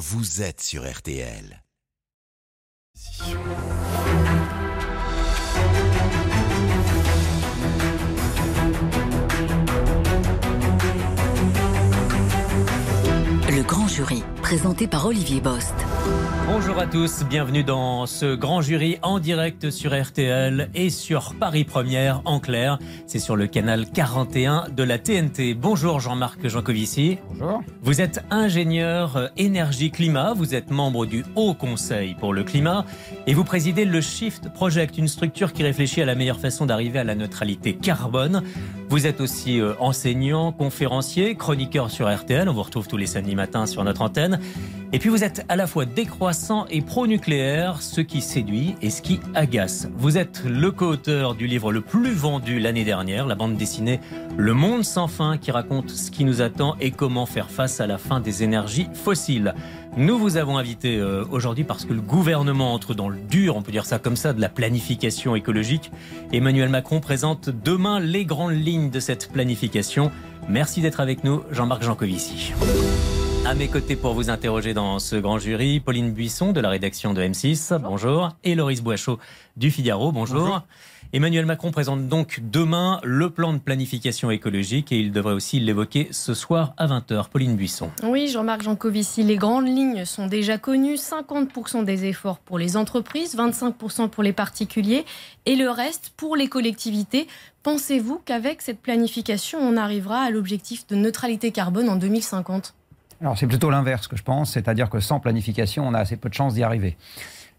vous 0.00 0.40
êtes 0.40 0.62
sur 0.62 0.90
RTL. 0.90 1.62
Le 13.50 13.62
grand 13.62 13.86
jury, 13.88 14.22
présenté 14.50 14.88
par 14.88 15.06
Olivier 15.06 15.40
Bost. 15.40 15.74
Bonjour 16.52 16.80
à 16.80 16.86
tous, 16.86 17.22
bienvenue 17.22 17.62
dans 17.62 18.06
ce 18.06 18.34
grand 18.34 18.60
jury 18.60 18.98
en 19.02 19.20
direct 19.20 19.70
sur 19.70 19.92
RTL 19.96 20.68
et 20.74 20.90
sur 20.90 21.34
Paris 21.38 21.62
Première 21.62 22.22
en 22.24 22.40
clair. 22.40 22.80
C'est 23.06 23.20
sur 23.20 23.36
le 23.36 23.46
canal 23.46 23.88
41 23.88 24.66
de 24.76 24.82
la 24.82 24.98
TNT. 24.98 25.54
Bonjour 25.54 26.00
Jean-Marc 26.00 26.48
Jancovici. 26.48 27.18
Bonjour. 27.28 27.62
Vous 27.82 28.00
êtes 28.00 28.24
ingénieur 28.32 29.30
énergie-climat, 29.36 30.32
vous 30.34 30.56
êtes 30.56 30.72
membre 30.72 31.06
du 31.06 31.24
Haut 31.36 31.54
Conseil 31.54 32.16
pour 32.18 32.34
le 32.34 32.42
climat 32.42 32.84
et 33.28 33.34
vous 33.34 33.44
présidez 33.44 33.84
le 33.84 34.00
Shift 34.00 34.52
Project, 34.52 34.98
une 34.98 35.06
structure 35.06 35.52
qui 35.52 35.62
réfléchit 35.62 36.02
à 36.02 36.06
la 36.06 36.16
meilleure 36.16 36.40
façon 36.40 36.66
d'arriver 36.66 36.98
à 36.98 37.04
la 37.04 37.14
neutralité 37.14 37.76
carbone. 37.76 38.42
Vous 38.88 39.06
êtes 39.06 39.20
aussi 39.20 39.60
euh, 39.60 39.74
enseignant, 39.78 40.50
conférencier, 40.50 41.36
chroniqueur 41.36 41.92
sur 41.92 42.12
RTL, 42.12 42.48
on 42.48 42.52
vous 42.52 42.64
retrouve 42.64 42.88
tous 42.88 42.96
les 42.96 43.06
samedis 43.06 43.36
matins 43.36 43.66
sur 43.66 43.84
notre 43.84 44.02
antenne. 44.02 44.39
Et 44.92 44.98
puis 44.98 45.08
vous 45.08 45.22
êtes 45.22 45.44
à 45.48 45.54
la 45.54 45.68
fois 45.68 45.84
décroissant 45.84 46.66
et 46.68 46.80
pro-nucléaire, 46.80 47.80
ce 47.80 48.00
qui 48.00 48.20
séduit 48.20 48.74
et 48.82 48.90
ce 48.90 49.02
qui 49.02 49.20
agace. 49.34 49.88
Vous 49.96 50.18
êtes 50.18 50.42
le 50.44 50.72
co-auteur 50.72 51.36
du 51.36 51.46
livre 51.46 51.70
le 51.70 51.80
plus 51.80 52.12
vendu 52.12 52.58
l'année 52.58 52.84
dernière, 52.84 53.26
la 53.26 53.36
bande 53.36 53.56
dessinée 53.56 54.00
Le 54.36 54.52
Monde 54.52 54.82
sans 54.82 55.06
fin, 55.06 55.38
qui 55.38 55.52
raconte 55.52 55.90
ce 55.90 56.10
qui 56.10 56.24
nous 56.24 56.42
attend 56.42 56.74
et 56.80 56.90
comment 56.90 57.24
faire 57.24 57.50
face 57.50 57.80
à 57.80 57.86
la 57.86 57.98
fin 57.98 58.18
des 58.18 58.42
énergies 58.42 58.88
fossiles. 58.92 59.54
Nous 59.96 60.18
vous 60.18 60.36
avons 60.36 60.58
invité 60.58 60.98
euh, 60.98 61.24
aujourd'hui 61.30 61.62
parce 61.62 61.84
que 61.84 61.92
le 61.92 62.00
gouvernement 62.00 62.74
entre 62.74 62.92
dans 62.92 63.08
le 63.08 63.18
dur, 63.18 63.56
on 63.56 63.62
peut 63.62 63.72
dire 63.72 63.86
ça 63.86 64.00
comme 64.00 64.16
ça, 64.16 64.32
de 64.32 64.40
la 64.40 64.48
planification 64.48 65.36
écologique. 65.36 65.92
Emmanuel 66.32 66.68
Macron 66.68 66.98
présente 66.98 67.48
demain 67.48 68.00
les 68.00 68.24
grandes 68.24 68.54
lignes 68.54 68.90
de 68.90 68.98
cette 68.98 69.30
planification. 69.30 70.10
Merci 70.48 70.80
d'être 70.80 70.98
avec 70.98 71.22
nous, 71.22 71.42
Jean-Marc 71.52 71.84
Jancovici. 71.84 72.52
À 73.50 73.54
mes 73.56 73.66
côtés 73.66 73.96
pour 73.96 74.14
vous 74.14 74.30
interroger 74.30 74.74
dans 74.74 75.00
ce 75.00 75.16
grand 75.16 75.40
jury, 75.40 75.80
Pauline 75.80 76.12
Buisson 76.12 76.52
de 76.52 76.60
la 76.60 76.68
rédaction 76.68 77.14
de 77.14 77.20
M6, 77.20 77.80
bonjour, 77.80 78.28
et 78.44 78.54
Loris 78.54 78.80
Boichot 78.80 79.18
du 79.56 79.72
Figaro, 79.72 80.12
bonjour. 80.12 80.62
Emmanuel 81.12 81.46
Macron 81.46 81.72
présente 81.72 82.06
donc 82.06 82.38
demain 82.44 83.00
le 83.02 83.28
plan 83.28 83.52
de 83.52 83.58
planification 83.58 84.30
écologique 84.30 84.92
et 84.92 85.00
il 85.00 85.10
devrait 85.10 85.34
aussi 85.34 85.58
l'évoquer 85.58 86.06
ce 86.12 86.32
soir 86.32 86.74
à 86.76 86.86
20h. 86.86 87.28
Pauline 87.28 87.56
Buisson. 87.56 87.90
Oui, 88.04 88.28
Jean-Marc 88.28 88.62
Jancovici, 88.62 89.24
les 89.24 89.34
grandes 89.34 89.66
lignes 89.66 90.04
sont 90.04 90.28
déjà 90.28 90.56
connues. 90.56 90.94
50% 90.94 91.82
des 91.84 92.04
efforts 92.04 92.38
pour 92.38 92.56
les 92.56 92.76
entreprises, 92.76 93.36
25% 93.36 94.10
pour 94.10 94.22
les 94.22 94.32
particuliers 94.32 95.04
et 95.44 95.56
le 95.56 95.68
reste 95.70 96.12
pour 96.16 96.36
les 96.36 96.46
collectivités. 96.46 97.26
Pensez-vous 97.64 98.22
qu'avec 98.24 98.62
cette 98.62 98.78
planification, 98.78 99.58
on 99.58 99.76
arrivera 99.76 100.20
à 100.20 100.30
l'objectif 100.30 100.86
de 100.86 100.94
neutralité 100.94 101.50
carbone 101.50 101.88
en 101.88 101.96
2050 101.96 102.74
alors 103.20 103.36
c'est 103.36 103.46
plutôt 103.46 103.70
l'inverse 103.70 104.08
que 104.08 104.16
je 104.16 104.22
pense, 104.22 104.52
c'est-à-dire 104.52 104.88
que 104.88 105.00
sans 105.00 105.20
planification, 105.20 105.86
on 105.86 105.94
a 105.94 105.98
assez 105.98 106.16
peu 106.16 106.28
de 106.28 106.34
chances 106.34 106.54
d'y 106.54 106.62
arriver. 106.62 106.96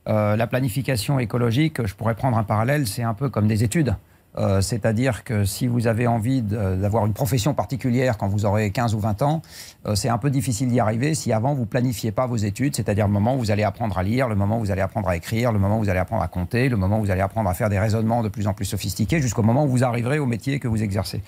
Euh, 0.07 0.35
la 0.35 0.47
planification 0.47 1.19
écologique, 1.19 1.85
je 1.85 1.93
pourrais 1.93 2.15
prendre 2.15 2.37
un 2.37 2.43
parallèle, 2.43 2.87
c'est 2.87 3.03
un 3.03 3.13
peu 3.13 3.29
comme 3.29 3.47
des 3.47 3.63
études. 3.63 3.95
Euh, 4.37 4.61
c'est-à-dire 4.61 5.25
que 5.25 5.43
si 5.43 5.67
vous 5.67 5.87
avez 5.87 6.07
envie 6.07 6.41
d'avoir 6.41 7.05
une 7.05 7.13
profession 7.13 7.53
particulière 7.53 8.17
quand 8.17 8.29
vous 8.29 8.45
aurez 8.45 8.71
15 8.71 8.95
ou 8.95 8.99
20 8.99 9.21
ans, 9.23 9.41
euh, 9.85 9.95
c'est 9.95 10.07
un 10.07 10.17
peu 10.17 10.29
difficile 10.29 10.69
d'y 10.69 10.79
arriver 10.79 11.13
si 11.15 11.33
avant 11.33 11.53
vous 11.53 11.65
planifiez 11.65 12.11
pas 12.11 12.27
vos 12.27 12.37
études, 12.37 12.75
c'est-à-dire 12.75 13.07
le 13.07 13.13
moment 13.13 13.35
où 13.35 13.39
vous 13.39 13.51
allez 13.51 13.63
apprendre 13.63 13.97
à 13.97 14.03
lire, 14.03 14.29
le 14.29 14.35
moment 14.35 14.57
où 14.57 14.61
vous 14.61 14.71
allez 14.71 14.81
apprendre 14.81 15.09
à 15.09 15.17
écrire, 15.17 15.51
le 15.51 15.59
moment 15.59 15.79
où 15.79 15.83
vous 15.83 15.89
allez 15.89 15.99
apprendre 15.99 16.23
à 16.23 16.27
compter, 16.27 16.69
le 16.69 16.77
moment 16.77 16.99
où 16.99 17.03
vous 17.03 17.11
allez 17.11 17.21
apprendre 17.21 17.49
à 17.49 17.53
faire 17.53 17.69
des 17.69 17.79
raisonnements 17.79 18.23
de 18.23 18.29
plus 18.29 18.47
en 18.47 18.53
plus 18.53 18.65
sophistiqués, 18.65 19.21
jusqu'au 19.21 19.43
moment 19.43 19.65
où 19.65 19.67
vous 19.67 19.83
arriverez 19.83 20.19
au 20.19 20.25
métier 20.25 20.59
que 20.59 20.67
vous 20.69 20.81
exercez. 20.81 21.21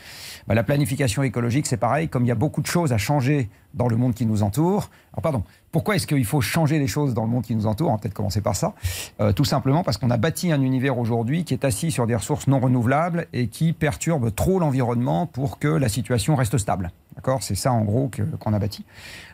Bah, 0.48 0.56
la 0.56 0.64
planification 0.64 1.24
écologique, 1.24 1.68
c'est 1.68 1.78
pareil, 1.78 2.08
comme 2.08 2.24
il 2.24 2.30
y 2.30 2.32
a 2.32 2.36
beaucoup 2.36 2.62
de 2.62 2.68
choses 2.68 2.94
à 2.94 2.98
changer 2.98 3.50
dans 3.74 3.88
le 3.88 3.98
monde 3.98 4.14
qui 4.14 4.26
nous 4.26 4.44
entoure. 4.44 4.90
Alors 5.14 5.22
pardon, 5.22 5.44
pourquoi 5.72 5.96
est-ce 5.96 6.08
qu'il 6.08 6.26
faut 6.26 6.42
changer 6.42 6.80
les 6.80 6.88
choses 6.88 7.14
dans 7.14 7.24
le 7.24 7.30
monde 7.30 7.44
qui 7.44 7.56
nous 7.56 7.66
entoure? 7.66 7.90
On 7.90 7.94
va 7.94 7.98
peut-être 7.98 8.14
commencer 8.14 8.42
par 8.42 8.56
ça. 8.56 8.74
Euh, 9.20 9.34
tout 9.34 9.46
simplement 9.46 9.84
parce 9.84 9.98
qu'on 9.98 10.12
a 10.12 10.18
bâti 10.18 10.52
un 10.52 10.62
univers 10.62 10.98
aujourd'hui 10.98 11.44
qui 11.44 11.54
est 11.54 11.66
assis 11.66 11.92
sur 11.92 12.08
des 12.08 12.16
ressources 12.16 12.48
non 12.48 12.60
renouvelables 12.60 13.28
et 13.34 13.48
qui 13.48 13.74
perturbe 13.74 14.34
trop 14.34 14.60
l'environnement 14.60 15.26
pour 15.26 15.60
que 15.60 15.68
la 15.68 15.90
situation 15.90 16.36
reste 16.36 16.58
stable. 16.58 16.92
D'accord? 17.16 17.44
C'est 17.44 17.56
ça 17.56 17.72
en 17.72 17.82
gros 17.82 18.10
qu'on 18.40 18.54
a 18.54 18.60
bâti. 18.60 18.86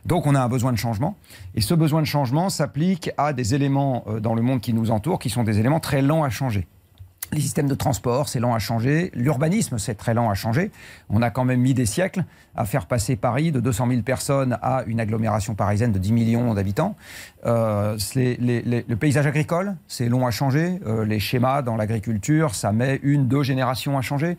Donc 0.05 0.27
on 0.27 0.35
a 0.35 0.41
un 0.41 0.49
besoin 0.49 0.71
de 0.71 0.77
changement. 0.77 1.15
Et 1.55 1.61
ce 1.61 1.73
besoin 1.73 2.01
de 2.01 2.07
changement 2.07 2.49
s'applique 2.49 3.11
à 3.17 3.33
des 3.33 3.55
éléments 3.55 4.03
euh, 4.07 4.19
dans 4.19 4.35
le 4.35 4.41
monde 4.41 4.61
qui 4.61 4.73
nous 4.73 4.91
entoure 4.91 5.19
qui 5.19 5.29
sont 5.29 5.43
des 5.43 5.59
éléments 5.59 5.79
très 5.79 6.01
lents 6.01 6.23
à 6.23 6.29
changer. 6.29 6.67
Les 7.31 7.41
systèmes 7.41 7.67
de 7.67 7.75
transport, 7.75 8.27
c'est 8.27 8.39
lent 8.39 8.55
à 8.55 8.59
changer. 8.59 9.11
L'urbanisme, 9.13 9.77
c'est 9.77 9.93
très 9.93 10.15
lent 10.15 10.31
à 10.31 10.33
changer. 10.33 10.71
On 11.09 11.21
a 11.21 11.29
quand 11.29 11.45
même 11.45 11.61
mis 11.61 11.75
des 11.75 11.85
siècles 11.85 12.25
à 12.55 12.65
faire 12.65 12.85
passer 12.85 13.15
Paris 13.15 13.51
de 13.51 13.59
200 13.59 13.87
000 13.89 14.01
personnes 14.01 14.57
à 14.61 14.83
une 14.87 14.99
agglomération 14.99 15.55
parisienne 15.55 15.91
de 15.91 15.99
10 15.99 16.11
millions 16.11 16.53
d'habitants. 16.53 16.95
Euh, 17.45 17.97
le 18.15 18.95
paysage 18.95 19.27
agricole, 19.27 19.75
c'est 19.87 20.09
long 20.09 20.27
à 20.27 20.31
changer. 20.31 20.79
Euh, 20.85 21.05
les 21.05 21.19
schémas 21.19 21.61
dans 21.61 21.75
l'agriculture, 21.75 22.53
ça 22.53 22.71
met 22.71 22.99
une, 23.03 23.27
deux 23.27 23.43
générations 23.43 23.97
à 23.97 24.01
changer. 24.01 24.37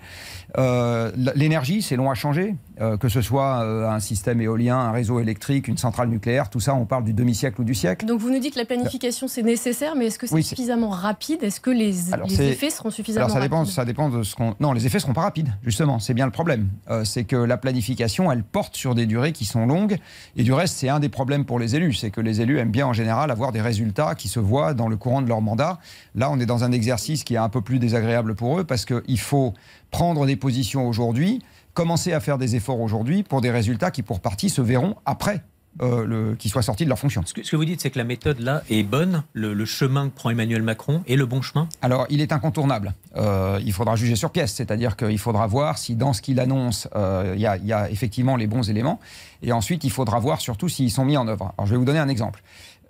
Euh, 0.59 1.11
l'énergie, 1.35 1.83
c'est 1.83 1.97
long 1.97 2.11
à 2.11 2.15
changer. 2.15 2.55
que 2.99 3.11
ce 3.11 3.21
soit 3.21 3.59
un 3.61 4.01
système 4.01 4.41
éolien, 4.41 4.79
un 4.79 4.93
réseau 4.93 5.21
électrique, 5.21 5.69
une 5.69 5.77
centrale 5.77 6.09
nucléaire, 6.09 6.49
tout 6.49 6.61
ça, 6.61 6.75
on 6.75 6.87
parle 6.87 7.05
du 7.05 7.13
demi-siècle 7.13 7.61
ou 7.61 7.65
du 7.65 7.75
siècle. 7.75 8.07
Donc 8.07 8.21
vous 8.21 8.31
nous 8.31 8.39
dites 8.39 8.55
que 8.55 8.59
la 8.59 8.65
planification, 8.65 9.29
c'est 9.29 9.43
nécessaire, 9.43 9.95
mais 9.97 10.07
est-ce 10.07 10.19
que 10.19 10.27
c'est 10.27 10.41
suffisamment 10.41 10.89
rapide? 10.89 11.43
Est-ce 11.43 11.61
que 11.61 11.71
les, 11.71 11.93
les 12.27 12.43
effets 12.43 12.71
seront 12.71 12.91
suffisamment 12.91 13.27
Alors 13.27 13.37
ça 13.37 13.43
dépend, 13.43 13.59
rapides? 13.59 13.75
ça 13.75 13.85
dépend 13.85 14.09
de 14.09 14.23
ce 14.23 14.35
qu'on... 14.35 14.55
Non, 14.61 14.73
les 14.73 14.87
effets 14.87 14.99
seront 14.99 15.13
pas 15.13 15.21
rapides, 15.23 15.51
justement. 15.63 15.99
C'est 15.99 16.15
bien 16.15 16.25
le 16.25 16.33
problème. 16.33 16.69
c'est 17.05 17.25
que 17.25 17.37
la 17.37 17.59
planification, 17.59 18.01
elle 18.19 18.43
porte 18.43 18.77
sur 18.77 18.95
des 18.95 19.07
durées 19.07 19.33
qui 19.33 19.45
sont 19.45 19.67
longues. 19.67 19.99
Et 20.37 20.43
du 20.43 20.53
reste, 20.53 20.77
c'est 20.77 20.89
un 20.89 21.01
des 21.01 21.09
problèmes 21.09 21.45
pour 21.45 21.59
les 21.59 21.77
élus. 21.77 21.95
C'est 21.95 22.11
que 22.11 22.21
les 22.21 22.41
élus 22.41 22.59
aiment 22.59 22.71
bien 22.71 22.87
en 22.87 22.93
général 22.93 23.31
avoir 23.31 23.53
des 23.53 23.61
résultats 23.61 24.15
qui 24.15 24.29
se 24.29 24.41
voient 24.41 24.75
dans 24.75 24.89
le 24.89 24.97
courant 24.97 25.23
de 25.23 25.29
leur 25.29 25.41
mandat. 25.41 25.79
Là, 26.15 26.31
on 26.31 26.41
est 26.41 26.47
dans 26.47 26.65
un 26.65 26.73
exercice 26.73 27.25
qui 27.25 27.35
est 27.35 27.39
un 27.39 27.49
peu 27.49 27.61
plus 27.61 27.79
désagréable 27.79 28.35
pour 28.35 28.59
eux 28.59 28.65
parce 28.65 28.85
qu'il 28.85 29.21
faut 29.21 29.55
prendre 29.91 30.27
des 30.27 30.37
positions 30.37 30.89
aujourd'hui, 30.89 31.41
commencer 31.75 32.13
à 32.13 32.21
faire 32.21 32.39
des 32.39 32.57
efforts 32.57 32.81
aujourd'hui 32.81 33.23
pour 33.23 33.41
des 33.41 33.51
résultats 33.51 33.91
qui, 33.91 34.03
pour 34.03 34.21
partie, 34.21 34.51
se 34.51 34.61
verront 34.61 34.97
après 35.05 35.43
euh, 35.83 36.05
le, 36.05 36.35
qui 36.35 36.49
soient 36.49 36.63
sortis 36.63 36.85
de 36.85 36.89
leur 36.89 36.99
fonction. 36.99 37.23
Ce 37.25 37.33
que, 37.33 37.45
ce 37.45 37.51
que, 37.51 37.57
vous 37.57 37.65
dites, 37.65 37.81
c'est 37.81 37.91
que 37.91 37.99
la 37.99 38.05
méthode 38.05 38.41
là 38.41 38.63
est 38.69 38.83
bonne, 38.83 39.23
le, 39.33 39.65
chemin 39.65 40.09
que 40.09 40.15
prend 40.15 40.29
Emmanuel 40.29 40.63
Macron 40.63 41.03
est 41.07 41.17
le 41.17 41.27
bon 41.27 41.43
chemin 41.43 41.69
Alors, 41.81 42.07
il 42.11 42.21
est 42.21 42.33
incontournable. 42.33 42.93
Euh, 43.17 43.61
il 43.65 43.73
faudra 43.73 43.95
juger 43.95 44.17
sur 44.17 44.31
pièce, 44.31 44.53
c'est-à-dire 44.53 44.97
qu'il 44.97 45.19
faudra 45.19 45.47
voir 45.47 45.79
si 45.79 45.95
dans 45.95 46.13
ce 46.13 46.23
qu'il 46.23 46.41
annonce, 46.41 46.89
euh, 46.97 47.35
il 47.37 47.41
y, 47.41 47.69
y, 47.69 47.73
a 47.73 47.89
effectivement 47.89 48.37
les 48.37 48.49
bons 48.49 48.69
éléments, 48.69 49.01
et 49.43 49.53
ensuite 49.53 49.85
il 49.85 49.91
faudra 49.91 50.19
voir 50.19 50.41
surtout 50.41 50.69
s'ils 50.69 50.91
sont 50.91 51.05
mis 51.05 51.17
en 51.17 51.29
œuvre. 51.29 51.55
Alors, 51.57 51.67
je 51.67 51.73
vais 51.73 51.79
vous 51.79 51.85
donner 51.85 52.01
un 52.01 52.09
exemple. 52.09 52.43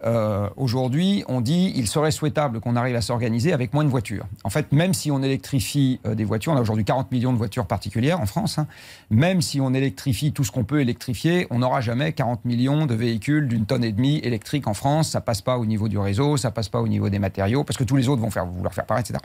Euh, 0.04 0.48
aujourd'hui, 0.56 1.24
on 1.28 1.40
dit 1.40 1.72
il 1.76 1.86
serait 1.86 2.10
souhaitable 2.10 2.60
qu'on 2.60 2.74
arrive 2.76 2.96
à 2.96 3.02
s'organiser 3.02 3.52
avec 3.52 3.74
moins 3.74 3.84
de 3.84 3.90
voitures. 3.90 4.26
En 4.44 4.50
fait, 4.50 4.72
même 4.72 4.94
si 4.94 5.10
on 5.10 5.22
électrifie 5.22 6.00
euh, 6.06 6.14
des 6.14 6.24
voitures, 6.24 6.52
on 6.52 6.56
a 6.56 6.60
aujourd'hui 6.60 6.84
40 6.84 7.12
millions 7.12 7.32
de 7.32 7.38
voitures 7.38 7.66
particulières 7.66 8.20
en 8.20 8.26
France, 8.26 8.58
hein, 8.58 8.66
même 9.10 9.42
si 9.42 9.60
on 9.60 9.74
électrifie 9.74 10.32
tout 10.32 10.44
ce 10.44 10.52
qu'on 10.52 10.64
peut 10.64 10.80
électrifier, 10.80 11.46
on 11.50 11.58
n'aura 11.58 11.82
jamais 11.82 12.12
40 12.12 12.44
millions 12.46 12.86
de 12.86 12.94
véhicules 12.94 13.46
d'une 13.46 13.66
tonne 13.66 13.84
et 13.84 13.92
demie 13.92 14.18
électriques 14.18 14.66
en 14.66 14.74
France. 14.74 15.10
Ça 15.10 15.20
passe 15.20 15.42
pas 15.42 15.58
au 15.58 15.66
niveau 15.66 15.88
du 15.88 15.98
réseau, 15.98 16.36
ça 16.36 16.50
passe 16.50 16.70
pas 16.70 16.80
au 16.80 16.88
niveau 16.88 17.10
des 17.10 17.18
matériaux, 17.18 17.64
parce 17.64 17.76
que 17.76 17.84
tous 17.84 17.96
les 17.96 18.08
autres 18.08 18.22
vont 18.22 18.30
faire, 18.30 18.46
vouloir 18.46 18.72
faire 18.72 18.86
pareil, 18.86 19.04
etc. 19.06 19.18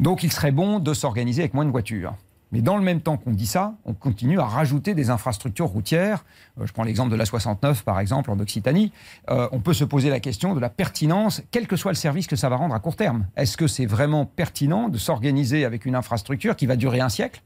Donc 0.00 0.22
il 0.22 0.32
serait 0.32 0.52
bon 0.52 0.80
de 0.80 0.94
s'organiser 0.94 1.42
avec 1.42 1.54
moins 1.54 1.64
de 1.64 1.70
voitures. 1.70 2.14
Mais 2.52 2.62
dans 2.62 2.76
le 2.76 2.82
même 2.82 3.00
temps 3.00 3.16
qu'on 3.16 3.32
dit 3.32 3.46
ça, 3.46 3.74
on 3.84 3.94
continue 3.94 4.40
à 4.40 4.44
rajouter 4.44 4.94
des 4.94 5.10
infrastructures 5.10 5.66
routières. 5.66 6.24
Euh, 6.60 6.66
je 6.66 6.72
prends 6.72 6.84
l'exemple 6.84 7.10
de 7.10 7.16
la 7.16 7.26
69, 7.26 7.84
par 7.84 8.00
exemple, 8.00 8.30
en 8.30 8.38
Occitanie. 8.38 8.92
Euh, 9.30 9.48
on 9.52 9.60
peut 9.60 9.74
se 9.74 9.84
poser 9.84 10.10
la 10.10 10.20
question 10.20 10.54
de 10.54 10.60
la 10.60 10.70
pertinence, 10.70 11.42
quel 11.50 11.66
que 11.66 11.76
soit 11.76 11.92
le 11.92 11.96
service 11.96 12.26
que 12.26 12.36
ça 12.36 12.48
va 12.48 12.56
rendre 12.56 12.74
à 12.74 12.80
court 12.80 12.96
terme. 12.96 13.26
Est-ce 13.36 13.56
que 13.56 13.66
c'est 13.66 13.86
vraiment 13.86 14.24
pertinent 14.24 14.88
de 14.88 14.98
s'organiser 14.98 15.64
avec 15.64 15.84
une 15.84 15.94
infrastructure 15.94 16.56
qui 16.56 16.66
va 16.66 16.76
durer 16.76 17.00
un 17.00 17.08
siècle 17.08 17.42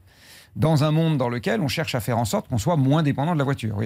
dans 0.55 0.83
un 0.83 0.91
monde 0.91 1.17
dans 1.17 1.29
lequel 1.29 1.61
on 1.61 1.67
cherche 1.67 1.95
à 1.95 1.99
faire 1.99 2.17
en 2.17 2.25
sorte 2.25 2.47
qu'on 2.47 2.57
soit 2.57 2.77
moins 2.77 3.03
dépendant 3.03 3.33
de 3.33 3.39
la 3.39 3.43
voiture. 3.43 3.77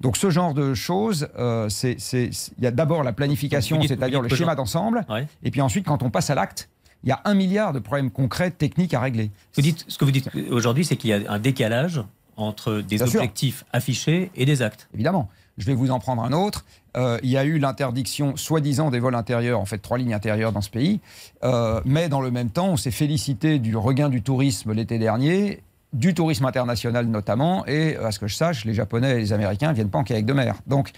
Donc 0.00 0.16
ce 0.16 0.30
genre 0.30 0.54
de 0.54 0.74
choses, 0.74 1.28
euh, 1.38 1.68
il 1.82 2.30
y 2.58 2.66
a 2.66 2.70
d'abord 2.70 3.02
la 3.02 3.12
planification, 3.12 3.82
c'est-à-dire 3.82 4.22
le 4.22 4.28
schéma 4.28 4.54
d'ensemble, 4.54 5.04
et 5.42 5.50
puis 5.50 5.60
ensuite 5.60 5.86
quand 5.86 6.02
on 6.02 6.10
passe 6.10 6.30
à 6.30 6.34
l'acte, 6.34 6.70
il 7.04 7.08
y 7.08 7.12
a 7.12 7.20
un 7.24 7.34
milliard 7.34 7.72
de 7.72 7.78
problèmes 7.78 8.10
concrets, 8.10 8.50
techniques 8.50 8.94
à 8.94 9.00
régler. 9.00 9.30
Vous 9.54 9.62
dites, 9.62 9.84
ce 9.88 9.98
que 9.98 10.04
vous 10.04 10.10
dites 10.10 10.28
aujourd'hui, 10.50 10.84
c'est 10.84 10.96
qu'il 10.96 11.10
y 11.10 11.12
a 11.12 11.30
un 11.30 11.38
décalage 11.38 12.02
entre 12.36 12.80
des 12.80 13.02
objectifs 13.02 13.64
affichés 13.72 14.30
et 14.34 14.44
des 14.44 14.62
actes. 14.62 14.88
Évidemment. 14.94 15.28
Je 15.58 15.64
vais 15.64 15.74
vous 15.74 15.90
en 15.90 15.98
prendre 15.98 16.22
un 16.22 16.32
autre. 16.32 16.66
Euh, 16.98 17.18
il 17.22 17.30
y 17.30 17.38
a 17.38 17.44
eu 17.44 17.58
l'interdiction 17.58 18.36
soi-disant 18.36 18.90
des 18.90 18.98
vols 18.98 19.14
intérieurs, 19.14 19.58
en 19.58 19.64
fait 19.64 19.78
trois 19.78 19.96
lignes 19.96 20.12
intérieures 20.12 20.52
dans 20.52 20.60
ce 20.60 20.68
pays. 20.68 21.00
Euh, 21.44 21.80
mais 21.86 22.10
dans 22.10 22.20
le 22.20 22.30
même 22.30 22.50
temps, 22.50 22.68
on 22.68 22.76
s'est 22.76 22.90
félicité 22.90 23.58
du 23.58 23.74
regain 23.74 24.10
du 24.10 24.20
tourisme 24.20 24.72
l'été 24.72 24.98
dernier 24.98 25.62
du 25.92 26.14
tourisme 26.14 26.44
international 26.44 27.06
notamment, 27.06 27.64
et 27.66 27.96
à 27.96 28.10
ce 28.12 28.18
que 28.18 28.26
je 28.26 28.34
sache, 28.34 28.64
les 28.64 28.74
Japonais 28.74 29.12
et 29.12 29.18
les 29.18 29.32
Américains 29.32 29.70
ne 29.70 29.74
viennent 29.74 29.88
pas 29.88 29.98
en 29.98 30.04
kayak 30.04 30.26
de 30.26 30.32
mer. 30.32 30.56
Donc 30.66 30.90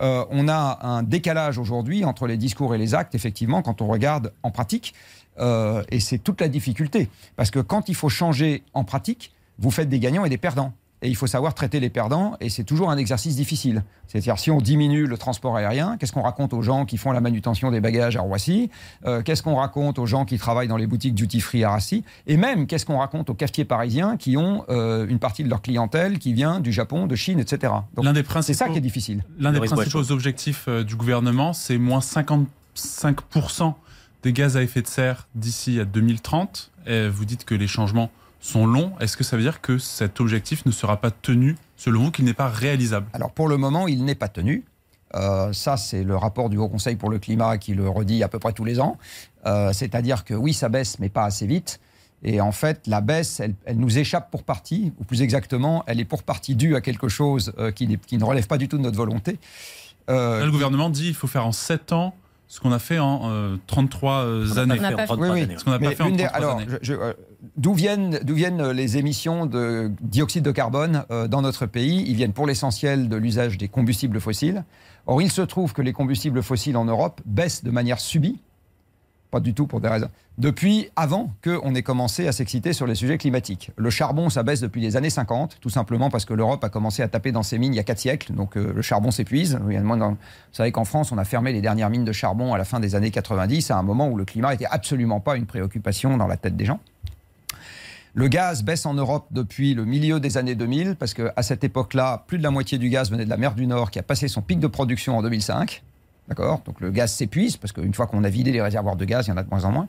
euh, 0.00 0.24
on 0.30 0.48
a 0.48 0.78
un 0.82 1.02
décalage 1.02 1.58
aujourd'hui 1.58 2.04
entre 2.04 2.26
les 2.26 2.36
discours 2.36 2.74
et 2.74 2.78
les 2.78 2.94
actes, 2.94 3.14
effectivement, 3.14 3.60
quand 3.60 3.82
on 3.82 3.86
regarde 3.86 4.32
en 4.42 4.50
pratique, 4.50 4.94
euh, 5.38 5.82
et 5.90 6.00
c'est 6.00 6.18
toute 6.18 6.40
la 6.40 6.48
difficulté. 6.48 7.08
Parce 7.36 7.50
que 7.50 7.60
quand 7.60 7.88
il 7.88 7.94
faut 7.94 8.08
changer 8.08 8.62
en 8.74 8.84
pratique, 8.84 9.32
vous 9.58 9.70
faites 9.70 9.88
des 9.88 9.98
gagnants 9.98 10.24
et 10.24 10.28
des 10.28 10.38
perdants 10.38 10.72
et 11.02 11.08
il 11.08 11.16
faut 11.16 11.26
savoir 11.26 11.54
traiter 11.54 11.78
les 11.78 11.90
perdants, 11.90 12.36
et 12.40 12.48
c'est 12.48 12.64
toujours 12.64 12.90
un 12.90 12.96
exercice 12.96 13.36
difficile. 13.36 13.84
C'est-à-dire, 14.06 14.38
si 14.38 14.50
on 14.50 14.58
diminue 14.58 15.06
le 15.06 15.18
transport 15.18 15.56
aérien, 15.56 15.96
qu'est-ce 15.98 16.12
qu'on 16.12 16.22
raconte 16.22 16.54
aux 16.54 16.62
gens 16.62 16.86
qui 16.86 16.96
font 16.96 17.12
la 17.12 17.20
manutention 17.20 17.70
des 17.70 17.80
bagages 17.80 18.16
à 18.16 18.22
Roissy? 18.22 18.70
Euh, 19.04 19.22
Qu'est-ce 19.22 19.42
qu'on 19.42 19.56
raconte 19.56 19.98
aux 19.98 20.06
gens 20.06 20.24
qui 20.24 20.38
travaillent 20.38 20.68
dans 20.68 20.76
les 20.78 20.86
boutiques 20.86 21.14
duty-free 21.14 21.64
à 21.64 21.70
Rassi? 21.70 22.02
Et 22.26 22.36
même, 22.36 22.66
qu'est-ce 22.66 22.86
qu'on 22.86 22.98
raconte 22.98 23.28
aux 23.28 23.34
cafetiers 23.34 23.66
parisiens 23.66 24.16
qui 24.16 24.36
ont 24.36 24.64
euh, 24.70 25.06
une 25.06 25.18
partie 25.18 25.44
de 25.44 25.50
leur 25.50 25.60
clientèle 25.60 26.18
qui 26.18 26.32
vient 26.32 26.60
du 26.60 26.72
Japon, 26.72 27.06
de 27.06 27.14
Chine, 27.14 27.40
etc. 27.40 27.72
c'est 28.42 28.54
ça 28.54 28.68
qui 28.68 28.78
est 28.78 28.80
difficile. 28.80 29.22
L'un 29.38 29.52
des 29.52 29.60
principaux 29.60 30.10
objectifs 30.10 30.68
du 30.68 30.96
gouvernement, 30.96 31.52
c'est 31.52 31.78
moins 31.78 32.00
55% 32.00 33.74
des 34.26 34.32
gaz 34.32 34.56
à 34.56 34.62
effet 34.64 34.82
de 34.82 34.88
serre 34.88 35.28
d'ici 35.36 35.78
à 35.78 35.84
2030. 35.84 36.72
Et 36.88 37.08
vous 37.08 37.24
dites 37.24 37.44
que 37.44 37.54
les 37.54 37.68
changements 37.68 38.10
sont 38.40 38.66
longs. 38.66 38.92
Est-ce 38.98 39.16
que 39.16 39.22
ça 39.22 39.36
veut 39.36 39.42
dire 39.44 39.60
que 39.60 39.78
cet 39.78 40.20
objectif 40.20 40.66
ne 40.66 40.72
sera 40.72 41.00
pas 41.00 41.12
tenu, 41.12 41.54
selon 41.76 42.02
vous, 42.02 42.10
qu'il 42.10 42.24
n'est 42.24 42.34
pas 42.34 42.48
réalisable? 42.48 43.06
Alors 43.12 43.30
pour 43.30 43.46
le 43.46 43.56
moment, 43.56 43.86
il 43.86 44.04
n'est 44.04 44.16
pas 44.16 44.26
tenu. 44.26 44.64
Euh, 45.14 45.52
ça, 45.52 45.76
c'est 45.76 46.02
le 46.02 46.16
rapport 46.16 46.50
du 46.50 46.56
Haut 46.56 46.68
Conseil 46.68 46.96
pour 46.96 47.08
le 47.08 47.20
climat 47.20 47.56
qui 47.56 47.74
le 47.74 47.88
redit 47.88 48.24
à 48.24 48.28
peu 48.28 48.40
près 48.40 48.52
tous 48.52 48.64
les 48.64 48.80
ans. 48.80 48.98
Euh, 49.46 49.72
c'est-à-dire 49.72 50.24
que 50.24 50.34
oui, 50.34 50.52
ça 50.52 50.68
baisse, 50.68 50.98
mais 50.98 51.08
pas 51.08 51.24
assez 51.24 51.46
vite. 51.46 51.78
Et 52.24 52.40
en 52.40 52.50
fait, 52.50 52.88
la 52.88 53.00
baisse, 53.00 53.40
elle, 53.40 53.78
nous 53.78 53.96
échappe 53.96 54.32
pour 54.32 54.42
partie, 54.42 54.92
ou 54.98 55.04
plus 55.04 55.22
exactement, 55.22 55.84
elle 55.86 56.00
est 56.00 56.04
pour 56.04 56.24
partie 56.24 56.56
due 56.56 56.74
à 56.74 56.80
quelque 56.80 57.06
chose 57.06 57.52
euh, 57.58 57.70
qui, 57.70 57.96
qui, 57.98 58.18
ne 58.18 58.24
relève 58.24 58.48
pas 58.48 58.58
du 58.58 58.66
tout 58.66 58.76
de 58.76 58.82
notre 58.82 58.96
volonté. 58.96 59.38
le 60.08 60.50
gouvernement 60.50 60.90
dit 60.90 61.04
qu'il 61.04 61.14
faut 61.14 61.28
faire 61.28 61.46
en 61.46 61.52
7 61.52 61.92
ans 61.92 62.12
ce 62.48 62.60
qu'on 62.60 62.72
a 62.72 62.78
fait 62.78 62.98
en 62.98 63.56
33 63.66 64.58
années. 64.58 64.76
Ce 65.58 65.64
qu'on 65.64 65.70
n'a 65.70 65.78
pas 65.78 65.90
fait 65.90 66.02
en 66.02 66.08
33 66.08 66.28
alors, 66.28 66.58
années. 66.58 66.66
D'où 67.56 67.74
viennent, 67.74 68.18
viennent, 68.24 68.70
les 68.70 68.96
émissions 68.96 69.46
de 69.46 69.90
dioxyde 70.00 70.44
de 70.44 70.50
carbone 70.50 71.04
euh, 71.10 71.28
dans 71.28 71.42
notre 71.42 71.66
pays? 71.66 72.04
Ils 72.06 72.16
viennent 72.16 72.32
pour 72.32 72.46
l'essentiel 72.46 73.08
de 73.08 73.16
l'usage 73.16 73.56
des 73.58 73.68
combustibles 73.68 74.20
fossiles. 74.20 74.64
Or, 75.06 75.22
il 75.22 75.30
se 75.30 75.42
trouve 75.42 75.72
que 75.72 75.82
les 75.82 75.92
combustibles 75.92 76.42
fossiles 76.42 76.76
en 76.76 76.84
Europe 76.84 77.20
baissent 77.24 77.62
de 77.62 77.70
manière 77.70 78.00
subie, 78.00 78.40
pas 79.36 79.40
du 79.40 79.52
tout 79.52 79.66
pour 79.66 79.82
des 79.82 79.88
raisons, 79.88 80.08
depuis 80.38 80.88
avant 80.96 81.30
qu'on 81.44 81.74
ait 81.74 81.82
commencé 81.82 82.26
à 82.26 82.32
s'exciter 82.32 82.72
sur 82.72 82.86
les 82.86 82.94
sujets 82.94 83.18
climatiques. 83.18 83.70
Le 83.76 83.90
charbon, 83.90 84.30
ça 84.30 84.42
baisse 84.42 84.60
depuis 84.60 84.80
les 84.80 84.96
années 84.96 85.10
50, 85.10 85.58
tout 85.60 85.68
simplement 85.68 86.08
parce 86.08 86.24
que 86.24 86.32
l'Europe 86.32 86.64
a 86.64 86.70
commencé 86.70 87.02
à 87.02 87.08
taper 87.08 87.32
dans 87.32 87.42
ses 87.42 87.58
mines 87.58 87.74
il 87.74 87.76
y 87.76 87.80
a 87.80 87.84
4 87.84 87.98
siècles, 87.98 88.32
donc 88.32 88.56
euh, 88.56 88.72
le 88.74 88.80
charbon 88.80 89.10
s'épuise. 89.10 89.58
Vous 89.62 90.16
savez 90.52 90.72
qu'en 90.72 90.86
France, 90.86 91.12
on 91.12 91.18
a 91.18 91.24
fermé 91.26 91.52
les 91.52 91.60
dernières 91.60 91.90
mines 91.90 92.06
de 92.06 92.12
charbon 92.12 92.54
à 92.54 92.58
la 92.58 92.64
fin 92.64 92.80
des 92.80 92.94
années 92.94 93.10
90, 93.10 93.70
à 93.70 93.76
un 93.76 93.82
moment 93.82 94.08
où 94.08 94.16
le 94.16 94.24
climat 94.24 94.52
n'était 94.52 94.64
absolument 94.64 95.20
pas 95.20 95.36
une 95.36 95.44
préoccupation 95.44 96.16
dans 96.16 96.26
la 96.26 96.38
tête 96.38 96.56
des 96.56 96.64
gens. 96.64 96.80
Le 98.14 98.28
gaz 98.28 98.62
baisse 98.62 98.86
en 98.86 98.94
Europe 98.94 99.26
depuis 99.32 99.74
le 99.74 99.84
milieu 99.84 100.18
des 100.18 100.38
années 100.38 100.54
2000, 100.54 100.96
parce 100.96 101.12
qu'à 101.12 101.42
cette 101.42 101.62
époque-là, 101.62 102.24
plus 102.26 102.38
de 102.38 102.42
la 102.42 102.50
moitié 102.50 102.78
du 102.78 102.88
gaz 102.88 103.10
venait 103.10 103.26
de 103.26 103.30
la 103.30 103.36
mer 103.36 103.54
du 103.54 103.66
Nord, 103.66 103.90
qui 103.90 103.98
a 103.98 104.02
passé 104.02 104.28
son 104.28 104.40
pic 104.40 104.58
de 104.60 104.66
production 104.66 105.18
en 105.18 105.22
2005. 105.22 105.82
D'accord 106.28 106.62
Donc 106.64 106.80
le 106.80 106.90
gaz 106.90 107.12
s'épuise, 107.12 107.56
parce 107.56 107.72
qu'une 107.72 107.94
fois 107.94 108.06
qu'on 108.06 108.24
a 108.24 108.28
vidé 108.28 108.50
les 108.52 108.60
réservoirs 108.60 108.96
de 108.96 109.04
gaz, 109.04 109.26
il 109.26 109.30
y 109.30 109.32
en 109.32 109.36
a 109.36 109.42
de 109.42 109.50
moins 109.50 109.64
en 109.64 109.72
moins. 109.72 109.88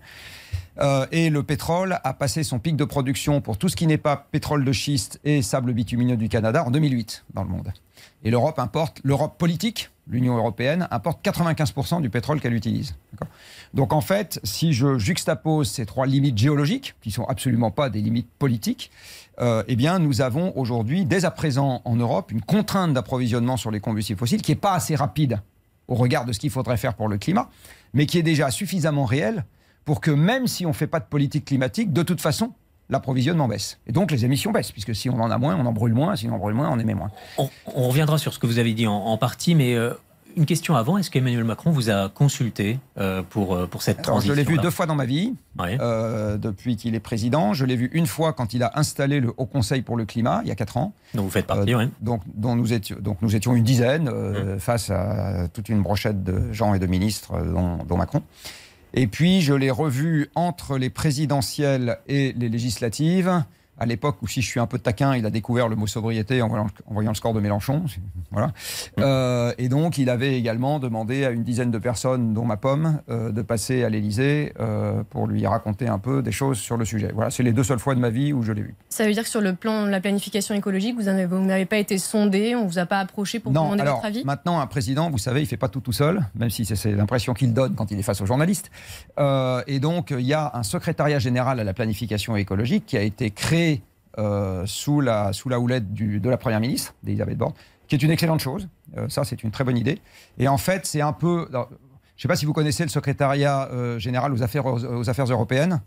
Euh, 0.79 1.07
et 1.11 1.29
le 1.29 1.41
pétrole 1.41 1.99
a 2.03 2.13
passé 2.13 2.43
son 2.43 2.59
pic 2.59 2.75
de 2.75 2.85
production 2.85 3.41
pour 3.41 3.57
tout 3.57 3.69
ce 3.69 3.75
qui 3.75 3.87
n'est 3.87 3.97
pas 3.97 4.27
pétrole 4.31 4.63
de 4.63 4.71
schiste 4.71 5.19
et 5.23 5.41
sable 5.41 5.73
bitumineux 5.73 6.17
du 6.17 6.29
Canada 6.29 6.63
en 6.63 6.71
2008 6.71 7.25
dans 7.33 7.43
le 7.43 7.49
monde. 7.49 7.71
Et 8.23 8.29
l'Europe 8.29 8.59
importe, 8.59 8.99
l'Europe 9.03 9.37
politique, 9.39 9.89
l'Union 10.07 10.37
européenne, 10.37 10.87
importe 10.91 11.25
95% 11.25 12.01
du 12.01 12.09
pétrole 12.11 12.39
qu'elle 12.39 12.53
utilise. 12.53 12.95
Donc 13.73 13.91
en 13.91 14.01
fait, 14.01 14.39
si 14.43 14.73
je 14.73 14.99
juxtapose 14.99 15.69
ces 15.69 15.85
trois 15.85 16.05
limites 16.05 16.37
géologiques, 16.37 16.95
qui 17.01 17.09
sont 17.09 17.25
absolument 17.25 17.71
pas 17.71 17.89
des 17.89 18.01
limites 18.01 18.29
politiques, 18.37 18.91
euh, 19.39 19.63
eh 19.67 19.75
bien 19.75 19.97
nous 19.97 20.21
avons 20.21 20.53
aujourd'hui, 20.55 21.05
dès 21.05 21.25
à 21.25 21.31
présent 21.31 21.81
en 21.85 21.95
Europe, 21.95 22.31
une 22.31 22.41
contrainte 22.41 22.93
d'approvisionnement 22.93 23.57
sur 23.57 23.71
les 23.71 23.79
combustibles 23.79 24.19
fossiles 24.19 24.41
qui 24.41 24.51
n'est 24.51 24.55
pas 24.55 24.73
assez 24.73 24.95
rapide 24.95 25.41
au 25.87 25.95
regard 25.95 26.25
de 26.25 26.33
ce 26.33 26.39
qu'il 26.39 26.49
faudrait 26.49 26.77
faire 26.77 26.93
pour 26.93 27.07
le 27.07 27.17
climat, 27.17 27.49
mais 27.93 28.05
qui 28.05 28.17
est 28.17 28.23
déjà 28.23 28.51
suffisamment 28.51 29.05
réelle 29.05 29.45
pour 29.85 30.01
que 30.01 30.11
même 30.11 30.47
si 30.47 30.65
on 30.65 30.69
ne 30.69 30.73
fait 30.73 30.87
pas 30.87 30.99
de 30.99 31.05
politique 31.05 31.45
climatique, 31.45 31.93
de 31.93 32.03
toute 32.03 32.19
façon, 32.19 32.53
l'approvisionnement 32.89 33.47
baisse. 33.47 33.79
Et 33.87 33.91
donc 33.91 34.11
les 34.11 34.25
émissions 34.25 34.51
baissent, 34.51 34.71
puisque 34.71 34.95
si 34.95 35.09
on 35.09 35.19
en 35.19 35.31
a 35.31 35.37
moins, 35.37 35.55
on 35.55 35.65
en 35.65 35.71
brûle 35.71 35.93
moins, 35.93 36.15
si 36.15 36.27
on 36.27 36.33
en 36.33 36.37
brûle 36.37 36.55
moins, 36.55 36.69
on 36.69 36.79
émet 36.79 36.93
moins. 36.93 37.11
On, 37.37 37.49
reviendra 37.87 38.17
sur 38.17 38.33
ce 38.33 38.39
que 38.39 38.47
vous 38.47 38.59
avez 38.59 38.73
dit 38.73 38.87
en, 38.87 39.17
partie, 39.17 39.55
mais 39.55 39.75
euh, 39.75 39.93
une 40.37 40.45
question 40.45 40.75
avant, 40.75 40.97
est-ce 40.97 41.09
qu'Emmanuel 41.09 41.43
Macron 41.43 41.71
vous 41.71 41.89
a 41.89 42.09
consulté 42.09 42.79
euh, 42.97 43.23
pour, 43.27 43.55
euh, 43.55 43.65
pour 43.65 43.81
cette 43.81 44.03
transition 44.03 44.33
Je 44.33 44.37
l'ai 44.37 44.45
vu 44.45 44.57
deux 44.57 44.69
fois 44.69 44.85
dans 44.85 44.95
ma 44.95 45.05
vie, 45.05 45.33
depuis 45.57 46.77
qu'il 46.77 46.95
est 46.95 46.99
président. 46.99 47.53
Je 47.53 47.65
l'ai 47.65 47.75
vu 47.75 47.89
une 47.91 48.05
fois 48.05 48.33
quand 48.33 48.53
il 48.53 48.63
a 48.63 48.71
installé 48.75 49.19
le 49.19 49.33
Haut 49.35 49.47
Conseil 49.47 49.81
pour 49.81 49.97
le 49.97 50.05
climat, 50.05 50.41
il 50.43 50.47
y 50.47 50.51
a 50.51 50.55
quatre 50.55 50.77
ans. 50.77 50.93
Donc 51.15 51.25
vous 51.25 51.31
faites 51.31 51.47
partie, 51.47 51.73
oui. 51.75 51.89
Donc, 52.01 52.21
dont 52.35 52.55
nous 52.55 52.71
étions, 52.71 52.97
donc 52.99 53.17
nous 53.21 53.35
étions 53.35 53.55
une 53.55 53.63
dizaine 53.63 54.09
mmh. 54.09 54.59
face 54.59 54.91
à 54.91 55.47
toute 55.53 55.69
une 55.69 55.81
brochette 55.81 56.23
de 56.23 56.53
gens 56.53 56.73
et 56.73 56.79
de 56.79 56.85
ministres, 56.85 57.33
dont 57.87 57.97
Macron. 57.97 58.21
Et 58.93 59.07
puis, 59.07 59.41
je 59.41 59.53
l'ai 59.53 59.71
revu 59.71 60.29
entre 60.35 60.77
les 60.77 60.89
présidentielles 60.89 61.97
et 62.07 62.33
les 62.37 62.49
législatives 62.49 63.43
à 63.79 63.85
l'époque 63.85 64.17
où, 64.21 64.27
si 64.27 64.41
je 64.41 64.47
suis 64.47 64.59
un 64.59 64.65
peu 64.65 64.79
taquin, 64.79 65.15
il 65.15 65.25
a 65.25 65.29
découvert 65.29 65.67
le 65.67 65.75
mot 65.75 65.87
sobriété 65.87 66.41
en 66.41 66.47
voyant, 66.89 67.11
le 67.11 67.15
score 67.15 67.33
de 67.33 67.39
Mélenchon. 67.39 67.83
Voilà. 68.31 68.51
Euh, 68.99 69.53
et 69.57 69.69
donc, 69.69 69.97
il 69.97 70.09
avait 70.09 70.37
également 70.37 70.79
demandé 70.79 71.25
à 71.25 71.31
une 71.31 71.43
dizaine 71.43 71.71
de 71.71 71.77
personnes, 71.77 72.33
dont 72.33 72.45
ma 72.45 72.57
pomme, 72.57 73.01
euh, 73.09 73.31
de 73.31 73.41
passer 73.41 73.83
à 73.83 73.89
l'Élysée 73.89 74.53
euh, 74.59 75.03
pour 75.09 75.27
lui 75.27 75.45
raconter 75.47 75.87
un 75.87 75.99
peu 75.99 76.21
des 76.21 76.31
choses 76.31 76.57
sur 76.57 76.77
le 76.77 76.85
sujet. 76.85 77.11
Voilà, 77.13 77.31
c'est 77.31 77.43
les 77.43 77.53
deux 77.53 77.63
seules 77.63 77.79
fois 77.79 77.95
de 77.95 77.99
ma 77.99 78.09
vie 78.09 78.33
où 78.33 78.43
je 78.43 78.51
l'ai 78.51 78.61
vu. 78.61 78.75
Ça 78.89 79.05
veut 79.05 79.13
dire 79.13 79.23
que 79.23 79.29
sur 79.29 79.41
le 79.41 79.53
plan 79.53 79.85
de 79.85 79.89
la 79.89 80.01
planification 80.01 80.55
écologique, 80.55 80.97
vous 80.97 81.03
n'avez 81.03 81.65
pas 81.65 81.77
été 81.77 81.97
sondé, 81.97 82.55
on 82.55 82.63
ne 82.65 82.69
vous 82.69 82.79
a 82.79 82.85
pas 82.85 82.99
approché 82.99 83.39
pour 83.39 83.51
demander 83.51 83.83
votre 83.83 84.05
avis? 84.05 84.23
Maintenant, 84.25 84.59
un 84.59 84.67
président, 84.67 85.09
vous 85.09 85.17
savez, 85.17 85.39
il 85.39 85.43
ne 85.43 85.49
fait 85.49 85.57
pas 85.57 85.69
tout 85.69 85.81
tout 85.81 85.93
seul, 85.93 86.25
même 86.35 86.49
si 86.49 86.65
c'est 86.65 86.91
l'impression 86.91 87.33
qu'il 87.33 87.53
donne 87.53 87.75
quand 87.75 87.91
il 87.91 87.99
est 87.99 88.03
face 88.03 88.21
aux 88.21 88.25
journalistes. 88.25 88.69
et 89.17 89.79
donc, 89.79 90.11
il 90.11 90.25
y 90.25 90.33
a 90.33 90.51
un 90.53 90.63
secrétariat 90.63 91.19
général 91.19 91.59
à 91.59 91.63
la 91.63 91.73
planification 91.73 92.35
écologique 92.35 92.85
qui 92.85 92.97
a 92.97 93.01
été 93.01 93.31
créé 93.31 93.83
euh, 94.19 94.63
sous, 94.65 94.99
la, 94.99 95.31
sous 95.31 95.47
la 95.47 95.59
houlette 95.59 95.93
de 95.93 96.29
la 96.29 96.37
Première 96.37 96.59
ministre, 96.59 96.95
d'Elisabeth 97.03 97.37
Borne, 97.37 97.53
qui 97.87 97.95
est 97.95 98.03
une 98.03 98.11
excellente 98.11 98.39
chose. 98.39 98.67
Euh, 98.97 99.09
ça, 99.09 99.23
c'est 99.23 99.43
une 99.43 99.51
très 99.51 99.63
bonne 99.63 99.77
idée. 99.77 100.01
Et 100.37 100.47
en 100.47 100.57
fait, 100.57 100.85
c'est 100.85 101.01
un 101.01 101.13
peu... 101.13 101.47
je 101.51 101.57
ne 101.57 101.65
sais 102.17 102.27
pas 102.27 102.35
si 102.35 102.45
vous 102.45 102.53
connaissez 102.53 102.83
le 102.83 102.89
secrétariat 102.89 103.69
euh, 103.71 103.99
général 103.99 104.33
aux 104.33 104.43
affaires, 104.43 104.65
aux 104.65 105.09
affaires 105.09 105.25
européennes. 105.25 105.81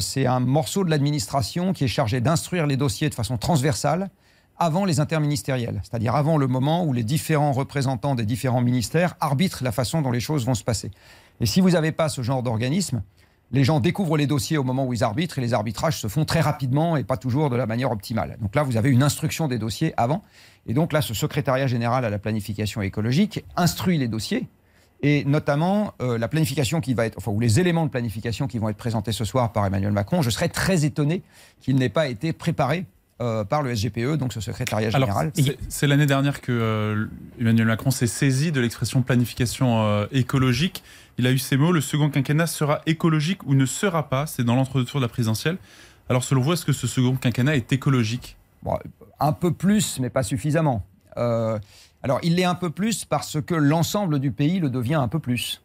c'est 0.00 0.26
un 0.26 0.40
morceau 0.40 0.84
de 0.84 0.90
l'administration 0.90 1.72
qui 1.72 1.84
est 1.84 1.88
chargé 1.88 2.20
d'instruire 2.20 2.66
les 2.66 2.76
dossiers 2.76 3.08
de 3.08 3.14
façon 3.14 3.38
transversale 3.38 4.10
avant 4.60 4.84
les 4.84 5.00
interministériels, 5.00 5.80
c'est-à-dire 5.82 6.14
avant 6.14 6.36
le 6.36 6.46
moment 6.46 6.84
où 6.84 6.92
les 6.92 7.02
différents 7.02 7.52
représentants 7.52 8.14
des 8.14 8.26
différents 8.26 8.60
ministères 8.60 9.14
arbitrent 9.18 9.64
la 9.64 9.72
façon 9.72 10.02
dont 10.02 10.10
les 10.10 10.20
choses 10.20 10.44
vont 10.44 10.54
se 10.54 10.62
passer. 10.62 10.90
Et 11.40 11.46
si 11.46 11.62
vous 11.62 11.70
n'avez 11.70 11.92
pas 11.92 12.10
ce 12.10 12.20
genre 12.20 12.42
d'organisme, 12.42 13.02
les 13.52 13.64
gens 13.64 13.80
découvrent 13.80 14.16
les 14.16 14.26
dossiers 14.26 14.58
au 14.58 14.64
moment 14.64 14.86
où 14.86 14.92
ils 14.92 15.02
arbitrent 15.02 15.38
et 15.38 15.42
les 15.42 15.54
arbitrages 15.54 15.98
se 15.98 16.08
font 16.08 16.24
très 16.24 16.40
rapidement 16.40 16.96
et 16.96 17.04
pas 17.04 17.16
toujours 17.16 17.50
de 17.50 17.56
la 17.56 17.66
manière 17.66 17.90
optimale. 17.90 18.36
Donc 18.40 18.54
là, 18.54 18.62
vous 18.62 18.76
avez 18.76 18.90
une 18.90 19.02
instruction 19.02 19.48
des 19.48 19.58
dossiers 19.58 19.92
avant. 19.96 20.22
Et 20.66 20.74
donc 20.74 20.92
là, 20.92 21.02
ce 21.02 21.14
secrétariat 21.14 21.66
général 21.66 22.04
à 22.04 22.10
la 22.10 22.18
planification 22.18 22.82
écologique 22.82 23.44
instruit 23.56 23.98
les 23.98 24.08
dossiers 24.08 24.48
et 25.02 25.24
notamment 25.24 25.94
euh, 26.02 26.18
la 26.18 26.28
planification 26.28 26.80
qui 26.80 26.94
va 26.94 27.06
être, 27.06 27.16
enfin, 27.18 27.30
ou 27.30 27.40
les 27.40 27.58
éléments 27.58 27.86
de 27.86 27.90
planification 27.90 28.46
qui 28.46 28.58
vont 28.58 28.68
être 28.68 28.76
présentés 28.76 29.12
ce 29.12 29.24
soir 29.24 29.52
par 29.52 29.64
Emmanuel 29.66 29.92
Macron. 29.92 30.22
Je 30.22 30.30
serais 30.30 30.48
très 30.48 30.84
étonné 30.84 31.22
qu'il 31.60 31.76
n'ait 31.76 31.88
pas 31.88 32.08
été 32.08 32.32
préparé 32.32 32.84
euh, 33.20 33.44
par 33.44 33.62
le 33.62 33.74
SGPE, 33.74 34.16
donc 34.16 34.32
ce 34.32 34.40
secrétariat 34.40 34.90
général. 34.90 35.32
C'est 35.68 35.86
l'année 35.86 36.06
dernière 36.06 36.40
que 36.40 36.52
euh, 36.52 37.06
Emmanuel 37.40 37.66
Macron 37.66 37.90
s'est 37.90 38.06
saisi 38.06 38.52
de 38.52 38.60
l'expression 38.60 39.02
planification 39.02 40.06
écologique. 40.12 40.82
Il 41.20 41.26
a 41.26 41.32
eu 41.32 41.38
ces 41.38 41.58
mots, 41.58 41.70
le 41.70 41.82
second 41.82 42.08
quinquennat 42.08 42.46
sera 42.46 42.80
écologique 42.86 43.44
ou 43.44 43.52
ne 43.52 43.66
sera 43.66 44.08
pas, 44.08 44.26
c'est 44.26 44.42
dans 44.42 44.56
l'entre-deux-tours 44.56 45.00
de 45.00 45.04
la 45.04 45.10
présidentielle. 45.10 45.58
Alors 46.08 46.24
selon 46.24 46.40
vous, 46.40 46.54
est-ce 46.54 46.64
que 46.64 46.72
ce 46.72 46.86
second 46.86 47.14
quinquennat 47.14 47.56
est 47.56 47.74
écologique? 47.74 48.38
Un 49.20 49.32
peu 49.34 49.52
plus, 49.52 50.00
mais 50.00 50.08
pas 50.08 50.22
suffisamment. 50.22 50.82
Euh, 51.18 51.58
alors 52.02 52.20
il 52.22 52.36
l'est 52.36 52.44
un 52.44 52.54
peu 52.54 52.70
plus 52.70 53.04
parce 53.04 53.36
que 53.42 53.54
l'ensemble 53.54 54.18
du 54.18 54.32
pays 54.32 54.60
le 54.60 54.70
devient 54.70 54.94
un 54.94 55.08
peu 55.08 55.18
plus. 55.18 55.60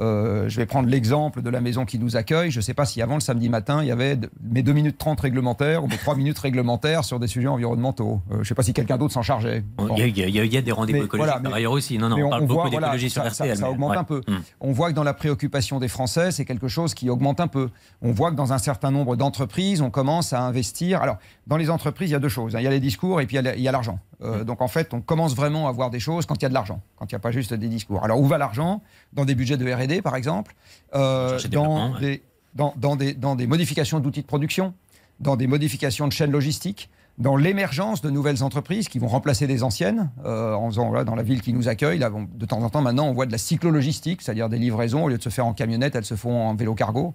Euh, 0.00 0.48
je 0.48 0.56
vais 0.56 0.66
prendre 0.66 0.88
l'exemple 0.88 1.42
de 1.42 1.50
la 1.50 1.60
maison 1.60 1.84
qui 1.84 1.98
nous 1.98 2.16
accueille. 2.16 2.50
Je 2.50 2.58
ne 2.58 2.62
sais 2.62 2.74
pas 2.74 2.84
si 2.84 3.02
avant 3.02 3.14
le 3.14 3.20
samedi 3.20 3.48
matin, 3.48 3.82
il 3.82 3.88
y 3.88 3.90
avait 3.90 4.16
mes 4.42 4.62
2 4.62 4.72
minutes 4.72 4.98
30 4.98 5.20
réglementaires 5.20 5.82
ou 5.82 5.88
mes 5.88 5.96
3 5.96 6.14
minutes 6.14 6.38
réglementaires 6.38 7.04
sur 7.04 7.18
des 7.18 7.26
sujets 7.26 7.48
environnementaux. 7.48 8.20
Euh, 8.30 8.34
je 8.34 8.38
ne 8.38 8.44
sais 8.44 8.54
pas 8.54 8.62
si 8.62 8.72
quelqu'un 8.72 8.96
d'autre 8.96 9.14
s'en 9.14 9.22
chargeait. 9.22 9.64
Il 9.96 10.18
y, 10.18 10.56
a 10.56 10.62
des 10.62 10.72
rendez-vous 10.72 11.04
écologiques 11.04 11.42
par 11.42 11.54
ailleurs 11.54 11.72
aussi. 11.72 11.98
Non, 11.98 12.08
non, 12.08 12.26
on, 12.26 12.30
parle 12.30 12.46
beaucoup 12.46 12.70
d'écologie 12.70 13.10
sur 13.10 13.26
RTL. 13.26 13.56
Ça, 13.56 13.70
augmente 13.70 13.96
un 13.96 14.04
peu. 14.04 14.22
Hmm. 14.28 14.38
On 14.60 14.72
voit 14.72 14.90
que 14.90 14.94
dans 14.94 15.04
la 15.04 15.14
préoccupation 15.14 15.78
des 15.80 15.88
Français, 15.88 16.30
c'est 16.30 16.44
quelque 16.44 16.68
chose 16.68 16.94
qui 16.94 17.10
augmente 17.10 17.40
un 17.40 17.48
peu. 17.48 17.70
On 18.02 18.12
voit 18.12 18.30
que 18.30 18.36
dans 18.36 18.52
un 18.52 18.58
certain 18.58 18.90
nombre 18.90 19.16
d'entreprises, 19.16 19.82
on 19.82 19.90
commence 19.90 20.32
à 20.32 20.42
investir. 20.42 21.02
Alors, 21.02 21.16
dans 21.46 21.56
les 21.56 21.70
entreprises, 21.70 22.10
il 22.10 22.12
y 22.12 22.16
a 22.16 22.20
deux 22.20 22.28
choses. 22.28 22.54
Hein. 22.54 22.60
Il 22.60 22.64
y 22.64 22.68
a 22.68 22.70
les 22.70 22.80
discours 22.80 23.20
et 23.20 23.26
puis 23.26 23.36
il 23.36 23.62
y 23.62 23.68
a 23.68 23.72
l'argent. 23.72 23.98
Euh, 24.22 24.44
donc 24.44 24.62
en 24.62 24.68
fait, 24.68 24.92
on 24.94 25.00
commence 25.00 25.34
vraiment 25.34 25.68
à 25.68 25.72
voir 25.72 25.90
des 25.90 26.00
choses 26.00 26.26
quand 26.26 26.36
il 26.36 26.42
y 26.42 26.46
a 26.46 26.48
de 26.48 26.54
l'argent, 26.54 26.80
quand 26.96 27.06
il 27.10 27.14
n'y 27.14 27.16
a 27.16 27.20
pas 27.20 27.30
juste 27.30 27.54
des 27.54 27.68
discours. 27.68 28.02
Alors 28.04 28.20
où 28.20 28.26
va 28.26 28.38
l'argent? 28.38 28.82
Dans 29.12 29.24
des 29.24 29.34
budgets 29.34 29.56
de 29.56 29.72
R&D, 29.72 30.02
par 30.02 30.16
exemple, 30.16 30.54
euh, 30.94 31.38
dans, 31.50 31.98
des, 31.98 32.22
dans, 32.54 32.96
des, 32.96 33.14
dans, 33.14 33.36
des, 33.36 33.46
modifications 33.46 34.00
d'outils 34.00 34.22
de 34.22 34.26
production, 34.26 34.74
dans 35.20 35.36
des 35.36 35.46
modifications 35.46 36.06
de 36.08 36.12
chaînes 36.12 36.32
logistiques, 36.32 36.90
dans 37.18 37.36
l'émergence 37.36 38.00
de 38.00 38.10
nouvelles 38.10 38.44
entreprises 38.44 38.88
qui 38.88 39.00
vont 39.00 39.08
remplacer 39.08 39.48
des 39.48 39.64
anciennes. 39.64 40.10
Euh, 40.24 40.54
en 40.54 40.68
faisant, 40.70 41.04
dans 41.04 41.14
la 41.16 41.22
ville 41.22 41.42
qui 41.42 41.52
nous 41.52 41.68
accueille, 41.68 41.98
là, 41.98 42.10
de 42.10 42.46
temps 42.46 42.62
en 42.62 42.70
temps, 42.70 42.80
maintenant, 42.80 43.08
on 43.08 43.12
voit 43.12 43.26
de 43.26 43.32
la 43.32 43.38
cyclologistique, 43.38 44.22
c'est-à-dire 44.22 44.48
des 44.48 44.58
livraisons, 44.58 45.04
au 45.04 45.08
lieu 45.08 45.18
de 45.18 45.22
se 45.22 45.28
faire 45.28 45.46
en 45.46 45.52
camionnette, 45.52 45.96
elles 45.96 46.04
se 46.04 46.14
font 46.14 46.48
en 46.48 46.54
vélo 46.54 46.74
cargo. 46.74 47.14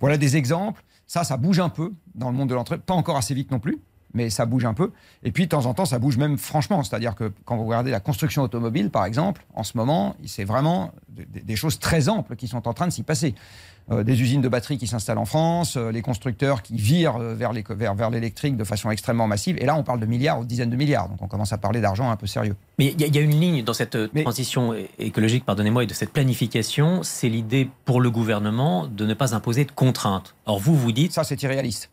Voilà 0.00 0.16
des 0.16 0.36
exemples. 0.36 0.82
Ça, 1.06 1.24
ça 1.24 1.36
bouge 1.36 1.58
un 1.58 1.68
peu 1.68 1.92
dans 2.14 2.30
le 2.30 2.36
monde 2.36 2.48
de 2.48 2.54
l'entreprise, 2.54 2.84
pas 2.86 2.94
encore 2.94 3.16
assez 3.16 3.34
vite 3.34 3.50
non 3.50 3.58
plus 3.58 3.80
mais 4.14 4.30
ça 4.30 4.46
bouge 4.46 4.64
un 4.64 4.74
peu. 4.74 4.90
Et 5.22 5.32
puis, 5.32 5.44
de 5.44 5.48
temps 5.48 5.66
en 5.66 5.74
temps, 5.74 5.84
ça 5.84 5.98
bouge 5.98 6.16
même 6.16 6.38
franchement. 6.38 6.82
C'est-à-dire 6.82 7.14
que 7.14 7.32
quand 7.44 7.56
vous 7.56 7.64
regardez 7.64 7.90
la 7.90 8.00
construction 8.00 8.42
automobile, 8.42 8.90
par 8.90 9.04
exemple, 9.04 9.44
en 9.54 9.62
ce 9.62 9.76
moment, 9.76 10.16
c'est 10.26 10.44
vraiment 10.44 10.92
des, 11.08 11.56
choses 11.56 11.78
très 11.78 12.08
amples 12.08 12.36
qui 12.36 12.48
sont 12.48 12.66
en 12.68 12.72
train 12.72 12.86
de 12.86 12.92
s'y 12.92 13.02
passer. 13.02 13.34
Euh, 13.90 14.04
des 14.04 14.20
usines 14.22 14.40
de 14.40 14.48
batteries 14.48 14.78
qui 14.78 14.86
s'installent 14.86 15.18
en 15.18 15.24
France, 15.24 15.76
euh, 15.76 15.90
les 15.90 16.02
constructeurs 16.02 16.62
qui 16.62 16.76
virent 16.76 17.16
euh, 17.16 17.34
vers, 17.34 17.52
l'électrique 18.10 18.56
de 18.56 18.62
façon 18.62 18.90
extrêmement 18.90 19.26
massive. 19.26 19.56
Et 19.58 19.66
là, 19.66 19.74
on 19.74 19.82
parle 19.82 19.98
de 19.98 20.06
milliards 20.06 20.38
ou 20.38 20.44
de 20.44 20.48
dizaines 20.48 20.70
de 20.70 20.76
milliards. 20.76 21.08
Donc, 21.08 21.20
on 21.22 21.26
commence 21.26 21.52
à 21.52 21.58
parler 21.58 21.80
d'argent 21.80 22.08
un 22.08 22.16
peu 22.16 22.26
sérieux. 22.26 22.54
Mais 22.78 22.94
il 22.96 23.14
y, 23.14 23.18
a 23.18 23.20
une 23.20 23.38
ligne 23.38 23.64
dans 23.64 23.72
cette 23.72 23.96
transition 24.22 24.74
écologique, 24.98 25.44
pardonnez-moi, 25.44 25.84
et 25.84 25.86
de 25.86 25.94
cette 25.94 26.12
planification. 26.12 27.02
C'est 27.02 27.28
l'idée 27.28 27.68
pour 27.84 28.00
le 28.00 28.10
gouvernement 28.10 28.86
de 28.86 29.06
ne 29.06 29.14
pas 29.14 29.34
imposer 29.34 29.64
de 29.64 29.72
contraintes. 29.72 30.34
Or, 30.46 30.60
vous, 30.60 30.76
vous 30.76 30.92
dites. 30.92 31.12
Ça, 31.12 31.24
c'est 31.24 31.42
irréaliste. 31.42 31.90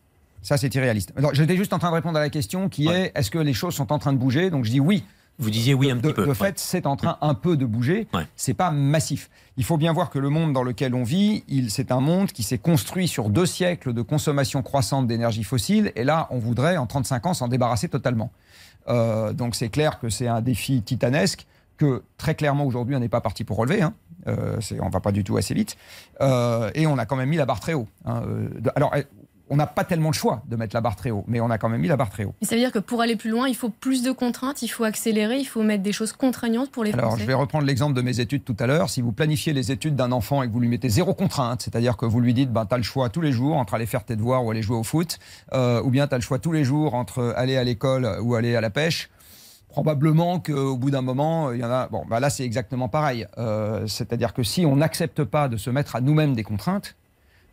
Ça, 0.48 0.56
c'est 0.56 0.74
irréaliste. 0.74 1.12
j'étais 1.34 1.58
juste 1.58 1.74
en 1.74 1.78
train 1.78 1.90
de 1.90 1.94
répondre 1.94 2.16
à 2.16 2.22
la 2.22 2.30
question 2.30 2.70
qui 2.70 2.88
est 2.88 3.12
est-ce 3.14 3.30
que 3.30 3.36
les 3.36 3.52
choses 3.52 3.74
sont 3.74 3.92
en 3.92 3.98
train 3.98 4.14
de 4.14 4.18
bouger? 4.18 4.48
Donc, 4.48 4.64
je 4.64 4.70
dis 4.70 4.80
oui. 4.80 5.04
Vous 5.38 5.50
disiez 5.50 5.74
oui 5.74 5.90
un 5.90 5.98
petit 5.98 6.14
peu. 6.14 6.24
De 6.26 6.32
fait, 6.32 6.58
c'est 6.58 6.86
en 6.86 6.96
train 6.96 7.18
un 7.20 7.34
peu 7.34 7.58
de 7.58 7.66
bouger. 7.66 8.08
C'est 8.34 8.54
pas 8.54 8.70
massif. 8.70 9.28
Il 9.58 9.64
faut 9.64 9.76
bien 9.76 9.92
voir 9.92 10.08
que 10.08 10.18
le 10.18 10.30
monde 10.30 10.54
dans 10.54 10.62
lequel 10.62 10.94
on 10.94 11.02
vit, 11.02 11.44
c'est 11.68 11.92
un 11.92 12.00
monde 12.00 12.32
qui 12.32 12.42
s'est 12.42 12.56
construit 12.56 13.08
sur 13.08 13.28
deux 13.28 13.44
siècles 13.44 13.92
de 13.92 14.00
consommation 14.00 14.62
croissante 14.62 15.06
d'énergie 15.06 15.44
fossile. 15.44 15.92
Et 15.96 16.04
là, 16.04 16.28
on 16.30 16.38
voudrait 16.38 16.78
en 16.78 16.86
35 16.86 17.26
ans 17.26 17.34
s'en 17.34 17.48
débarrasser 17.48 17.90
totalement. 17.90 18.30
Euh, 18.88 19.34
donc 19.34 19.54
c'est 19.54 19.68
clair 19.68 20.00
que 20.00 20.08
c'est 20.08 20.28
un 20.28 20.40
défi 20.40 20.80
titanesque 20.80 21.46
que 21.76 22.04
très 22.16 22.34
clairement 22.34 22.64
aujourd'hui 22.64 22.96
on 22.96 23.00
n'est 23.00 23.10
pas 23.10 23.20
parti 23.20 23.44
pour 23.44 23.58
relever. 23.58 23.82
Hein. 23.82 23.92
Euh, 24.28 24.56
on 24.80 24.88
va 24.88 25.00
pas 25.00 25.12
du 25.12 25.24
tout 25.24 25.36
assez 25.36 25.52
vite. 25.52 25.76
Euh, 26.22 26.70
et 26.74 26.86
on 26.86 26.96
a 26.96 27.04
quand 27.04 27.16
même 27.16 27.28
mis 27.28 27.36
la 27.36 27.44
barre 27.44 27.60
très 27.60 27.74
haut. 27.74 27.86
Hein. 28.06 28.22
Alors 28.76 28.94
on 29.50 29.56
n'a 29.56 29.66
pas 29.66 29.84
tellement 29.84 30.10
le 30.10 30.14
choix 30.14 30.42
de 30.48 30.56
mettre 30.56 30.74
la 30.74 30.80
barre 30.80 30.96
très 30.96 31.10
haut, 31.10 31.24
mais 31.26 31.40
on 31.40 31.50
a 31.50 31.58
quand 31.58 31.68
même 31.68 31.80
mis 31.80 31.88
la 31.88 31.96
barre 31.96 32.10
très 32.10 32.24
haut. 32.24 32.34
ça 32.42 32.54
veut 32.54 32.60
dire 32.60 32.72
que 32.72 32.78
pour 32.78 33.00
aller 33.00 33.16
plus 33.16 33.30
loin, 33.30 33.48
il 33.48 33.56
faut 33.56 33.70
plus 33.70 34.02
de 34.02 34.12
contraintes, 34.12 34.62
il 34.62 34.68
faut 34.68 34.84
accélérer, 34.84 35.38
il 35.38 35.44
faut 35.44 35.62
mettre 35.62 35.82
des 35.82 35.92
choses 35.92 36.12
contraignantes 36.12 36.70
pour 36.70 36.84
les 36.84 36.92
Alors, 36.92 37.16
je 37.18 37.24
vais 37.24 37.34
reprendre 37.34 37.66
l'exemple 37.66 37.94
de 37.94 38.02
mes 38.02 38.20
études 38.20 38.44
tout 38.44 38.56
à 38.58 38.66
l'heure. 38.66 38.90
Si 38.90 39.00
vous 39.00 39.12
planifiez 39.12 39.52
les 39.52 39.72
études 39.72 39.96
d'un 39.96 40.12
enfant 40.12 40.42
et 40.42 40.48
que 40.48 40.52
vous 40.52 40.60
lui 40.60 40.68
mettez 40.68 40.88
zéro 40.88 41.14
contrainte, 41.14 41.62
c'est-à-dire 41.62 41.96
que 41.96 42.06
vous 42.06 42.20
lui 42.20 42.34
dites, 42.34 42.52
ben, 42.52 42.66
tu 42.66 42.74
as 42.74 42.78
le 42.78 42.82
choix 42.82 43.08
tous 43.08 43.20
les 43.20 43.32
jours 43.32 43.56
entre 43.56 43.74
aller 43.74 43.86
faire 43.86 44.04
tes 44.04 44.16
devoirs 44.16 44.44
ou 44.44 44.50
aller 44.50 44.62
jouer 44.62 44.76
au 44.76 44.84
foot, 44.84 45.18
euh, 45.52 45.82
ou 45.82 45.90
bien 45.90 46.06
tu 46.06 46.14
as 46.14 46.18
le 46.18 46.22
choix 46.22 46.38
tous 46.38 46.52
les 46.52 46.64
jours 46.64 46.94
entre 46.94 47.34
aller 47.36 47.56
à 47.56 47.64
l'école 47.64 48.18
ou 48.22 48.34
aller 48.34 48.56
à 48.56 48.60
la 48.60 48.70
pêche, 48.70 49.10
probablement 49.68 50.40
qu'au 50.40 50.76
bout 50.76 50.90
d'un 50.90 51.02
moment, 51.02 51.52
il 51.52 51.60
y 51.60 51.64
en 51.64 51.70
a. 51.70 51.88
Bon, 51.88 52.04
ben 52.08 52.20
là, 52.20 52.30
c'est 52.30 52.44
exactement 52.44 52.88
pareil. 52.88 53.26
Euh, 53.38 53.86
c'est-à-dire 53.86 54.34
que 54.34 54.42
si 54.42 54.66
on 54.66 54.76
n'accepte 54.76 55.24
pas 55.24 55.48
de 55.48 55.56
se 55.56 55.70
mettre 55.70 55.96
à 55.96 56.00
nous-mêmes 56.00 56.34
des 56.34 56.42
contraintes, 56.42 56.96
euh, 56.96 57.07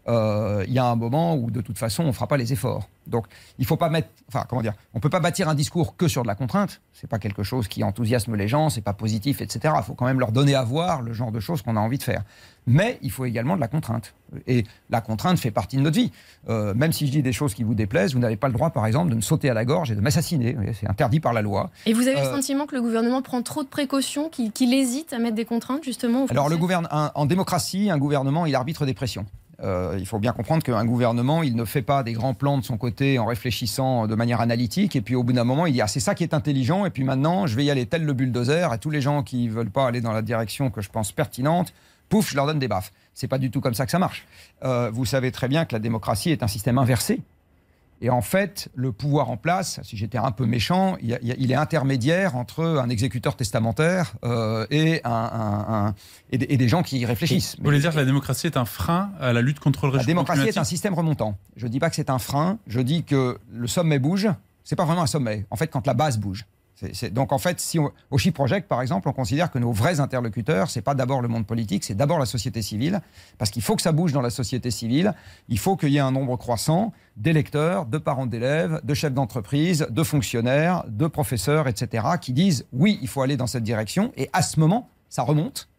il 0.07 0.73
y 0.73 0.79
a 0.79 0.85
un 0.85 0.95
moment 0.95 1.35
où 1.35 1.51
de 1.51 1.61
toute 1.61 1.77
façon 1.77 2.03
on 2.03 2.07
ne 2.07 2.11
fera 2.11 2.27
pas 2.27 2.37
les 2.37 2.53
efforts. 2.53 2.87
Donc 3.07 3.25
il 3.59 3.65
faut 3.65 3.77
pas 3.77 3.89
mettre, 3.89 4.09
enfin 4.27 4.45
comment 4.49 4.61
dire, 4.61 4.73
on 4.93 4.99
peut 4.99 5.09
pas 5.09 5.19
bâtir 5.19 5.49
un 5.49 5.55
discours 5.55 5.95
que 5.95 6.07
sur 6.07 6.23
de 6.23 6.27
la 6.27 6.35
contrainte. 6.35 6.81
C'est 6.93 7.09
pas 7.09 7.19
quelque 7.19 7.43
chose 7.43 7.67
qui 7.67 7.83
enthousiasme 7.83 8.35
les 8.35 8.47
gens, 8.47 8.69
c'est 8.69 8.81
pas 8.81 8.93
positif, 8.93 9.41
etc. 9.41 9.73
Il 9.77 9.83
faut 9.83 9.93
quand 9.93 10.05
même 10.05 10.19
leur 10.19 10.31
donner 10.31 10.55
à 10.55 10.63
voir 10.63 11.01
le 11.01 11.13
genre 11.13 11.31
de 11.31 11.39
choses 11.39 11.61
qu'on 11.61 11.75
a 11.75 11.79
envie 11.79 11.97
de 11.97 12.03
faire. 12.03 12.23
Mais 12.67 12.97
il 13.01 13.11
faut 13.11 13.25
également 13.25 13.55
de 13.55 13.61
la 13.61 13.67
contrainte. 13.67 14.13
Et 14.47 14.63
la 14.89 15.01
contrainte 15.01 15.37
fait 15.37 15.51
partie 15.51 15.77
de 15.77 15.81
notre 15.81 15.97
vie. 15.97 16.11
Euh, 16.49 16.73
même 16.73 16.91
si 16.91 17.05
je 17.05 17.11
dis 17.11 17.21
des 17.21 17.31
choses 17.31 17.53
qui 17.53 17.63
vous 17.63 17.75
déplaisent, 17.75 18.13
vous 18.13 18.19
n'avez 18.19 18.37
pas 18.37 18.47
le 18.47 18.53
droit, 18.53 18.71
par 18.71 18.87
exemple, 18.87 19.11
de 19.11 19.15
me 19.15 19.21
sauter 19.21 19.49
à 19.49 19.53
la 19.53 19.65
gorge 19.65 19.91
et 19.91 19.95
de 19.95 20.01
m'assassiner. 20.01 20.57
C'est 20.73 20.89
interdit 20.89 21.19
par 21.19 21.33
la 21.33 21.41
loi. 21.41 21.69
Et 21.85 21.93
vous 21.93 22.07
avez 22.07 22.19
le 22.19 22.27
euh, 22.27 22.35
sentiment 22.35 22.65
que 22.65 22.75
le 22.75 22.81
gouvernement 22.81 23.21
prend 23.21 23.41
trop 23.43 23.63
de 23.63 23.67
précautions, 23.67 24.29
qu'il 24.29 24.73
hésite 24.73 25.13
à 25.13 25.19
mettre 25.19 25.35
des 25.35 25.45
contraintes, 25.45 25.83
justement 25.83 26.25
Alors, 26.29 26.49
le 26.49 26.57
gouvernement, 26.57 27.11
en 27.13 27.25
démocratie, 27.25 27.89
un 27.91 27.97
gouvernement, 27.99 28.45
il 28.45 28.55
arbitre 28.55 28.85
des 28.85 28.95
pressions. 28.95 29.25
Euh, 29.63 29.95
il 29.97 30.05
faut 30.05 30.19
bien 30.19 30.33
comprendre 30.33 30.63
qu'un 30.63 30.85
gouvernement, 30.85 31.43
il 31.43 31.55
ne 31.55 31.65
fait 31.65 31.81
pas 31.81 32.03
des 32.03 32.13
grands 32.13 32.33
plans 32.33 32.57
de 32.57 32.63
son 32.63 32.77
côté 32.77 33.19
en 33.19 33.25
réfléchissant 33.25 34.07
de 34.07 34.15
manière 34.15 34.41
analytique. 34.41 34.95
Et 34.95 35.01
puis 35.01 35.15
au 35.15 35.23
bout 35.23 35.33
d'un 35.33 35.43
moment, 35.43 35.65
il 35.65 35.73
dit 35.73 35.81
ah, 35.81 35.87
c'est 35.87 35.99
ça 35.99 36.15
qui 36.15 36.23
est 36.23 36.33
intelligent. 36.33 36.85
Et 36.85 36.89
puis 36.89 37.03
maintenant, 37.03 37.47
je 37.47 37.55
vais 37.55 37.65
y 37.65 37.71
aller 37.71 37.85
tel 37.85 38.03
le 38.03 38.13
bulldozer. 38.13 38.71
À 38.71 38.77
tous 38.77 38.89
les 38.89 39.01
gens 39.01 39.23
qui 39.23 39.47
ne 39.47 39.51
veulent 39.51 39.71
pas 39.71 39.87
aller 39.87 40.01
dans 40.01 40.11
la 40.11 40.21
direction 40.21 40.69
que 40.69 40.81
je 40.81 40.89
pense 40.89 41.11
pertinente, 41.11 41.73
pouf, 42.09 42.29
je 42.29 42.35
leur 42.35 42.45
donne 42.45 42.59
des 42.59 42.67
baffes. 42.67 42.91
C'est 43.13 43.27
pas 43.27 43.37
du 43.37 43.51
tout 43.51 43.61
comme 43.61 43.73
ça 43.73 43.85
que 43.85 43.91
ça 43.91 43.99
marche. 43.99 44.25
Euh, 44.63 44.89
vous 44.91 45.05
savez 45.05 45.31
très 45.31 45.47
bien 45.47 45.65
que 45.65 45.73
la 45.73 45.79
démocratie 45.79 46.31
est 46.31 46.43
un 46.43 46.47
système 46.47 46.77
inversé. 46.77 47.21
Et 48.01 48.09
en 48.09 48.21
fait, 48.21 48.69
le 48.75 48.91
pouvoir 48.91 49.29
en 49.29 49.37
place, 49.37 49.79
si 49.83 49.95
j'étais 49.95 50.17
un 50.17 50.31
peu 50.31 50.45
méchant, 50.45 50.97
il, 51.01 51.51
est 51.51 51.55
intermédiaire 51.55 52.35
entre 52.35 52.63
un 52.63 52.89
exécuteur 52.89 53.35
testamentaire 53.35 54.13
euh, 54.23 54.67
et, 54.69 55.01
des, 56.37 56.67
gens 56.67 56.83
qui 56.83 57.05
réfléchissent. 57.05 57.55
Vous 57.57 57.63
voulez 57.63 57.79
dire 57.79 57.91
que 57.91 57.97
la 57.97 58.05
démocratie 58.05 58.47
est 58.47 58.57
un 58.57 58.65
frein 58.65 59.11
à 59.19 59.33
la 59.33 59.41
lutte 59.41 59.59
contre 59.59 59.85
le 59.85 59.93
réchauffement 59.93 60.03
La 60.03 60.07
démocratie 60.07 60.47
est 60.49 60.57
un 60.57 60.65
système 60.65 60.93
remontant. 60.93 61.37
Je 61.55 61.67
ne 61.67 61.71
dis 61.71 61.79
pas 61.79 61.89
que 61.89 61.95
c'est 61.95 62.09
un 62.09 62.19
frein, 62.19 62.59
je 62.67 62.81
dis 62.81 63.03
que 63.03 63.39
le 63.51 63.67
sommet 63.67 63.99
bouge. 63.99 64.29
C'est 64.63 64.75
pas 64.75 64.85
vraiment 64.85 65.03
un 65.03 65.07
sommet. 65.07 65.45
En 65.51 65.55
fait, 65.55 65.67
quand 65.67 65.85
la 65.87 65.93
base 65.93 66.17
bouge 66.17 66.45
donc 67.11 67.31
en 67.31 67.37
fait, 67.37 67.59
si 67.59 67.79
au 67.79 68.17
Chi 68.17 68.31
Project, 68.31 68.67
par 68.67 68.81
exemple, 68.81 69.07
on 69.07 69.13
considère 69.13 69.49
que 69.49 69.59
nos 69.59 69.71
vrais 69.71 69.99
interlocuteurs, 69.99 70.69
c'est 70.69 70.81
pas 70.81 70.93
d'abord 70.93 71.21
le 71.21 71.27
monde 71.27 71.45
politique, 71.45 71.83
c'est 71.83 71.95
d'abord 71.95 72.19
la 72.19 72.25
société 72.25 72.61
civile, 72.61 73.01
parce 73.37 73.49
qu'il 73.49 73.61
faut 73.61 73.75
que 73.75 73.81
ça 73.81 73.91
bouge 73.91 74.11
dans 74.11 74.21
la 74.21 74.29
société 74.29 74.71
civile. 74.71 75.13
Il 75.47 75.59
faut 75.59 75.77
qu'il 75.77 75.89
y 75.89 75.97
ait 75.97 76.01
un 76.01 76.11
nombre 76.11 76.35
croissant 76.37 76.91
d'électeurs, 77.15 77.85
de 77.85 77.97
parents 77.97 78.25
d'élèves, 78.25 78.81
de 78.83 78.93
chefs 78.93 79.13
d'entreprise, 79.13 79.87
de 79.89 80.03
fonctionnaires, 80.03 80.83
de 80.87 81.07
professeurs, 81.07 81.67
etc., 81.67 82.05
qui 82.19 82.33
disent 82.33 82.65
oui, 82.73 82.99
il 83.01 83.07
faut 83.07 83.21
aller 83.21 83.37
dans 83.37 83.47
cette 83.47 83.63
direction. 83.63 84.11
Et 84.17 84.29
à 84.33 84.41
ce 84.41 84.59
moment, 84.59 84.89
ça 85.09 85.23
remonte. 85.23 85.69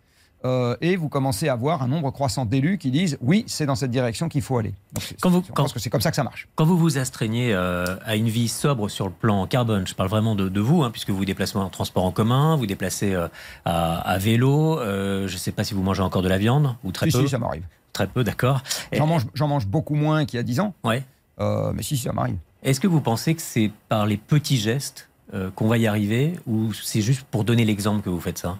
Euh, 0.47 0.76
et 0.81 0.97
vous 0.97 1.09
commencez 1.09 1.49
à 1.49 1.55
avoir 1.55 1.83
un 1.83 1.88
nombre 1.88 2.11
croissant 2.12 2.45
d'élus 2.45 2.79
qui 2.79 2.91
disent 2.91 3.19
oui, 3.21 3.45
c'est 3.49 3.67
dans 3.67 3.75
cette 3.75 3.91
direction 3.91 4.29
qu'il 4.29 4.43
faut 4.43 4.59
aller. 4.59 4.75
quand 5.21 5.31
vous, 5.31 5.43
pense 5.43 5.73
que 5.73 5.81
c'est 5.81 5.91
comme 5.91 6.00
ça 6.00 6.11
que 6.11 6.17
ça 6.17 6.23
marche. 6.23 6.49
Quand 6.55 6.65
vous 6.65 6.79
vous 6.79 6.99
astreignez 6.99 7.53
euh, 7.53 7.85
à 8.05 8.15
une 8.15 8.29
vie 8.29 8.49
sobre 8.49 8.88
sur 8.88 9.07
le 9.07 9.12
plan 9.12 9.47
carbone, 9.47 9.87
je 9.87 9.95
parle 9.95 10.09
vraiment 10.09 10.35
de, 10.37 10.61
vous, 10.61 10.85
hein, 10.85 10.91
puisque 10.91 11.11
vous 11.11 11.17
vous 11.17 11.25
déplacez 11.25 11.57
en 11.57 11.69
transport 11.69 12.05
en 12.05 12.12
commun, 12.12 12.57
vous 12.57 12.67
déplacez 12.67 13.15
euh, 13.15 13.29
à, 13.65 14.19
vélo, 14.19 14.79
je 14.81 15.23
ne 15.33 15.38
sais 15.38 15.53
pas 15.53 15.65
si 15.65 15.75
vous 15.75 15.83
mangez 15.83 16.03
encore 16.03 16.23
de 16.23 16.29
la 16.29 16.38
viande 16.38 16.76
ou 16.85 16.93
très 16.93 17.07
peu. 17.07 17.23
Si, 17.23 17.29
ça 17.29 17.38
m'arrive. 17.38 17.65
Très 17.93 18.07
peu, 18.07 18.23
d'accord. 18.23 18.62
J'en 18.93 19.07
mange, 19.07 19.25
mange, 19.41 19.67
beaucoup 19.67 19.95
moins 19.95 20.26
qu'il 20.26 20.37
y 20.37 20.41
a 20.41 20.43
10 20.43 20.61
ans. 20.61 20.75
Ouais. 20.85 21.03
mais 21.38 21.83
si, 21.83 21.97
ça 21.97 22.12
m'arrive. 22.12 22.37
Est-ce 22.62 22.81
que 22.81 22.87
vous 22.87 23.00
pensez 23.00 23.35
que 23.35 23.43
c'est 23.43 23.71
par 23.88 24.07
les 24.07 24.17
petits 24.17 24.59
gestes 24.59 25.09
qu'on 25.55 25.67
va 25.67 25.79
y 25.79 25.87
arriver 25.87 26.35
ou 26.47 26.73
c'est 26.73 27.00
juste 27.00 27.23
pour 27.31 27.45
donner 27.45 27.65
l'exemple 27.65 28.03
que 28.03 28.11
vous 28.11 28.21
faites 28.21 28.38
ça? 28.38 28.59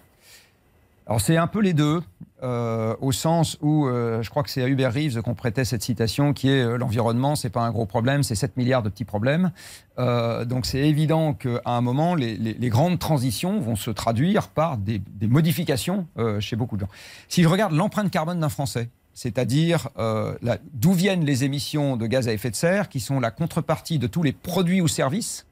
Alors 1.07 1.21
c'est 1.21 1.37
un 1.37 1.47
peu 1.47 1.61
les 1.61 1.73
deux, 1.73 2.03
euh, 2.43 2.97
au 3.01 3.13
sens 3.13 3.57
où 3.63 3.87
euh, 3.87 4.23
je 4.23 4.31
crois 4.31 4.43
que 4.43 4.51
c'est 4.51 4.63
à 4.63 4.69
Hubert 4.69 4.93
Reeves 4.93 5.23
qu'on 5.23 5.35
prêtait 5.35 5.65
cette 5.65 5.83
citation 5.83 6.33
qui 6.33 6.49
est 6.49 6.63
euh, 6.63 6.77
l'environnement, 6.77 7.37
c'est 7.37 7.49
pas 7.49 7.63
un 7.63 7.71
gros 7.71 7.87
problème, 7.87 8.25
c'est 8.25 8.35
7 8.35 8.57
milliards 8.57 8.83
de 8.83 8.89
petits 8.89 9.05
problèmes. 9.05 9.53
donc 9.97 10.67
c'est 10.67 10.81
évident 10.81 11.33
qu'à 11.33 11.61
un 11.65 11.81
moment, 11.81 12.17
les, 12.17 12.57
grandes 12.69 12.99
transitions 12.99 13.61
vont 13.61 13.77
se 13.77 13.91
traduire 13.91 14.49
par 14.49 14.79
des, 14.79 15.01
modifications 15.23 16.09
chez 16.41 16.57
beaucoup 16.57 16.77
de 16.77 16.83
gens. 16.83 16.91
Si 17.29 17.43
je 17.43 17.49
regarde 17.49 17.73
l'empreinte 17.73 18.11
carbone 18.11 18.41
d'un 18.41 18.49
Français, 18.49 18.91
c'est-à-dire 19.15 19.89
d'où 20.75 20.93
viennent 20.93 21.25
les 21.25 21.45
émissions 21.45 21.97
de 21.97 22.07
gaz 22.07 22.29
à 22.29 22.33
effet 22.33 22.51
de 22.51 22.57
serre, 22.57 22.89
qui 22.89 23.01
sont 23.01 23.21
la 23.21 23.31
contrepartie 23.31 23.99
de 23.99 24.07
tous 24.07 24.23
les 24.23 24.33
produits 24.33 24.81
ou 24.81 24.89
services 24.89 25.47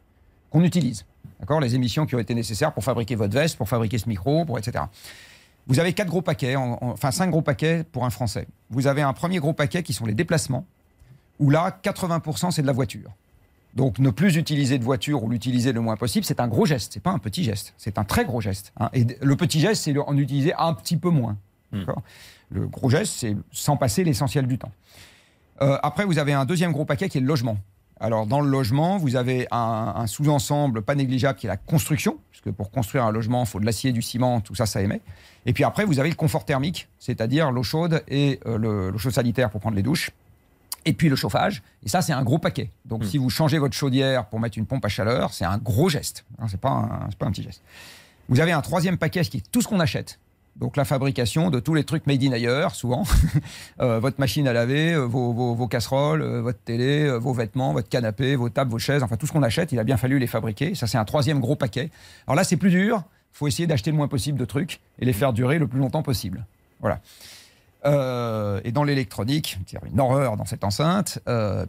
qu'on 0.50 0.64
utilise. 0.64 1.06
D'accord? 1.40 1.60
Les 1.60 1.74
émissions 1.74 2.06
qui 2.06 2.14
ont 2.14 2.18
été 2.18 2.34
nécessaires 2.34 2.72
pour 2.72 2.84
fabriquer 2.84 3.14
votre 3.14 3.34
veste, 3.34 3.56
pour 3.56 3.68
fabriquer 3.68 3.98
ce 3.98 4.08
micro, 4.08 4.44
pour 4.44 4.58
etc. 4.58 4.84
Vous 5.66 5.80
avez 5.80 5.92
quatre 5.92 6.08
gros 6.08 6.22
paquets, 6.22 6.56
enfin 6.56 7.10
cinq 7.10 7.30
gros 7.30 7.42
paquets 7.42 7.84
pour 7.84 8.04
un 8.04 8.10
Français. 8.10 8.46
Vous 8.70 8.86
avez 8.86 9.02
un 9.02 9.12
premier 9.12 9.38
gros 9.38 9.52
paquet 9.52 9.82
qui 9.82 9.92
sont 9.92 10.04
les 10.04 10.14
déplacements, 10.14 10.66
où 11.38 11.50
là, 11.50 11.78
80% 11.82 12.50
c'est 12.50 12.62
de 12.62 12.66
la 12.66 12.72
voiture. 12.72 13.10
Donc 13.74 13.98
ne 13.98 14.10
plus 14.10 14.36
utiliser 14.36 14.78
de 14.78 14.84
voiture 14.84 15.24
ou 15.24 15.28
l'utiliser 15.28 15.72
le 15.72 15.80
moins 15.80 15.96
possible, 15.96 16.24
c'est 16.24 16.40
un 16.40 16.48
gros 16.48 16.66
geste, 16.66 16.92
c'est 16.92 17.02
pas 17.02 17.10
un 17.10 17.18
petit 17.18 17.42
geste, 17.42 17.74
c'est 17.76 17.98
un 17.98 18.04
très 18.04 18.24
gros 18.24 18.40
geste. 18.40 18.72
Hein. 18.78 18.88
Et 18.92 19.04
le 19.20 19.36
petit 19.36 19.58
geste, 19.58 19.82
c'est 19.82 19.98
en 19.98 20.16
utiliser 20.16 20.54
un 20.54 20.74
petit 20.74 20.96
peu 20.96 21.10
moins. 21.10 21.36
Hmm. 21.72 21.84
Le 22.50 22.68
gros 22.68 22.88
geste, 22.88 23.14
c'est 23.14 23.36
sans 23.50 23.76
passer 23.76 24.04
l'essentiel 24.04 24.46
du 24.46 24.58
temps. 24.58 24.70
Euh, 25.62 25.78
après, 25.82 26.04
vous 26.04 26.18
avez 26.18 26.32
un 26.32 26.44
deuxième 26.44 26.72
gros 26.72 26.84
paquet 26.84 27.08
qui 27.08 27.18
est 27.18 27.20
le 27.20 27.26
logement. 27.26 27.58
Alors, 28.00 28.26
dans 28.26 28.40
le 28.40 28.50
logement, 28.50 28.98
vous 28.98 29.16
avez 29.16 29.46
un, 29.50 30.06
sous-ensemble 30.06 30.82
pas 30.82 30.94
négligeable 30.94 31.38
qui 31.38 31.46
est 31.46 31.48
la 31.48 31.56
construction, 31.56 32.18
puisque 32.30 32.50
pour 32.50 32.70
construire 32.70 33.04
un 33.04 33.12
logement, 33.12 33.44
il 33.44 33.46
faut 33.46 33.60
de 33.60 33.66
l'acier, 33.66 33.92
du 33.92 34.02
ciment, 34.02 34.40
tout 34.40 34.54
ça, 34.54 34.66
ça 34.66 34.82
émet. 34.82 35.00
Et 35.46 35.52
puis 35.52 35.64
après, 35.64 35.84
vous 35.84 36.00
avez 36.00 36.08
le 36.08 36.16
confort 36.16 36.44
thermique, 36.44 36.88
c'est-à-dire 36.98 37.50
l'eau 37.50 37.62
chaude 37.62 38.02
et 38.08 38.40
euh, 38.46 38.90
l'eau 38.90 38.98
chaude 38.98 39.12
sanitaire 39.12 39.50
pour 39.50 39.60
prendre 39.60 39.76
les 39.76 39.82
douches. 39.82 40.10
Et 40.86 40.92
puis 40.92 41.08
le 41.08 41.16
chauffage. 41.16 41.62
Et 41.82 41.88
ça, 41.88 42.02
c'est 42.02 42.12
un 42.12 42.22
gros 42.22 42.38
paquet. 42.38 42.70
Donc, 42.84 43.02
hmm. 43.02 43.06
si 43.06 43.18
vous 43.18 43.30
changez 43.30 43.58
votre 43.58 43.74
chaudière 43.74 44.26
pour 44.26 44.38
mettre 44.38 44.58
une 44.58 44.66
pompe 44.66 44.84
à 44.84 44.88
chaleur, 44.88 45.32
c'est 45.32 45.46
un 45.46 45.56
gros 45.56 45.88
geste. 45.88 46.26
Ce 46.46 46.52
n'est 46.52 46.58
pas, 46.58 47.08
pas 47.18 47.26
un 47.26 47.30
petit 47.30 47.42
geste. 47.42 47.62
Vous 48.28 48.40
avez 48.40 48.52
un 48.52 48.60
troisième 48.60 48.98
paquet 48.98 49.22
qui 49.22 49.38
est 49.38 49.50
tout 49.50 49.62
ce 49.62 49.68
qu'on 49.68 49.80
achète. 49.80 50.18
Donc 50.56 50.76
la 50.76 50.84
fabrication 50.84 51.50
de 51.50 51.58
tous 51.58 51.74
les 51.74 51.82
trucs 51.84 52.06
made 52.06 52.22
in 52.22 52.32
ailleurs, 52.32 52.74
souvent. 52.74 53.04
Euh, 53.80 53.98
votre 53.98 54.20
machine 54.20 54.46
à 54.46 54.52
laver, 54.52 54.94
euh, 54.94 55.04
vos, 55.04 55.66
casseroles, 55.66 56.22
euh, 56.22 56.40
votre 56.40 56.60
télé, 56.60 57.10
vos 57.18 57.32
vêtements, 57.32 57.72
votre 57.72 57.88
canapé, 57.88 58.36
vos 58.36 58.48
tables, 58.48 58.70
vos 58.70 58.78
chaises, 58.78 59.02
enfin 59.02 59.16
tout 59.16 59.26
ce 59.26 59.32
qu'on 59.32 59.42
achète, 59.42 59.72
il 59.72 59.78
a 59.78 59.84
bien 59.84 59.96
fallu 59.96 60.18
les 60.18 60.28
fabriquer. 60.28 60.74
Ça, 60.74 60.86
c'est 60.86 60.96
un 60.96 61.04
troisième 61.04 61.40
gros 61.40 61.56
paquet. 61.56 61.90
Alors 62.26 62.36
là, 62.36 62.44
c'est 62.44 62.56
plus 62.56 62.70
dur. 62.70 63.02
Il 63.32 63.38
faut 63.38 63.48
essayer 63.48 63.66
d'acheter 63.66 63.90
le 63.90 63.96
moins 63.96 64.06
possible 64.06 64.38
de 64.38 64.44
trucs 64.44 64.80
et 65.00 65.04
les 65.04 65.12
faire 65.12 65.32
durer 65.32 65.58
le 65.58 65.66
plus 65.66 65.80
longtemps 65.80 66.02
possible. 66.02 66.46
Voilà. 66.80 67.00
et 68.64 68.72
dans 68.72 68.84
l'électronique, 68.84 69.58
c'est 69.66 69.78
une 69.90 70.00
horreur 70.00 70.36
dans 70.36 70.44
cette 70.44 70.62
enceinte, 70.62 71.18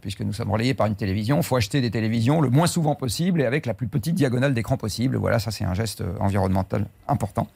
puisque 0.00 0.20
nous 0.20 0.32
sommes 0.32 0.50
relayés 0.50 0.74
par 0.74 0.86
une 0.86 0.96
télévision. 0.96 1.38
Il 1.38 1.42
faut 1.42 1.56
acheter 1.56 1.80
des 1.80 1.90
télévisions 1.90 2.40
le 2.40 2.50
moins 2.50 2.68
souvent 2.68 2.94
possible 2.94 3.40
et 3.40 3.46
avec 3.46 3.66
la 3.66 3.74
plus 3.74 3.88
petite 3.88 4.14
diagonale 4.14 4.54
d'écran 4.54 4.76
possible. 4.76 5.16
Voilà, 5.16 5.38
ça 5.38 5.50
c'est 5.50 5.64
un 5.64 5.74
geste 5.74 6.04
environnemental 6.20 6.86
important. 7.08 7.48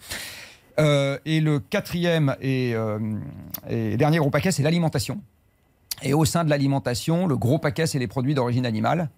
Euh, 0.79 1.19
et 1.25 1.41
le 1.41 1.59
quatrième 1.59 2.37
euh, 2.43 2.99
et, 3.69 3.97
dernier 3.97 4.19
gros 4.19 4.31
paquet, 4.31 4.53
c'est 4.53 4.63
l'alimentation. 4.63 5.21
Et 6.03 6.15
au 6.15 6.25
sein 6.25 6.45
de 6.45 6.51
l'alimentation, 6.51 7.27
le 7.27 7.37
gros 7.37 7.59
paquet, 7.59 7.87
c'est 7.87 7.99
les 7.99 8.07
produits 8.07 8.35
d'origine 8.35 8.67
animale. 8.67 9.11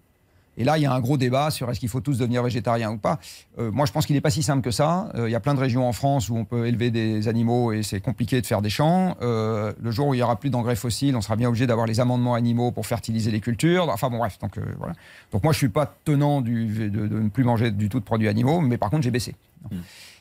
Et 0.57 0.63
là, 0.63 0.77
il 0.77 0.81
y 0.81 0.85
a 0.85 0.93
un 0.93 0.99
gros 0.99 1.17
débat 1.17 1.51
sur 1.51 1.69
est-ce 1.69 1.79
qu'il 1.79 1.89
faut 1.89 2.01
tous 2.01 2.17
devenir 2.17 2.43
végétariens 2.43 2.91
ou 2.91 2.97
pas. 2.97 3.19
Euh, 3.59 3.71
moi, 3.71 3.85
je 3.85 3.91
pense 3.91 4.05
qu'il 4.05 4.15
n'est 4.15 4.21
pas 4.21 4.29
si 4.29 4.43
simple 4.43 4.61
que 4.61 4.71
ça. 4.71 5.11
Il 5.15 5.29
y 5.29 5.35
a 5.35 5.39
plein 5.39 5.53
de 5.53 5.59
régions 5.59 5.87
en 5.87 5.93
France 5.93 6.29
où 6.29 6.35
on 6.35 6.45
peut 6.45 6.67
élever 6.67 6.91
des 6.91 7.27
animaux 7.27 7.71
et 7.71 7.83
c'est 7.83 8.01
compliqué 8.01 8.41
de 8.41 8.45
faire 8.45 8.61
des 8.61 8.69
champs. 8.69 9.15
le 9.21 9.91
jour 9.91 10.07
où 10.07 10.13
il 10.13 10.17
n'y 10.17 10.23
aura 10.23 10.39
plus 10.39 10.49
d'engrais 10.49 10.75
fossiles, 10.75 11.15
on 11.15 11.21
sera 11.21 11.35
bien 11.35 11.49
obligé 11.49 11.67
d'avoir 11.67 11.87
les 11.87 11.99
amendements 11.99 12.35
animaux 12.35 12.71
pour 12.71 12.85
fertiliser 12.85 13.31
les 13.31 13.39
cultures. 13.39 13.89
Enfin 13.89 14.09
bon, 14.09 14.17
bref. 14.17 14.37
Donc, 14.39 14.59
voilà. 14.77 14.93
donc 15.31 15.43
moi, 15.43 15.53
je 15.53 15.57
ne 15.57 15.59
suis 15.59 15.69
pas 15.69 15.95
tenant 16.05 16.41
du, 16.41 16.89
de, 16.89 17.07
ne 17.07 17.29
plus 17.29 17.43
manger 17.43 17.71
du 17.71 17.89
tout 17.89 17.99
de 17.99 18.05
produits 18.05 18.27
animaux, 18.27 18.61
mais 18.61 18.77
par 18.77 18.89
contre, 18.89 19.03
j'ai 19.03 19.11
baissé. 19.11 19.35
Mmh. 19.71 19.77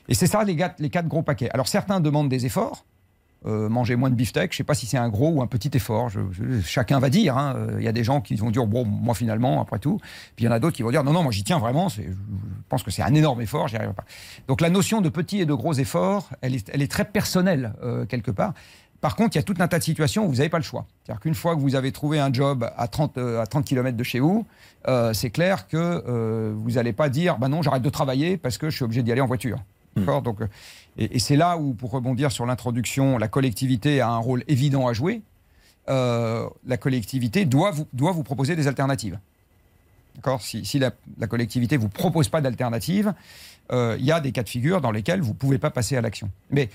Et 0.09 0.15
c'est 0.15 0.27
ça 0.27 0.45
les, 0.45 0.57
les 0.79 0.91
quatre 0.91 1.09
gros 1.09 1.23
paquets. 1.23 1.51
Alors 1.51 1.69
certains 1.69 2.01
demandent 2.01 2.29
des 2.29 2.47
efforts. 2.47 2.85
Euh, 3.44 3.68
manger 3.68 3.96
moins 3.96 4.08
de 4.08 4.14
beefsteak, 4.14 4.52
je 4.52 4.54
ne 4.54 4.58
sais 4.58 4.64
pas 4.64 4.75
si 4.75 4.87
c'est 4.87 4.99
un 4.99 5.08
gros 5.08 5.30
ou 5.30 5.42
un 5.42 5.49
petit 5.49 5.70
effort. 5.75 6.11
chacun 6.64 7.00
va 7.00 7.11
dire. 7.11 7.37
Hein. 7.37 7.56
Il 7.78 7.84
y 7.84 7.88
a 7.88 7.92
des 7.92 8.04
gens 8.04 8.20
qui 8.20 8.37
vont 8.37 8.50
dire 8.50 8.66
bon, 8.66 8.84
moi 8.84 9.14
finalement, 9.14 9.61
après 9.61 9.80
tout. 9.80 9.99
Puis 10.37 10.44
il 10.44 10.46
y 10.46 10.49
en 10.49 10.52
a 10.52 10.61
d'autres 10.61 10.76
qui 10.76 10.84
vont 10.84 10.92
dire 10.92 11.02
non, 11.02 11.12
non, 11.12 11.25
moi 11.25 11.32
j'y 11.32 11.42
tiens 11.42 11.58
vraiment. 11.58 11.88
Je 11.88 12.02
pense 12.68 12.84
que 12.84 12.92
c'est 12.92 13.02
un 13.02 13.14
énorme 13.14 13.40
effort, 13.40 13.66
j'y 13.66 13.76
arriverai 13.76 13.94
pas. 13.94 14.04
Donc 14.46 14.61
la 14.61 14.70
notion 14.70 15.00
de 15.00 15.08
petit 15.08 15.40
et 15.40 15.46
de 15.46 15.54
gros 15.54 15.72
efforts, 15.72 16.30
elle 16.40 16.54
est, 16.54 16.70
elle 16.72 16.82
est 16.82 16.90
très 16.90 17.04
personnelle 17.04 17.72
euh, 17.82 18.06
quelque 18.06 18.30
part. 18.30 18.54
Par 19.00 19.16
contre, 19.16 19.34
il 19.34 19.38
y 19.38 19.40
a 19.40 19.42
tout 19.42 19.56
un 19.58 19.66
tas 19.66 19.80
de 19.80 19.84
situations 19.84 20.25
où 20.25 20.28
vous 20.28 20.37
n'avez 20.37 20.49
pas 20.49 20.58
le 20.58 20.64
choix. 20.64 20.87
C'est-à-dire 21.02 21.20
qu'une 21.20 21.34
fois 21.34 21.56
que 21.56 21.61
vous 21.61 21.75
avez 21.75 21.90
trouvé 21.90 22.20
un 22.20 22.32
job 22.32 22.70
à 22.76 22.87
30, 22.87 23.18
euh, 23.18 23.40
à 23.40 23.46
30 23.49 23.64
km 23.64 23.96
de 23.96 24.04
chez 24.04 24.20
vous, 24.20 24.46
c'est 25.12 25.30
clair 25.30 25.66
que 25.66 26.52
vous 26.56 26.72
n'allez 26.72 26.92
pas 26.92 27.08
dire 27.08 27.38
bah 27.38 27.49
non, 27.49 27.62
j'arrête 27.62 27.82
de 27.82 27.90
travailler 27.90 28.37
parce 28.37 28.58
que 28.58 28.70
je 28.70 28.76
suis 28.76 28.84
obligé 28.84 29.02
d'y 29.02 29.11
aller 29.11 29.20
en 29.20 29.26
voiture. 29.26 29.58
Hmm. 29.96 30.04
Donc, 30.22 30.38
et, 30.99 31.18
c'est 31.18 31.37
là 31.37 31.56
où, 31.56 31.72
pour 31.72 31.90
rebondir 31.90 32.30
sur 32.30 32.44
l'introduction, 32.44 33.16
la 33.16 33.28
collectivité 33.28 34.00
a 34.00 34.08
un 34.08 34.18
rôle 34.18 34.44
évident 34.46 34.87
à 34.87 34.92
jouer. 34.92 35.22
Euh, 35.88 36.49
la 36.66 36.76
collectivité 36.76 37.44
doit 37.44 37.70
vous, 37.70 37.87
doit 37.92 38.12
proposer 38.22 38.56
des 38.56 38.68
alternatives. 38.68 39.18
Si, 40.40 40.64
si 40.66 40.78
la, 40.78 40.92
la, 41.18 41.26
collectivité 41.26 41.76
ne 41.76 41.80
vous 41.80 41.88
propose 41.88 42.28
pas 42.28 42.42
d'alternative, 42.42 43.14
euh, 43.71 43.97
il 43.99 44.04
y 44.04 44.12
a 44.12 44.21
des 44.21 44.33
cas 44.33 44.42
de 44.42 44.49
figure 44.49 44.81
dans 44.81 44.90
lesquels 44.90 45.21
vous 45.21 45.33
ne 45.33 45.37
pouvez 45.37 45.59
pas 45.59 45.71
passer 45.71 45.97
à 45.97 46.00
l'action. 46.00 46.31
Mais 46.50 46.69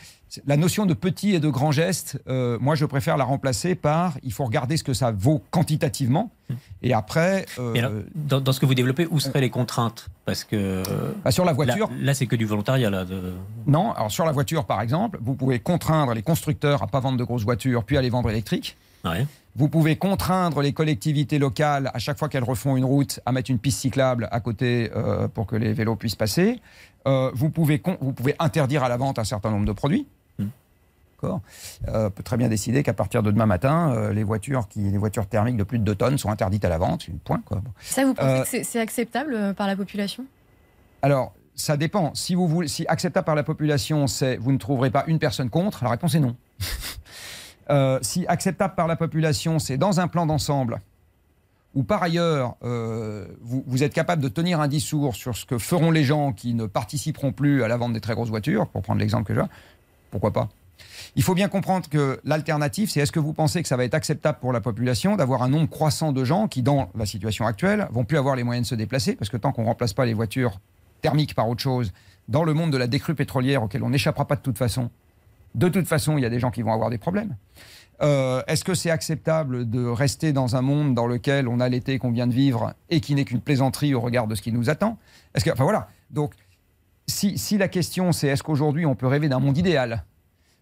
la 0.45 0.57
notion 0.57 0.85
de 0.85 0.93
petit 0.93 1.33
et 1.35 1.39
de 1.39 1.49
grand 1.49 1.71
geste, 1.71 2.19
euh, 2.27 2.57
moi 2.59 2.75
je 2.75 2.85
préfère 2.85 3.17
la 3.17 3.23
remplacer 3.23 3.75
par 3.75 4.17
il 4.23 4.33
faut 4.33 4.45
regarder 4.45 4.77
ce 4.77 4.83
que 4.83 4.93
ça 4.93 5.11
vaut 5.11 5.43
quantitativement 5.51 6.31
et 6.81 6.93
après. 6.93 7.45
Euh, 7.59 8.03
dans, 8.15 8.51
ce 8.51 8.59
que 8.59 8.65
vous 8.65 8.75
développez, 8.75 9.07
où 9.09 9.19
seraient 9.19 9.41
les 9.41 9.49
contraintes? 9.49 10.09
Parce 10.25 10.43
que. 10.43 10.83
Bah, 11.23 11.31
sur 11.31 11.45
la 11.45 11.53
voiture. 11.53 11.89
Là, 11.99 12.13
c'est 12.13 12.25
que 12.25 12.35
du 12.35 12.45
volontariat. 12.45 12.89
Là, 12.89 13.05
Non, 13.67 13.91
alors 13.91 14.11
sur 14.11 14.25
la 14.25 14.31
voiture 14.31 14.65
par 14.65 14.81
exemple, 14.81 15.19
vous 15.21 15.35
pouvez 15.35 15.59
contraindre 15.59 16.13
les 16.13 16.23
constructeurs 16.23 16.83
à 16.83 16.87
pas 16.87 16.99
vendre 16.99 17.17
de 17.17 17.23
grosses 17.23 17.43
voitures 17.43 17.83
puis 17.83 17.97
à 17.97 18.01
les 18.01 18.09
vendre 18.09 18.29
électriques. 18.29 18.77
Vous 19.57 19.69
pouvez 19.69 19.95
contraindre 19.95 20.61
les 20.61 20.71
collectivités 20.71 21.39
locales, 21.39 21.89
à 21.91 21.97
chaque 21.97 22.19
fois 22.19 22.29
qu'elles 22.29 22.43
refont 22.43 22.77
une 22.77 22.85
route, 22.85 23.19
à 23.25 23.31
mettre 23.31 23.49
une 23.49 23.57
piste 23.57 23.79
cyclable 23.79 24.29
à 24.31 24.39
côté 24.39 24.91
euh, 24.95 25.27
pour 25.27 25.47
que 25.47 25.55
les 25.55 25.73
vélos 25.73 25.95
puissent 25.95 26.15
passer. 26.15 26.61
Euh, 27.07 27.31
vous, 27.33 27.49
pouvez 27.49 27.81
vous 27.99 28.13
pouvez 28.13 28.35
interdire 28.37 28.83
à 28.83 28.89
la 28.89 28.97
vente 28.97 29.17
un 29.17 29.23
certain 29.23 29.49
nombre 29.49 29.65
de 29.65 29.71
produits. 29.71 30.05
Hmm. 30.37 30.49
D'accord. 31.15 31.41
Euh, 31.87 32.05
on 32.05 32.11
peut 32.11 32.21
très 32.21 32.37
bien 32.37 32.49
décider 32.49 32.83
qu'à 32.83 32.93
partir 32.93 33.23
de 33.23 33.31
demain 33.31 33.47
matin, 33.47 34.11
les, 34.11 34.23
voitures 34.23 34.67
qui, 34.67 34.81
les 34.81 34.97
voitures 34.99 35.25
thermiques 35.25 35.57
de 35.57 35.63
plus 35.63 35.79
de 35.79 35.83
2 35.83 35.95
tonnes 35.95 36.17
sont 36.19 36.29
interdites 36.29 36.63
à 36.63 36.69
la 36.69 36.77
vente. 36.77 37.07
Une 37.07 37.17
point, 37.17 37.41
quoi. 37.43 37.59
Ça, 37.81 38.05
vous 38.05 38.13
pensez 38.13 38.61
que 38.61 38.67
c'est 38.67 38.79
acceptable 38.79 39.55
par 39.55 39.65
la 39.65 39.75
population? 39.75 40.23
Alors, 41.01 41.33
ça 41.55 41.77
dépend. 41.77 42.13
Si, 42.13 42.35
vous 42.35 42.47
voulez, 42.47 42.67
si 42.67 42.85
acceptable 42.85 43.25
par 43.25 43.33
la 43.33 43.43
population, 43.43 44.05
c'est 44.05 44.37
vous 44.37 44.51
ne 44.51 44.59
trouverez 44.59 44.91
pas 44.91 45.03
une 45.07 45.17
personne 45.17 45.49
contre, 45.49 45.83
la 45.83 45.89
réponse 45.89 46.13
est 46.13 46.19
non. 46.19 46.35
Euh, 47.69 47.99
si 48.01 48.25
acceptable 48.27 48.75
par 48.75 48.87
la 48.87 48.95
population, 48.95 49.59
c'est 49.59 49.77
dans 49.77 49.99
un 49.99 50.07
plan 50.07 50.25
d'ensemble, 50.25 50.79
ou 51.75 51.83
par 51.83 52.01
ailleurs, 52.01 52.55
euh, 52.63 53.27
vous, 53.41 53.83
êtes 53.83 53.93
capable 53.93 54.21
de 54.21 54.29
tenir 54.29 54.59
un 54.61 54.67
discours 54.67 55.15
sur 55.15 55.37
ce 55.37 55.45
que 55.45 55.57
feront 55.57 55.91
les 55.91 56.03
gens 56.03 56.33
qui 56.33 56.53
ne 56.53 56.65
participeront 56.65 57.31
plus 57.31 57.61
à 57.61 57.67
la 57.67 57.77
vente 57.77 57.93
des 57.93 58.01
très 58.01 58.15
grosses 58.15 58.29
voitures, 58.29 58.67
pour 58.67 58.81
prendre 58.81 58.99
l'exemple 58.99 59.25
que 59.25 59.35
j'ai, 59.35 59.45
pourquoi 60.09 60.33
pas. 60.33 60.49
Il 61.15 61.23
faut 61.23 61.35
bien 61.35 61.49
comprendre 61.49 61.87
que 61.89 62.19
l'alternative, 62.23 62.89
c'est 62.89 62.99
est-ce 62.99 63.11
que 63.11 63.19
vous 63.19 63.33
pensez 63.33 63.61
que 63.61 63.67
ça 63.67 63.77
va 63.77 63.83
être 63.83 63.93
acceptable 63.93 64.39
pour 64.39 64.53
la 64.53 64.61
population 64.61 65.15
d'avoir 65.15 65.43
un 65.43 65.49
nombre 65.49 65.69
croissant 65.69 66.11
de 66.11 66.23
gens 66.23 66.47
qui, 66.47 66.61
dans 66.61 66.89
la 66.95 67.05
situation 67.05 67.45
actuelle, 67.45 67.87
vont 67.91 68.05
plus 68.05 68.17
avoir 68.17 68.35
les 68.35 68.43
moyens 68.43 68.67
de 68.67 68.69
se 68.69 68.75
déplacer 68.75 69.15
Parce 69.15 69.29
que 69.29 69.37
tant 69.37 69.51
qu'on 69.51 69.63
ne 69.63 69.67
remplace 69.67 69.93
pas 69.93 70.05
les 70.05 70.13
voitures 70.13 70.59
thermiques 71.01 71.35
par 71.35 71.47
autre 71.47 71.61
chose, 71.61 71.91
dans 72.27 72.43
le 72.43 72.53
monde 72.53 72.71
de 72.71 72.77
la 72.77 72.87
décrue 72.87 73.15
pétrolière 73.15 73.63
auquel 73.63 73.83
on 73.83 73.89
n'échappera 73.89 74.25
pas 74.25 74.35
de 74.35 74.41
toute 74.41 74.57
façon, 74.57 74.89
de 75.57 75.69
toute 75.69 75.87
façon, 75.87 76.17
il 76.17 76.21
y 76.21 76.25
a 76.25 76.29
des 76.29 76.39
gens 76.39 76.51
qui 76.51 76.61
vont 76.61 76.71
avoir 76.71 76.89
des 76.89 76.97
problèmes. 76.97 77.35
Euh, 78.01 78.43
est-ce 78.47 78.63
que 78.63 78.75
c'est 78.75 78.91
acceptable 78.91 79.69
de 79.69 79.83
rester 79.85 80.31
dans 80.31 80.55
un 80.55 80.61
monde 80.61 80.93
dans 80.93 81.07
lequel 81.07 81.47
on 81.47 81.59
a 81.59 81.67
l'été 81.67 81.97
qu'on 81.97 82.11
vient 82.11 82.27
de 82.27 82.33
vivre 82.33 82.73
et 82.89 83.01
qui 83.01 83.15
n'est 83.15 83.25
qu'une 83.25 83.41
plaisanterie 83.41 83.95
au 83.95 83.99
regard 83.99 84.27
de 84.27 84.35
ce 84.35 84.41
qui 84.43 84.51
nous 84.51 84.69
attend? 84.69 84.99
Est-ce 85.33 85.43
que, 85.43 85.49
enfin 85.49 85.63
voilà. 85.63 85.87
Donc, 86.11 86.33
si, 87.07 87.39
si 87.39 87.57
la 87.57 87.67
question 87.67 88.11
c'est 88.11 88.27
est-ce 88.27 88.43
qu'aujourd'hui 88.43 88.85
on 88.85 88.95
peut 88.95 89.07
rêver 89.07 89.29
d'un 89.29 89.39
monde 89.39 89.57
idéal? 89.57 90.03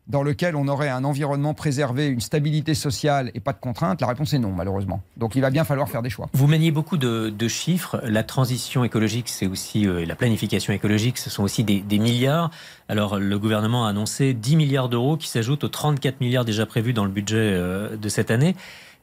Dans 0.07 0.23
lequel 0.23 0.55
on 0.55 0.67
aurait 0.67 0.89
un 0.89 1.03
environnement 1.03 1.53
préservé, 1.53 2.07
une 2.07 2.21
stabilité 2.21 2.73
sociale 2.73 3.31
et 3.33 3.39
pas 3.39 3.53
de 3.53 3.59
contraintes 3.59 4.01
La 4.01 4.07
réponse 4.07 4.33
est 4.33 4.39
non, 4.39 4.51
malheureusement. 4.51 5.01
Donc 5.17 5.35
il 5.35 5.41
va 5.41 5.49
bien 5.49 5.63
falloir 5.63 5.89
faire 5.89 6.01
des 6.01 6.09
choix. 6.09 6.27
Vous 6.33 6.47
maniez 6.47 6.71
beaucoup 6.71 6.97
de, 6.97 7.47
chiffres. 7.47 8.01
La 8.03 8.23
transition 8.23 8.83
écologique, 8.83 9.29
c'est 9.29 9.47
aussi 9.47 9.87
euh, 9.87 10.05
la 10.05 10.15
planification 10.15 10.73
écologique, 10.73 11.17
ce 11.17 11.29
sont 11.29 11.43
aussi 11.43 11.63
des, 11.63 11.99
milliards. 11.99 12.51
Alors 12.89 13.17
le 13.19 13.39
gouvernement 13.39 13.85
a 13.85 13.89
annoncé 13.89 14.33
10 14.33 14.55
milliards 14.57 14.89
d'euros 14.89 15.15
qui 15.17 15.29
s'ajoutent 15.29 15.63
aux 15.63 15.69
34 15.69 16.19
milliards 16.19 16.45
déjà 16.45 16.65
prévus 16.65 16.93
dans 16.93 17.05
le 17.05 17.11
budget 17.11 17.37
euh, 17.37 17.95
de 17.95 18.09
cette 18.09 18.31
année. 18.31 18.55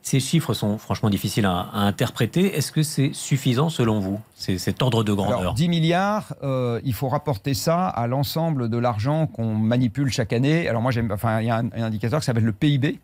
Ces 0.03 0.19
chiffres 0.19 0.53
sont 0.53 0.79
franchement 0.79 1.11
difficiles 1.11 1.47
à, 1.47 1.71
interpréter. 1.75 2.57
Est-ce 2.57 2.73
que 2.73 2.83
c'est 2.83 3.13
suffisant 3.13 3.69
selon 3.69 4.01
vous, 4.01 4.21
cet 4.35 4.83
ordre 4.83 5.05
de 5.05 5.13
grandeur? 5.13 5.39
Alors, 5.39 5.55
10 5.55 5.69
milliards, 5.69 6.35
euh, 6.43 6.81
il 6.85 6.93
faut 6.93 7.09
rapporter 7.09 7.55
ça 7.55 7.87
à 7.87 8.09
l'ensemble 8.09 8.69
de 8.69 8.79
l'argent 8.79 9.29
qu'on 9.29 9.55
manipule 9.55 10.11
chaque 10.11 10.33
année. 10.33 10.69
Alors 10.69 10.83
moi, 10.83 10.91
j'aime, 10.91 11.13
enfin, 11.13 11.41
il 11.41 11.47
y 11.47 11.51
a 11.51 11.59
un, 11.59 11.71
indicateur 11.73 12.19
qui 12.19 12.27
s'appelle 12.27 12.45
le 12.45 12.53
PIB. 12.53 12.99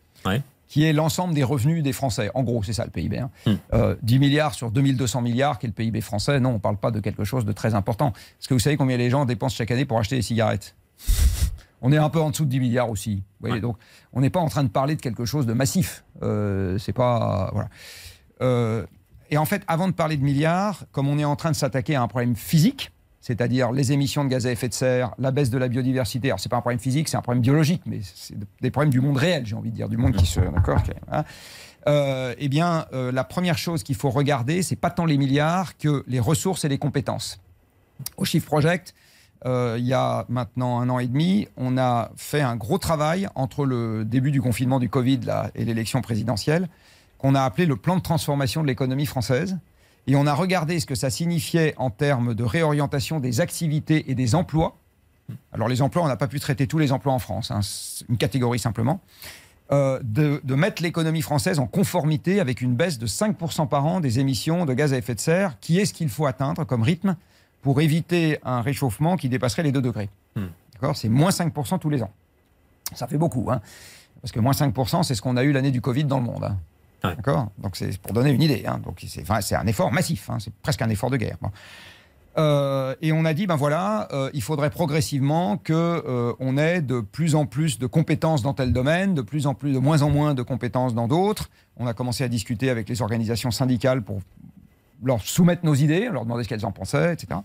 qui 0.66 0.84
est 0.84 0.92
l'ensemble 0.92 1.32
des 1.32 1.44
revenus 1.44 1.82
des 1.82 1.94
Français. 1.94 2.30
En 2.34 2.42
gros, 2.42 2.62
c'est 2.62 2.74
ça 2.74 2.84
le 2.84 2.90
PIB. 2.90 3.16
10 3.16 3.22
hein. 3.22 3.30
hmm. 3.46 3.56
euh, 3.72 3.94
milliards 4.04 4.52
sur 4.52 4.70
2200 4.70 5.22
milliards, 5.22 5.58
qui 5.58 5.66
est 5.66 5.68
le 5.68 5.72
PIB 5.72 6.02
français, 6.02 6.40
non, 6.40 6.50
on 6.50 6.54
ne 6.54 6.58
parle 6.58 6.76
pas 6.76 6.90
de 6.90 7.00
quelque 7.00 7.24
chose 7.24 7.46
de 7.46 7.52
très 7.52 7.74
important. 7.74 8.12
Est-ce 8.38 8.48
que 8.48 8.54
vous 8.54 8.61
savez 8.61 8.76
combien 8.76 8.98
les 8.98 9.08
gens 9.08 9.24
dépensent 9.24 9.56
chaque 9.56 9.70
année 9.70 9.87
pour 9.87 9.98
acheter 9.98 10.16
des 10.16 10.22
cigarettes? 10.22 10.74
On 11.82 11.92
est 11.92 11.96
un 11.96 12.10
peu 12.10 12.20
en 12.20 12.30
dessous 12.30 12.44
de 12.44 12.50
10 12.50 12.60
milliards 12.60 12.90
aussi. 12.90 13.22
donc 13.60 13.76
on 14.12 14.20
n'est 14.20 14.30
pas 14.30 14.40
en 14.40 14.48
train 14.48 14.64
de 14.64 14.68
parler 14.68 14.96
de 14.96 15.00
quelque 15.00 15.24
chose 15.24 15.46
de 15.46 15.52
massif. 15.52 16.04
Euh, 16.22 16.78
c'est 16.78 16.92
pas 16.92 17.50
voilà. 17.52 17.68
Euh, 18.42 18.86
et 19.30 19.38
en 19.38 19.44
fait, 19.44 19.62
avant 19.68 19.88
de 19.88 19.92
parler 19.92 20.16
de 20.16 20.24
milliards, 20.24 20.84
comme 20.92 21.08
on 21.08 21.18
est 21.18 21.24
en 21.24 21.36
train 21.36 21.50
de 21.50 21.56
s'attaquer 21.56 21.94
à 21.94 22.02
un 22.02 22.08
problème 22.08 22.34
physique, 22.34 22.92
c'est-à-dire 23.20 23.72
les 23.72 23.92
émissions 23.92 24.24
de 24.24 24.30
gaz 24.30 24.46
à 24.46 24.52
effet 24.52 24.68
de 24.68 24.74
serre, 24.74 25.12
la 25.18 25.30
baisse 25.30 25.50
de 25.50 25.58
la 25.58 25.68
biodiversité. 25.68 26.28
Alors 26.28 26.40
c'est 26.40 26.48
pas 26.48 26.56
un 26.56 26.62
problème 26.62 26.80
physique, 26.80 27.08
c'est 27.08 27.16
un 27.16 27.22
problème 27.22 27.42
biologique, 27.42 27.82
mais 27.84 28.00
c'est 28.02 28.36
des 28.60 28.70
problèmes 28.70 28.90
du 28.90 29.00
monde 29.00 29.18
réel, 29.18 29.44
j'ai 29.44 29.54
envie 29.54 29.70
de 29.70 29.76
dire, 29.76 29.88
du 29.88 29.96
monde 29.96 30.14
qui 30.14 30.26
se, 30.26 30.40
d'accord. 30.40 30.82
Euh, 31.86 32.34
eh 32.38 32.48
bien, 32.48 32.86
la 32.92 33.24
première 33.24 33.58
chose 33.58 33.82
qu'il 33.82 33.96
faut 33.96 34.10
regarder, 34.10 34.62
c'est 34.62 34.76
pas 34.76 34.90
tant 34.90 35.04
les 35.04 35.18
milliards 35.18 35.76
que 35.76 36.04
les 36.06 36.20
ressources 36.20 36.64
et 36.64 36.68
les 36.68 36.78
compétences. 36.78 37.40
Au 38.16 38.24
Chiffre 38.24 38.46
Project, 38.46 38.94
euh, 39.46 39.77
il 39.79 39.87
y 39.87 39.92
a 39.92 40.24
maintenant 40.29 40.81
un 40.81 40.88
an 40.88 40.98
et 40.98 41.07
demi, 41.07 41.48
on 41.57 41.79
a 41.79 42.11
fait 42.16 42.40
un 42.40 42.57
gros 42.57 42.79
travail 42.79 43.29
entre 43.35 43.64
le 43.64 44.05
début 44.05 44.31
du 44.31 44.42
confinement 44.42 44.81
du 44.81 44.88
Covid 44.88 45.20
et 45.55 45.64
l'élection 45.64 46.01
présidentielle, 46.01 46.68
qu'on 47.18 47.35
a 47.35 47.42
appelé 47.42 47.66
le 47.66 47.77
plan 47.77 47.96
de 47.96 48.03
transformation 48.03 48.62
de 48.62 48.66
l'économie 48.66 49.07
française. 49.07 49.59
Et 50.07 50.16
on 50.16 50.27
a 50.27 50.35
regardé 50.35 50.81
ce 50.81 50.87
que 50.87 50.94
ça 50.94 51.11
signifiait 51.11 51.74
en 51.77 51.90
termes 51.90 52.35
de 52.35 52.42
réorientation 52.42 53.20
des 53.20 53.40
activités 53.40 54.11
et 54.11 54.14
des 54.14 54.35
emplois. 54.35 54.77
Alors 55.53 55.68
les 55.68 55.83
emplois, 55.83 56.03
on 56.03 56.09
n'a 56.09 56.16
pas 56.16 56.29
pu 56.29 56.40
traiter 56.40 56.66
tous 56.66 56.79
les 56.79 56.90
emplois 56.90 57.12
en 57.12 57.18
France, 57.18 57.51
hein, 57.51 57.61
une 58.09 58.16
catégorie 58.16 58.59
simplement. 58.59 59.01
Euh, 59.70 60.01
de, 60.03 60.40
de, 60.44 60.55
mettre 60.55 60.83
l'économie 60.83 61.20
française 61.20 61.59
en 61.59 61.66
conformité 61.66 62.40
avec 62.40 62.62
une 62.62 62.74
baisse 62.74 62.98
de 62.98 63.07
5% 63.07 63.68
par 63.68 63.85
an 63.85 64.01
des 64.01 64.18
émissions 64.18 64.64
de 64.64 64.72
gaz 64.72 64.94
à 64.94 64.96
effet 64.96 65.14
de 65.14 65.20
serre, 65.20 65.61
qui 65.61 65.79
est 65.79 65.85
ce 65.85 65.92
qu'il 65.92 66.09
faut 66.09 66.24
atteindre 66.24 66.64
comme 66.64 66.83
rythme 66.83 67.16
pour 67.62 67.81
éviter 67.81 68.38
un 68.44 68.61
réchauffement 68.61 69.16
qui 69.16 69.29
dépasserait 69.29 69.62
les 69.62 69.73
2 69.73 69.83
degrés. 69.83 70.09
Hmm. 70.37 70.47
D'accord? 70.75 70.97
C'est 70.97 71.09
moins 71.09 71.31
5% 71.31 71.79
tous 71.79 71.90
les 71.90 72.03
ans. 72.03 72.11
Ça 72.94 73.07
fait 73.07 73.18
beaucoup, 73.18 73.51
hein 73.51 73.61
parce 74.21 74.33
que 74.33 74.40
moins 74.40 74.53
5%, 74.53 75.03
c'est 75.03 75.14
ce 75.14 75.23
qu'on 75.23 75.37
a 75.37 75.42
eu 75.42 75.53
l'année 75.53 75.71
du 75.71 75.81
Covid 75.81 76.05
dans 76.05 76.18
le 76.18 76.25
monde. 76.25 76.44
Hein. 76.44 76.57
D'accord? 77.03 77.49
Donc 77.59 77.77
c'est 77.77 77.97
pour 77.99 78.12
donner 78.12 78.31
une 78.31 78.42
idée. 78.42 78.64
Hein. 78.66 78.81
Donc 78.85 79.05
c'est 79.07 79.23
enfin, 79.23 79.40
un 79.53 79.66
effort 79.66 79.92
massif, 79.92 80.29
hein. 80.31 80.38
c'est 80.40 80.53
presque 80.55 80.83
un 80.83 80.88
effort 80.88 81.11
de 81.11 81.16
guerre. 81.16 81.37
Euh, 82.37 82.94
et 83.01 83.12
on 83.12 83.25
a 83.25 83.35
dit, 83.35 83.47
ben 83.47 83.57
voilà, 83.57 84.09
euh, 84.12 84.31
il 84.33 84.42
faudrait 84.42 84.71
progressivement 84.71 85.57
que 85.57 85.73
euh, 85.73 86.33
on 86.38 86.57
ait 86.57 86.83
de 86.83 87.01
plus 87.01 87.35
en 87.35 87.47
plus 87.47 87.79
de 87.79 87.87
compétences 87.87 88.42
dans 88.42 88.55
tel 88.55 88.73
domaine, 88.73 89.14
de 89.14 89.23
plus 89.23 89.47
en 89.47 89.55
plus, 89.55 89.73
de 89.73 89.79
moins 89.79 90.03
en 90.03 90.11
moins 90.11 90.35
de 90.35 90.42
compétences 90.42 90.94
dans 90.94 91.09
d'autres. 91.09 91.51
On 91.77 91.87
a 91.87 91.94
commencé 91.94 92.23
à 92.23 92.29
discuter 92.29 92.71
avec 92.71 92.88
les 92.88 93.03
organisations 93.03 93.51
syndicales 93.51 94.03
pour 94.03 94.21
leur 95.02 95.20
soumettre 95.22 95.64
nos 95.64 95.74
idées, 95.74 96.08
leur 96.11 96.24
demander 96.24 96.44
ce 96.44 96.48
qu'elles 96.48 96.66
en 96.66 96.72
pensaient, 96.72 97.12
etc. 97.12 97.40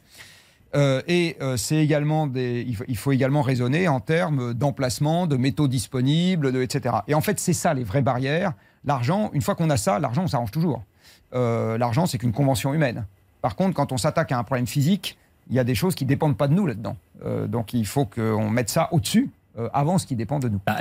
et 1.08 1.38
c'est 1.56 1.78
également 1.78 2.26
des, 2.26 2.66
il 2.88 2.98
faut, 2.98 3.12
également 3.12 3.42
raisonner 3.42 3.88
en 3.88 4.00
termes 4.00 4.54
d'emplacement, 4.54 5.28
de 5.28 5.38
métaux 5.38 5.68
disponibles, 5.68 6.52
de, 6.52 6.62
etc. 6.62 6.96
Et 7.08 7.14
en 7.14 7.22
fait, 7.22 7.40
c'est 7.40 7.54
ça 7.54 7.74
les 7.74 7.84
vraies 7.84 8.02
barrières. 8.02 8.54
L'argent, 8.84 9.30
une 9.34 9.42
fois 9.42 9.54
qu'on 9.56 9.70
a 9.70 9.78
ça, 9.78 10.00
l'argent, 10.00 10.24
on 10.24 10.28
s'arrange 10.28 10.52
toujours. 10.52 10.84
l'argent, 11.32 12.08
c'est 12.08 12.18
qu'une 12.18 12.34
convention 12.34 12.74
humaine. 12.74 13.06
Par 13.44 13.56
contre, 13.56 13.76
quand 13.76 13.92
on 13.92 13.98
s'attaque 13.98 14.32
à 14.32 14.40
un 14.40 14.44
problème 14.44 14.68
physique, 14.68 15.18
il 15.50 15.56
y 15.56 15.60
a 15.60 15.64
des 15.64 15.76
choses 15.76 15.96
qui 15.96 16.06
ne 16.06 16.10
dépendent 16.10 16.38
pas 16.38 16.48
de 16.48 16.54
nous 16.54 16.66
là-dedans. 16.66 16.96
Euh, 17.26 17.48
donc 17.48 17.74
il 17.74 17.86
faut 17.86 18.06
qu'on 18.06 18.50
mette 18.50 18.70
ça 18.70 18.90
au-dessus. 18.92 19.30
Euh, 19.60 19.70
avant 19.72 20.00
ce 20.00 20.08
qui 20.08 20.16
dépend 20.16 20.40
de 20.40 20.50
nous. 20.50 20.60
Bah, 20.66 20.78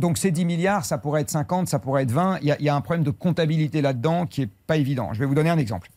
donc, 0.00 0.16
ces 0.16 0.30
10 0.30 0.46
milliards, 0.46 0.86
ça 0.86 0.96
pourrait 0.96 1.20
être 1.20 1.30
50, 1.30 1.68
ça 1.68 1.78
pourrait 1.78 2.04
être 2.04 2.10
20. 2.10 2.38
Il 2.40 2.56
y, 2.58 2.68
a 2.70 2.74
un 2.74 2.80
problème 2.80 3.04
de 3.04 3.10
comptabilité 3.10 3.82
là-dedans 3.82 4.24
qui 4.24 4.40
n'est 4.40 4.50
pas 4.66 4.78
évident. 4.78 5.12
Je 5.12 5.18
vais 5.18 5.26
vous 5.26 5.34
donner 5.34 5.50
un 5.50 5.58
exemple. 5.58 5.90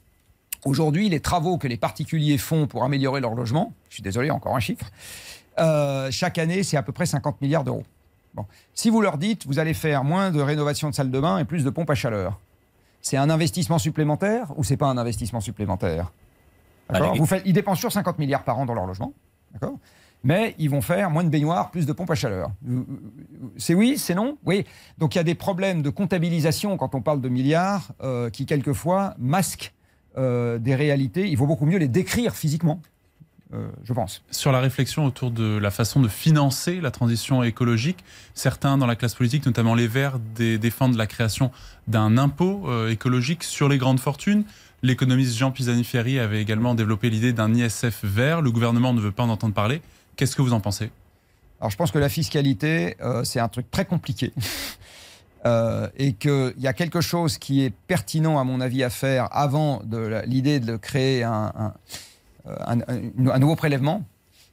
Aujourd'hui, 0.65 1.07
les 1.07 1.21
travaux 1.21 1.57
que 1.57 1.69
les 1.69 1.77
particuliers 1.77 2.37
font 2.37 2.67
pour 2.67 2.83
améliorer 2.83 3.21
leur 3.21 3.33
logement, 3.33 3.71
je 3.87 3.95
suis 3.95 4.03
désolé, 4.03 4.29
encore 4.29 4.57
un 4.57 4.59
chiffre, 4.59 4.91
euh, 5.57 6.11
chaque 6.11 6.37
année, 6.37 6.63
c'est 6.63 6.75
à 6.75 6.83
peu 6.83 6.91
près 6.91 7.05
50 7.05 7.39
milliards 7.41 7.63
d'euros. 7.63 7.85
Bon. 8.33 8.45
Si 8.73 8.89
vous 8.89 8.99
leur 8.99 9.17
dites, 9.17 9.47
vous 9.47 9.57
allez 9.57 9.73
faire 9.73 10.03
moins 10.03 10.31
de 10.31 10.41
rénovation 10.41 10.89
de 10.89 10.95
salles 10.95 11.11
de 11.11 11.19
bain 11.19 11.37
et 11.37 11.45
plus 11.45 11.63
de 11.63 11.69
pompes 11.69 11.89
à 11.89 11.95
chaleur, 11.95 12.39
c'est 13.01 13.15
un 13.15 13.29
investissement 13.29 13.79
supplémentaire 13.79 14.51
ou 14.57 14.65
c'est 14.65 14.77
pas 14.77 14.87
un 14.87 14.97
investissement 14.97 15.39
supplémentaire? 15.39 16.11
Vous 17.15 17.25
faites, 17.25 17.43
Ils 17.45 17.53
dépensent 17.53 17.79
sur 17.79 17.91
50 17.91 18.19
milliards 18.19 18.43
par 18.43 18.59
an 18.59 18.65
dans 18.65 18.73
leur 18.73 18.85
logement, 18.85 19.13
d'accord? 19.53 19.77
Mais 20.23 20.55
ils 20.57 20.69
vont 20.69 20.81
faire 20.81 21.09
moins 21.09 21.23
de 21.23 21.29
baignoires, 21.29 21.71
plus 21.71 21.85
de 21.85 21.93
pompes 21.93 22.11
à 22.11 22.15
chaleur. 22.15 22.51
C'est 23.57 23.73
oui, 23.73 23.97
c'est 23.97 24.15
non 24.15 24.37
Oui. 24.45 24.65
Donc 24.97 25.15
il 25.15 25.17
y 25.17 25.21
a 25.21 25.23
des 25.23 25.35
problèmes 25.35 25.81
de 25.81 25.89
comptabilisation 25.89 26.77
quand 26.77 26.95
on 26.95 27.01
parle 27.01 27.21
de 27.21 27.29
milliards 27.29 27.91
euh, 28.01 28.29
qui 28.29 28.45
quelquefois 28.45 29.15
masquent 29.17 29.73
euh, 30.17 30.57
des 30.57 30.75
réalités. 30.75 31.27
Il 31.27 31.37
vaut 31.37 31.47
beaucoup 31.47 31.65
mieux 31.65 31.77
les 31.77 31.87
décrire 31.87 32.35
physiquement. 32.35 32.81
Euh, 33.51 33.67
je 33.83 33.93
pense. 33.93 34.21
Sur 34.29 34.51
la 34.51 34.59
réflexion 34.59 35.05
autour 35.05 35.31
de 35.31 35.57
la 35.57 35.71
façon 35.71 36.01
de 36.01 36.07
financer 36.07 36.81
la 36.81 36.91
transition 36.91 37.41
écologique, 37.41 38.03
certains 38.35 38.77
dans 38.77 38.85
la 38.85 38.95
classe 38.95 39.15
politique, 39.15 39.43
notamment 39.45 39.73
les 39.73 39.87
Verts, 39.87 40.19
défendent 40.19 40.97
la 40.97 41.07
création 41.07 41.49
d'un 41.87 42.19
impôt 42.19 42.69
écologique 42.89 43.43
sur 43.43 43.67
les 43.67 43.79
grandes 43.79 43.99
fortunes. 43.99 44.43
L'économiste 44.83 45.35
Jean 45.35 45.51
Pisani-Ferry 45.51 46.19
avait 46.19 46.41
également 46.41 46.75
développé 46.75 47.09
l'idée 47.09 47.33
d'un 47.33 47.53
ISF 47.53 48.03
vert. 48.03 48.41
Le 48.41 48.51
gouvernement 48.51 48.93
ne 48.93 49.01
veut 49.01 49.11
pas 49.11 49.23
en 49.23 49.29
entendre 49.29 49.53
parler. 49.53 49.81
Qu'est-ce 50.19 50.35
que 50.35 50.41
vous 50.41 50.51
en 50.51 50.59
pensez? 50.59 50.91
Alors 51.61 51.71
je 51.71 51.77
pense 51.77 51.91
que 51.91 51.97
la 51.97 52.09
fiscalité, 52.09 52.97
euh, 53.01 53.23
c'est 53.23 53.39
un 53.39 53.47
truc 53.47 53.71
très 53.71 53.85
compliqué. 53.85 54.33
et 55.97 56.13
qu'il 56.13 56.53
y 56.57 56.67
a 56.67 56.73
quelque 56.73 56.99
chose 56.99 57.37
qui 57.37 57.63
est 57.63 57.69
pertinent, 57.69 58.37
à 58.37 58.43
mon 58.43 58.59
avis, 58.59 58.83
à 58.83 58.89
faire 58.89 59.29
avant 59.31 59.81
l'idée 60.25 60.59
de 60.59 60.75
créer 60.75 61.23
un 61.23 61.73
euh, 62.47 62.55
un, 62.65 63.39
nouveau 63.39 63.55
prélèvement, 63.55 64.03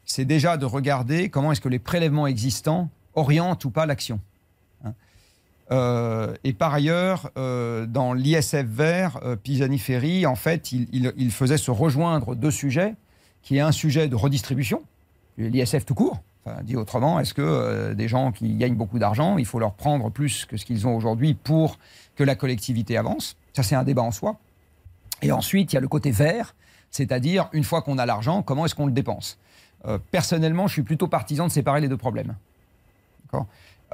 c'est 0.05 0.25
déjà 0.25 0.57
de 0.57 0.65
regarder 0.65 1.29
comment 1.29 1.53
est-ce 1.53 1.61
que 1.61 1.69
les 1.69 1.79
prélèvements 1.79 2.27
existants 2.27 2.89
orientent 3.15 3.65
ou 3.65 3.71
pas 3.71 3.87
l'action. 3.87 4.21
Hein. 4.85 4.93
Euh, 5.71 6.35
et 6.45 6.53
par 6.53 6.75
ailleurs, 6.75 7.31
euh, 7.37 7.87
dans 7.87 8.13
l'ISF 8.13 8.65
vert, 8.65 9.21
Pisani-Ferry, 9.43 10.27
en 10.27 10.37
fait, 10.37 10.73
il, 10.73 11.31
faisait 11.31 11.59
se 11.59 11.71
rejoindre 11.71 12.35
deux 12.35 12.51
sujets, 12.51 12.95
qui 13.43 13.57
est 13.57 13.61
un 13.61 13.73
sujet 13.73 14.09
de 14.09 14.17
redistribution, 14.17 14.83
l'ISF 15.39 15.85
tout 15.85 15.95
court. 15.95 16.21
dit 16.63 16.77
autrement, 16.77 17.21
est-ce 17.21 17.35
que 17.35 17.93
des 17.95 18.09
gens 18.09 18.33
qui 18.33 18.55
gagnent 18.55 18.77
beaucoup 18.77 18.99
d'argent, 18.99 19.37
il 19.39 19.47
faut 19.47 19.59
leur 19.59 19.75
prendre 19.75 20.11
plus 20.11 20.45
que 20.45 20.57
ce 20.57 20.65
qu'ils 20.65 20.87
ont 20.87 20.97
aujourd'hui 20.97 21.35
pour 21.35 21.79
que 22.15 22.25
la 22.25 22.35
collectivité 22.35 22.97
avance? 22.97 23.37
Ça, 23.53 23.63
c'est 23.63 23.75
un 23.75 23.85
débat 23.85 24.03
en 24.03 24.11
soi. 24.11 24.39
Et 25.23 25.33
ensuite, 25.33 25.73
il 25.73 25.77
y 25.77 25.79
a 25.79 25.81
le 25.81 25.89
côté 25.89 26.11
vert, 26.11 26.55
c'est-à-dire, 26.91 27.49
une 27.53 27.65
fois 27.65 27.83
qu'on 27.83 27.99
a 27.99 28.07
l'argent, 28.07 28.43
comment 28.43 28.67
est-ce 28.67 28.75
qu'on 28.75 28.87
le 28.87 28.93
dépense? 28.93 29.39
Euh, 29.87 29.99
Personnellement, 30.11 30.67
je 30.67 30.75
suis 30.75 30.83
plutôt 30.83 31.09
partisan 31.09 31.47
de 31.47 31.53
séparer 31.53 31.81
les 31.81 31.89
deux 31.89 31.97
problèmes. 31.97 32.35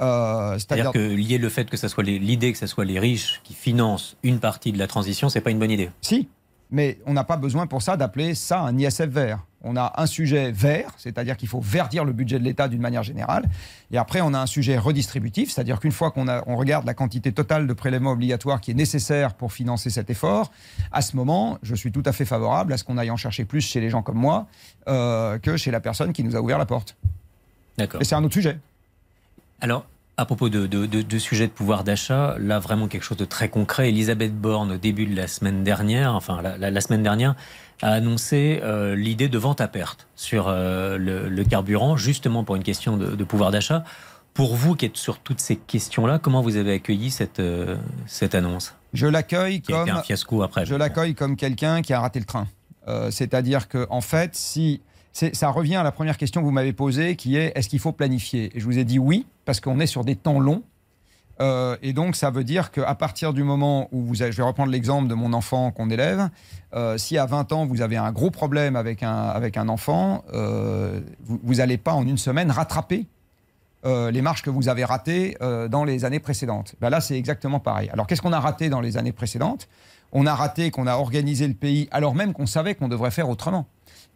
Euh, 0.00 0.54
c'est-à-dire 0.54 0.92
que 0.92 0.98
lier 0.98 1.38
le 1.38 1.48
fait 1.48 1.68
que 1.68 1.76
ça 1.76 1.88
soit 1.88 2.02
l'idée 2.04 2.52
que 2.52 2.58
ce 2.58 2.66
soit 2.66 2.84
les 2.84 2.98
riches 2.98 3.40
qui 3.44 3.54
financent 3.54 4.16
une 4.22 4.38
partie 4.38 4.72
de 4.72 4.78
la 4.78 4.86
transition, 4.86 5.28
c'est 5.28 5.40
pas 5.40 5.50
une 5.50 5.58
bonne 5.58 5.70
idée? 5.70 5.90
Si, 6.00 6.28
mais 6.72 6.98
on 7.06 7.12
n'a 7.12 7.24
pas 7.24 7.36
besoin 7.36 7.68
pour 7.68 7.82
ça 7.82 7.96
d'appeler 7.96 8.34
ça 8.34 8.60
un 8.60 8.76
ISF 8.76 9.06
vert 9.06 9.38
on 9.64 9.76
a 9.76 9.92
un 9.96 10.06
sujet 10.06 10.50
vert, 10.50 10.90
c'est-à-dire 10.96 11.36
qu'il 11.36 11.48
faut 11.48 11.60
verdir 11.60 12.04
le 12.04 12.12
budget 12.12 12.38
de 12.38 12.44
l'État 12.44 12.68
d'une 12.68 12.80
manière 12.80 13.02
générale. 13.02 13.44
Et 13.90 13.98
après, 13.98 14.20
on 14.20 14.34
a 14.34 14.38
un 14.38 14.46
sujet 14.46 14.76
redistributif, 14.76 15.50
c'est-à-dire 15.50 15.78
qu'une 15.78 15.92
fois 15.92 16.10
qu'on 16.10 16.26
on 16.28 16.56
regarde 16.56 16.84
la 16.84 16.94
quantité 16.94 17.32
totale 17.32 17.66
de 17.66 17.72
prélèvements 17.72 18.12
obligatoires 18.12 18.60
qui 18.60 18.72
est 18.72 18.74
nécessaire 18.74 19.34
pour 19.34 19.52
financer 19.52 19.90
cet 19.90 20.10
effort, 20.10 20.50
à 20.90 21.02
ce 21.02 21.16
moment, 21.16 21.58
je 21.62 21.74
suis 21.74 21.92
tout 21.92 22.02
à 22.04 22.12
fait 22.12 22.24
favorable 22.24 22.72
à 22.72 22.76
ce 22.76 22.84
qu'on 22.84 22.98
aille 22.98 23.10
en 23.10 23.16
chercher 23.16 23.44
plus 23.44 23.60
chez 23.60 23.80
les 23.80 23.90
gens 23.90 24.02
comme 24.02 24.18
moi 24.18 24.46
euh, 24.88 25.38
que 25.38 25.56
chez 25.56 25.70
la 25.70 25.80
personne 25.80 26.12
qui 26.12 26.24
nous 26.24 26.36
a 26.36 26.40
ouvert 26.40 26.58
la 26.58 26.66
porte. 26.66 26.96
D'accord. 27.78 28.02
Et 28.02 28.04
c'est 28.04 28.14
un 28.14 28.24
autre 28.24 28.34
sujet. 28.34 28.58
Alors, 29.60 29.86
à 30.22 30.24
propos 30.24 30.48
de, 30.48 30.66
de, 30.66 31.18
sujet 31.18 31.48
de 31.48 31.52
pouvoir 31.52 31.82
d'achat, 31.82 32.36
là 32.38 32.60
vraiment 32.60 32.86
quelque 32.86 33.02
chose 33.02 33.18
de 33.18 33.24
très 33.24 33.48
concret. 33.48 33.88
Elisabeth 33.88 34.32
Borne, 34.34 34.72
au 34.72 34.76
début 34.76 35.04
de 35.04 35.16
la 35.16 35.26
semaine 35.26 35.64
dernière, 35.64 36.14
enfin 36.14 36.40
la, 36.42 36.80
semaine 36.80 37.02
dernière, 37.02 37.34
a 37.82 37.90
annoncé 37.90 38.60
euh, 38.62 38.94
l'idée 38.94 39.28
de 39.28 39.36
vente 39.36 39.60
à 39.60 39.66
perte 39.66 40.06
sur 40.14 40.46
euh, 40.46 40.96
le, 40.96 41.44
carburant, 41.44 41.96
justement 41.96 42.44
pour 42.44 42.54
une 42.54 42.62
question 42.62 42.96
de, 42.96 43.24
pouvoir 43.24 43.50
d'achat. 43.50 43.82
Pour 44.32 44.54
vous 44.54 44.76
qui 44.76 44.86
êtes 44.86 44.96
sur 44.96 45.18
toutes 45.18 45.40
ces 45.40 45.56
questions-là, 45.56 46.20
comment 46.20 46.40
vous 46.40 46.56
avez 46.56 46.74
accueilli 46.74 47.10
cette, 47.10 47.40
euh, 47.40 47.76
cette 48.06 48.36
annonce? 48.36 48.76
Je 48.92 49.08
l'accueille 49.08 49.60
comme 49.60 49.90
un 49.90 50.02
fiasco 50.02 50.42
après. 50.42 50.64
Je 50.66 50.76
l'accueille 50.76 51.16
comme 51.16 51.36
quelqu'un 51.36 51.82
qui 51.82 51.92
a 51.92 52.00
raté 52.00 52.20
le 52.20 52.26
train. 52.26 52.46
C'est-à-dire 53.10 53.68
que 53.68 53.86
en 53.90 54.00
fait, 54.00 54.34
si 54.34 54.80
ça 55.12 55.50
revient 55.50 55.76
à 55.76 55.82
la 55.82 55.92
première 55.92 56.16
question 56.16 56.40
que 56.40 56.46
vous 56.46 56.52
m'avez 56.52 56.72
posée, 56.72 57.16
qui 57.16 57.36
est 57.36 57.52
est-ce 57.54 57.68
qu'il 57.68 57.78
faut 57.78 57.92
planifier? 57.92 58.50
Et 58.56 58.60
je 58.60 58.64
vous 58.64 58.78
ai 58.78 58.84
dit 58.84 58.98
oui, 58.98 59.26
parce 59.44 59.60
qu'on 59.60 59.80
est 59.80 59.86
sur 59.86 60.04
des 60.04 60.16
temps 60.16 60.40
longs. 60.40 60.62
Euh, 61.40 61.76
et 61.82 61.92
donc, 61.92 62.14
ça 62.16 62.30
veut 62.30 62.44
dire 62.44 62.70
qu'à 62.70 62.94
partir 62.94 63.32
du 63.32 63.42
moment 63.42 63.88
où 63.90 64.02
vous 64.02 64.22
avez, 64.22 64.32
je 64.32 64.36
vais 64.36 64.42
reprendre 64.42 64.70
l'exemple 64.70 65.08
de 65.08 65.14
mon 65.14 65.32
enfant 65.32 65.70
qu'on 65.70 65.90
élève, 65.90 66.28
euh, 66.74 66.98
si 66.98 67.18
à 67.18 67.26
20 67.26 67.52
ans 67.52 67.66
vous 67.66 67.80
avez 67.80 67.96
un 67.96 68.12
gros 68.12 68.30
problème 68.30 68.76
avec 68.76 69.02
un, 69.02 69.24
avec 69.24 69.56
un 69.56 69.68
enfant, 69.68 70.24
euh, 70.34 71.00
vous 71.26 71.54
n'allez 71.54 71.78
pas 71.78 71.92
en 71.92 72.06
une 72.06 72.18
semaine 72.18 72.50
rattraper 72.50 73.06
les 73.84 74.22
marches 74.22 74.42
que 74.42 74.50
vous 74.50 74.68
avez 74.68 74.84
ratées 74.84 75.36
dans 75.68 75.82
les 75.82 76.04
années 76.04 76.20
précédentes. 76.20 76.76
Ben 76.80 76.88
là, 76.88 77.00
c'est 77.00 77.18
exactement 77.18 77.58
pareil. 77.58 77.90
Alors, 77.92 78.06
qu'est-ce 78.06 78.22
qu'on 78.22 78.32
a 78.32 78.38
raté 78.38 78.68
dans 78.68 78.80
les 78.80 78.96
années 78.96 79.10
précédentes? 79.10 79.66
On 80.12 80.24
a 80.24 80.36
raté 80.36 80.70
qu'on 80.70 80.86
a 80.86 80.94
organisé 80.94 81.48
le 81.48 81.54
pays 81.54 81.88
alors 81.90 82.14
même 82.14 82.32
qu'on 82.32 82.46
savait 82.46 82.76
qu'on 82.76 82.86
devrait 82.86 83.10
faire 83.10 83.28
autrement. 83.28 83.66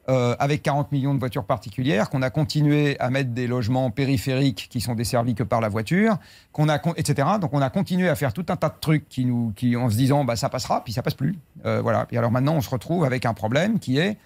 Euh, 0.08 0.36
avec 0.38 0.62
40 0.62 0.92
millions 0.92 1.14
de 1.14 1.18
voitures 1.18 1.44
particulières, 1.44 2.10
qu'on 2.10 2.22
a 2.22 2.30
continué 2.30 2.96
à 3.00 3.10
mettre 3.10 3.30
des 3.30 3.48
logements 3.48 3.90
périphériques 3.90 4.68
qui 4.70 4.80
sont 4.80 4.94
desservis 4.94 5.34
que 5.34 5.42
par 5.42 5.60
la 5.60 5.68
voiture, 5.68 6.18
qu'on 6.52 6.68
a, 6.68 6.80
etc. 6.96 7.28
Donc 7.40 7.52
on 7.54 7.60
a 7.60 7.70
continué 7.70 8.08
à 8.08 8.14
faire 8.14 8.32
tout 8.32 8.46
un 8.48 8.54
tas 8.54 8.68
de 8.68 8.76
trucs 8.80 9.08
qui 9.08 9.26
en 9.76 9.90
se 9.90 9.96
disant 9.96 10.24
bah, 10.24 10.36
ça 10.36 10.48
passera, 10.48 10.84
puis 10.84 10.92
ça 10.92 11.02
passe 11.02 11.14
plus. 11.14 11.36
Euh, 11.64 11.80
voilà. 11.82 12.06
Et 12.12 12.18
alors 12.18 12.30
maintenant 12.30 12.54
on 12.54 12.60
se 12.60 12.70
retrouve 12.70 13.04
avec 13.04 13.26
un 13.26 13.34
problème 13.34 13.80
qui 13.80 13.98
est 13.98 14.16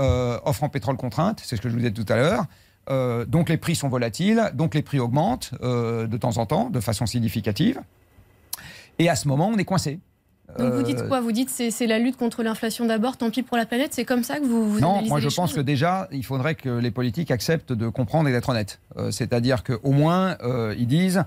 euh, 0.00 0.40
offre 0.44 0.64
en 0.64 0.68
pétrole 0.68 0.96
contrainte, 0.96 1.40
c'est 1.44 1.54
ce 1.54 1.60
que 1.60 1.68
je 1.68 1.74
vous 1.74 1.80
disais 1.80 1.92
tout 1.92 2.12
à 2.12 2.16
l'heure. 2.16 2.46
Euh, 2.90 3.24
donc 3.24 3.48
les 3.48 3.58
prix 3.58 3.76
sont 3.76 3.88
volatiles, 3.88 4.50
donc 4.54 4.74
les 4.74 4.82
prix 4.82 4.98
augmentent 4.98 5.54
de 5.62 6.16
temps 6.16 6.38
en 6.38 6.46
temps 6.46 6.68
de 6.68 6.80
façon 6.80 7.06
significative. 7.06 7.80
Et 8.98 9.08
à 9.08 9.14
ce 9.14 9.28
moment, 9.28 9.46
on 9.54 9.56
est 9.56 9.64
coincé. 9.64 10.00
Donc 10.58 10.72
vous 10.72 10.82
dites 10.82 11.00
Euh, 11.00 11.08
quoi? 11.08 11.20
Vous 11.20 11.30
dites 11.32 11.50
c'est 11.50 11.70
c'est 11.70 11.86
la 11.86 11.98
lutte 11.98 12.16
contre 12.16 12.42
l'inflation 12.42 12.86
d'abord, 12.86 13.16
tant 13.16 13.30
pis 13.30 13.42
pour 13.42 13.56
la 13.56 13.66
planète 13.66 13.92
C'est 13.92 14.04
comme 14.06 14.22
ça 14.24 14.38
que 14.38 14.44
vous, 14.46 14.72
vous 14.72 14.80
Non, 14.80 14.92
analysez 14.92 15.08
moi 15.10 15.20
les 15.20 15.28
je 15.28 15.34
pense 15.36 15.50
choses? 15.50 15.56
que 15.58 15.60
déjà, 15.60 16.08
il 16.10 16.24
faudrait 16.24 16.54
que 16.54 16.70
les 16.70 16.90
politiques 16.90 17.30
acceptent 17.30 17.72
de 17.72 17.88
comprendre 17.88 18.28
et 18.28 18.32
d'être 18.32 18.48
honnêtes. 18.48 18.80
Euh, 18.96 19.10
C'est-à-dire 19.10 19.62
qu'au 19.62 19.90
moins, 19.92 20.36
euh, 20.42 20.74
ils 20.78 20.86
disent, 20.86 21.22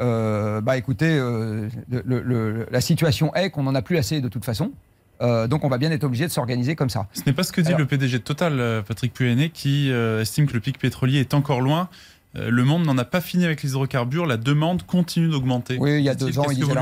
euh, 0.00 0.60
bah 0.60 0.76
écoutez, 0.76 1.16
euh, 1.18 1.68
le- 1.90 2.02
le- 2.04 2.22
le- 2.22 2.66
la 2.70 2.80
situation 2.80 3.34
est 3.34 3.50
qu'on 3.50 3.62
n'en 3.62 3.74
a 3.74 3.82
plus 3.82 3.96
assez 3.96 4.20
de 4.20 4.28
toute 4.28 4.44
façon. 4.44 4.72
Euh, 5.22 5.46
donc 5.46 5.64
on 5.64 5.68
va 5.70 5.78
bien 5.78 5.90
être 5.90 6.04
obligé 6.04 6.26
de 6.26 6.30
s'organiser 6.30 6.76
comme 6.76 6.90
ça. 6.90 7.06
Ce 7.14 7.22
n'est 7.24 7.32
pas 7.32 7.42
ce 7.44 7.52
que 7.52 7.62
dit 7.62 7.68
Alors- 7.68 7.78
le 7.80 7.86
PDG 7.86 8.18
de 8.18 8.22
Total, 8.22 8.82
Patrick 8.86 9.14
Pouyanné, 9.14 9.48
qui 9.48 9.90
euh, 9.90 10.20
estime 10.20 10.46
que 10.46 10.52
le 10.52 10.60
pic 10.60 10.78
pétrolier 10.78 11.20
est 11.20 11.32
encore 11.32 11.62
loin. 11.62 11.88
Euh, 12.36 12.50
le 12.50 12.64
monde 12.64 12.84
n'en 12.84 12.98
a 12.98 13.04
pas 13.04 13.20
fini 13.20 13.44
avec 13.44 13.62
les 13.62 13.70
hydrocarbures. 13.70 14.26
La 14.26 14.36
demande 14.36 14.82
continue 14.84 15.28
d'augmenter. 15.28 15.78
Oui, 15.80 15.98
il 15.98 16.02
y 16.04 16.08
a 16.08 16.14
deux 16.14 16.38
ans, 16.38 16.44
il 16.50 16.56
disait 16.56 16.72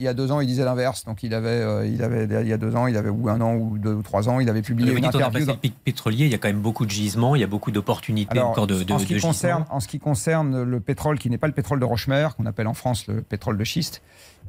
Il 0.00 0.02
y 0.02 0.08
a 0.08 0.14
deux 0.14 0.30
ans, 0.32 0.40
il 0.40 0.46
disait 0.46 0.64
l'inverse. 0.64 1.04
Donc 1.04 1.22
il 1.22 1.32
avait, 1.34 1.48
euh, 1.48 1.86
il 1.86 2.02
avait, 2.02 2.24
il 2.42 2.48
y 2.48 2.52
a 2.52 2.58
deux 2.58 2.74
ans, 2.76 2.86
il 2.86 2.96
avait 2.96 3.08
ou 3.08 3.28
un 3.28 3.40
an 3.40 3.54
ou 3.54 3.78
deux 3.78 3.94
ou 3.94 4.02
trois 4.02 4.28
ans, 4.28 4.40
il 4.40 4.48
avait 4.50 4.62
publié 4.62 4.92
une 4.92 5.04
interview. 5.04 5.44
dans- 5.46 5.58
le 5.62 5.70
pétrolier, 5.84 6.26
il 6.26 6.30
y 6.30 6.34
a 6.34 6.38
quand 6.38 6.48
même 6.48 6.60
beaucoup 6.60 6.84
de 6.84 6.90
gisements, 6.90 7.34
il 7.34 7.40
y 7.40 7.44
a 7.44 7.48
beaucoup 7.48 7.70
d'opportunités 7.70 8.38
encore 8.40 8.66
de, 8.66 8.82
de, 8.82 8.92
en, 8.92 8.98
ce 8.98 9.04
de 9.04 9.08
qui 9.08 9.14
gisements. 9.14 9.28
concerne, 9.30 9.64
en 9.70 9.80
ce 9.80 9.88
qui 9.88 9.98
concerne 9.98 10.62
le 10.62 10.80
pétrole, 10.80 11.18
qui 11.18 11.30
n'est 11.30 11.38
pas 11.38 11.46
le 11.46 11.52
pétrole 11.54 11.80
de 11.80 11.84
Rochemer, 11.84 12.28
qu'on 12.36 12.46
appelle 12.46 12.66
en 12.66 12.74
France 12.74 13.06
le 13.06 13.22
pétrole 13.22 13.56
de 13.56 13.64
schiste, 13.64 14.02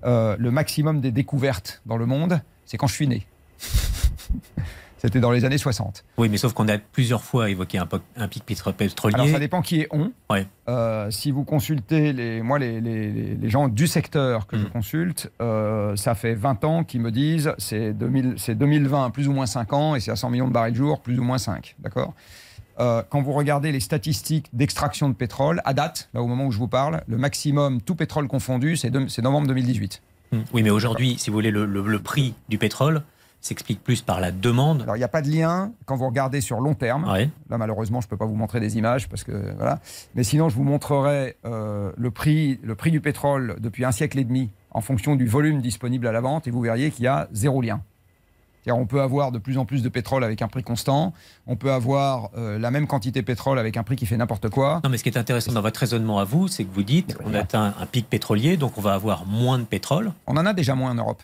euh, 0.05 0.35
le 0.39 0.51
maximum 0.51 0.99
des 1.01 1.11
découvertes 1.11 1.81
dans 1.85 1.97
le 1.97 2.05
monde, 2.05 2.41
c'est 2.65 2.77
quand 2.77 2.87
je 2.87 2.93
suis 2.93 3.07
né. 3.07 3.25
C'était 5.01 5.19
dans 5.21 5.31
les 5.31 5.45
années 5.45 5.57
60. 5.57 6.03
Oui, 6.17 6.27
mais 6.29 6.37
sauf 6.37 6.53
qu'on 6.53 6.67
a 6.67 6.77
plusieurs 6.77 7.23
fois 7.23 7.49
évoqué 7.49 7.77
un, 7.77 7.87
un 8.17 8.27
pic 8.27 8.43
pétro- 8.45 8.73
pétrolier. 8.73 9.15
Alors 9.15 9.27
ça 9.29 9.39
dépend 9.39 9.61
qui 9.61 9.81
est 9.81 9.87
on. 9.91 10.11
Ouais. 10.29 10.45
Euh, 10.67 11.09
si 11.09 11.31
vous 11.31 11.43
consultez 11.45 12.11
les, 12.13 12.41
moi 12.41 12.59
les, 12.59 12.81
les- 12.81 13.35
les- 13.35 13.49
gens 13.49 13.67
du 13.69 13.87
secteur 13.87 14.45
que 14.45 14.57
je 14.57 14.65
Mm. 14.65 14.69
consulte, 14.71 15.31
euh, 15.41 15.95
ça 15.95 16.15
fait 16.15 16.35
20 16.35 16.63
ans 16.65 16.83
qu'ils 16.83 17.01
me 17.01 17.11
disent 17.11 17.53
c'est 17.57 17.93
2000 17.93 18.35
c'est 18.37 18.55
2020 18.55 19.09
plus 19.11 19.27
ou 19.27 19.33
moins 19.33 19.45
5 19.45 19.71
ans 19.73 19.95
et 19.95 19.99
c'est 20.01 20.11
à 20.11 20.15
100 20.17 20.29
millions 20.29 20.47
de 20.47 20.53
barils 20.53 20.75
jour 20.75 20.99
plus 21.01 21.17
ou 21.17 21.23
moins 21.23 21.37
5. 21.37 21.75
D'accord? 21.79 22.13
Euh, 22.79 23.01
quand 23.09 23.21
vous 23.21 23.33
regardez 23.33 23.71
les 23.71 23.79
statistiques 23.81 24.47
d'extraction 24.53 25.09
de 25.09 25.13
pétrole, 25.13 25.61
à 25.65 25.73
date, 25.73 26.09
là 26.13 26.21
au 26.21 26.27
moment 26.27 26.45
où 26.45 26.51
je 26.51 26.57
vous 26.57 26.67
parle, 26.69 27.01
le 27.07 27.17
maximum, 27.17 27.81
tout 27.81 27.95
pétrole 27.95 28.27
confondu, 28.27 28.77
c'est 28.77 28.89
novembre 29.21 29.47
2018. 29.47 30.01
Hmm. 30.31 30.37
Oui, 30.53 30.61
mais 30.63 30.69
aujourd'hui, 30.69 31.17
si 31.17 31.29
vous 31.29 31.33
voulez, 31.35 31.51
le, 31.51 31.65
le- 31.65 31.81
le 31.85 31.99
prix 31.99 32.35
du 32.49 32.57
pétrole 32.57 33.01
s'explique 33.41 33.83
plus 33.83 34.01
par 34.01 34.19
la 34.19 34.31
demande. 34.31 34.81
Alors 34.81 34.95
il 34.95 34.99
n'y 34.99 35.05
a 35.05 35.09
pas 35.09 35.21
de 35.21 35.29
lien 35.29 35.71
quand 35.85 35.95
vous 35.95 36.07
regardez 36.07 36.41
sur 36.41 36.59
long 36.59 36.73
terme. 36.73 37.09
Ouais. 37.09 37.29
Là, 37.49 37.57
malheureusement, 37.57 38.01
je 38.01 38.07
ne 38.07 38.09
peux 38.09 38.17
pas 38.17 38.25
vous 38.25 38.35
montrer 38.35 38.59
des 38.59 38.77
images 38.77 39.07
parce 39.07 39.23
que 39.23 39.53
voilà. 39.55 39.79
Mais 40.15 40.23
sinon, 40.23 40.49
je 40.49 40.55
vous 40.55 40.63
montrerai 40.63 41.37
euh, 41.45 41.91
le 41.97 42.11
prix, 42.11 42.59
le 42.63 42.75
prix 42.75 42.91
du 42.91 43.01
pétrole 43.01 43.55
depuis 43.59 43.85
un 43.85 43.91
siècle 43.91 44.19
et 44.19 44.23
demi 44.23 44.49
en 44.71 44.81
fonction 44.81 45.15
du 45.15 45.25
volume 45.25 45.61
disponible 45.61 46.05
à 46.05 46.11
la 46.11 46.21
vente, 46.21 46.47
et 46.47 46.51
vous 46.51 46.61
verriez 46.61 46.91
qu'il 46.91 47.05
y 47.05 47.07
a 47.07 47.27
zéro 47.31 47.61
lien. 47.61 47.81
On 48.71 48.85
peut 48.85 49.01
avoir 49.01 49.31
de 49.31 49.39
plus 49.39 49.57
en 49.57 49.65
plus 49.65 49.81
de 49.81 49.89
pétrole 49.89 50.23
avec 50.23 50.43
un 50.43 50.47
prix 50.47 50.61
constant. 50.61 51.13
On 51.47 51.55
peut 51.55 51.71
avoir 51.71 52.29
euh, 52.37 52.59
la 52.59 52.69
même 52.69 52.85
quantité 52.85 53.21
de 53.21 53.25
pétrole 53.25 53.57
avec 53.57 53.77
un 53.77 53.83
prix 53.83 53.95
qui 53.95 54.05
fait 54.05 54.17
n'importe 54.17 54.49
quoi. 54.49 54.81
Non, 54.83 54.91
mais 54.91 54.97
ce 54.97 55.03
qui 55.03 55.09
est 55.09 55.17
intéressant 55.17 55.53
dans 55.53 55.61
votre 55.61 55.79
raisonnement 55.79 56.19
à 56.19 56.23
vous, 56.23 56.47
c'est 56.47 56.65
que 56.65 56.73
vous 56.73 56.83
dites 56.83 57.17
on 57.25 57.33
atteint 57.33 57.73
un 57.79 57.85
pic 57.85 58.07
pétrolier, 58.07 58.57
donc 58.57 58.77
on 58.77 58.81
va 58.81 58.93
avoir 58.93 59.25
moins 59.25 59.57
de 59.57 59.63
pétrole 59.63 60.11
On 60.27 60.37
en 60.37 60.45
a 60.45 60.53
déjà 60.53 60.75
moins 60.75 60.91
en 60.91 60.95
Europe. 60.95 61.23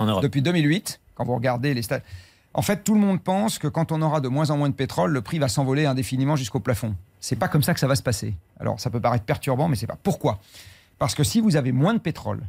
en 0.00 0.06
Europe. 0.06 0.22
Depuis 0.22 0.42
2008, 0.42 0.98
quand 1.18 1.24
vous 1.24 1.34
regardez 1.34 1.74
les 1.74 1.82
stats. 1.82 2.00
En 2.54 2.62
fait, 2.62 2.82
tout 2.82 2.94
le 2.94 3.00
monde 3.00 3.20
pense 3.20 3.58
que 3.58 3.68
quand 3.68 3.92
on 3.92 4.00
aura 4.00 4.20
de 4.20 4.28
moins 4.28 4.50
en 4.50 4.56
moins 4.56 4.68
de 4.70 4.74
pétrole, 4.74 5.12
le 5.12 5.20
prix 5.20 5.38
va 5.38 5.48
s'envoler 5.48 5.84
indéfiniment 5.84 6.36
jusqu'au 6.36 6.60
plafond. 6.60 6.94
C'est 7.20 7.36
pas 7.36 7.48
comme 7.48 7.62
ça 7.62 7.74
que 7.74 7.80
ça 7.80 7.86
va 7.86 7.96
se 7.96 8.02
passer. 8.02 8.34
Alors, 8.58 8.80
ça 8.80 8.88
peut 8.88 9.00
paraître 9.00 9.24
perturbant, 9.24 9.68
mais 9.68 9.76
c'est 9.76 9.86
pas. 9.86 9.98
Pourquoi? 10.02 10.38
Parce 10.98 11.14
que 11.14 11.24
si 11.24 11.40
vous 11.40 11.56
avez 11.56 11.72
moins 11.72 11.94
de 11.94 11.98
pétrole, 11.98 12.40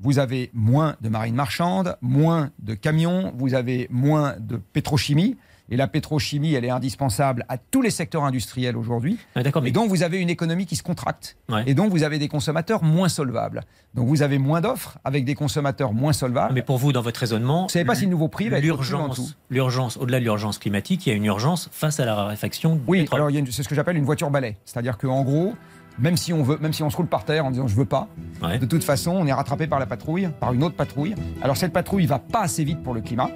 vous 0.00 0.18
avez 0.18 0.50
moins 0.54 0.94
de 1.00 1.08
marine 1.08 1.34
marchande, 1.34 1.96
moins 2.02 2.50
de 2.60 2.74
camions, 2.74 3.32
vous 3.36 3.54
avez 3.54 3.88
moins 3.90 4.36
de 4.38 4.56
pétrochimie. 4.56 5.36
Et 5.70 5.76
la 5.76 5.86
pétrochimie, 5.86 6.54
elle 6.54 6.64
est 6.64 6.70
indispensable 6.70 7.44
à 7.48 7.58
tous 7.58 7.82
les 7.82 7.90
secteurs 7.90 8.24
industriels 8.24 8.76
aujourd'hui. 8.76 9.18
Ah, 9.34 9.40
mais 9.60 9.68
Et 9.68 9.72
donc, 9.72 9.90
vous 9.90 10.02
avez 10.02 10.18
une 10.18 10.30
économie 10.30 10.64
qui 10.64 10.76
se 10.76 10.82
contracte. 10.82 11.36
Ouais. 11.50 11.64
Et 11.66 11.74
donc, 11.74 11.90
vous 11.90 12.02
avez 12.04 12.18
des 12.18 12.28
consommateurs 12.28 12.82
moins 12.82 13.08
solvables. 13.10 13.62
Donc, 13.94 14.08
vous 14.08 14.22
avez 14.22 14.38
moins 14.38 14.60
d'offres 14.62 14.98
avec 15.04 15.24
des 15.26 15.34
consommateurs 15.34 15.92
moins 15.92 16.12
solvables. 16.14 16.54
Mais 16.54 16.62
pour 16.62 16.78
vous, 16.78 16.92
dans 16.92 17.02
votre 17.02 17.20
raisonnement, 17.20 17.60
Vous 17.62 17.66
ne 17.66 17.70
savez 17.72 17.84
pas 17.84 17.94
si 17.94 18.04
le 18.04 18.10
nouveau 18.10 18.28
prix 18.28 18.48
va 18.48 18.58
être 18.58 18.64
l'urgence, 18.64 19.36
l'urgence, 19.50 19.96
au-delà 19.98 20.20
de 20.20 20.24
l'urgence 20.24 20.58
climatique, 20.58 21.06
il 21.06 21.10
y 21.10 21.12
a 21.12 21.16
une 21.16 21.24
urgence 21.26 21.68
face 21.72 22.00
à 22.00 22.04
la 22.06 22.14
raréfaction 22.14 22.76
du 22.76 22.82
Oui, 22.86 23.00
pétrole. 23.02 23.20
alors 23.20 23.46
c'est 23.50 23.62
ce 23.62 23.68
que 23.68 23.74
j'appelle 23.74 23.96
une 23.96 24.04
voiture 24.04 24.30
balai. 24.30 24.56
C'est-à-dire 24.64 24.96
qu'en 24.96 25.22
gros, 25.22 25.54
même 25.98 26.16
si 26.16 26.32
on 26.32 26.42
veut, 26.42 26.56
même 26.58 26.72
si 26.72 26.82
on 26.82 26.90
se 26.90 26.96
roule 26.96 27.06
par 27.08 27.24
terre 27.24 27.44
en 27.44 27.50
disant 27.50 27.66
je 27.68 27.74
veux 27.76 27.84
pas, 27.84 28.08
Ouais. 28.42 28.58
de 28.58 28.66
toute 28.66 28.84
façon, 28.84 29.10
on 29.12 29.26
est 29.26 29.32
rattrapé 29.32 29.66
par 29.66 29.78
la 29.80 29.86
patrouille, 29.86 30.28
par 30.40 30.52
une 30.54 30.62
autre 30.62 30.76
patrouille. 30.76 31.14
Alors 31.42 31.56
cette 31.56 31.72
patrouille 31.72 32.06
va 32.06 32.18
pas 32.18 32.40
assez 32.42 32.64
vite 32.64 32.82
pour 32.82 32.94
le 32.94 33.00
climat, 33.00 33.30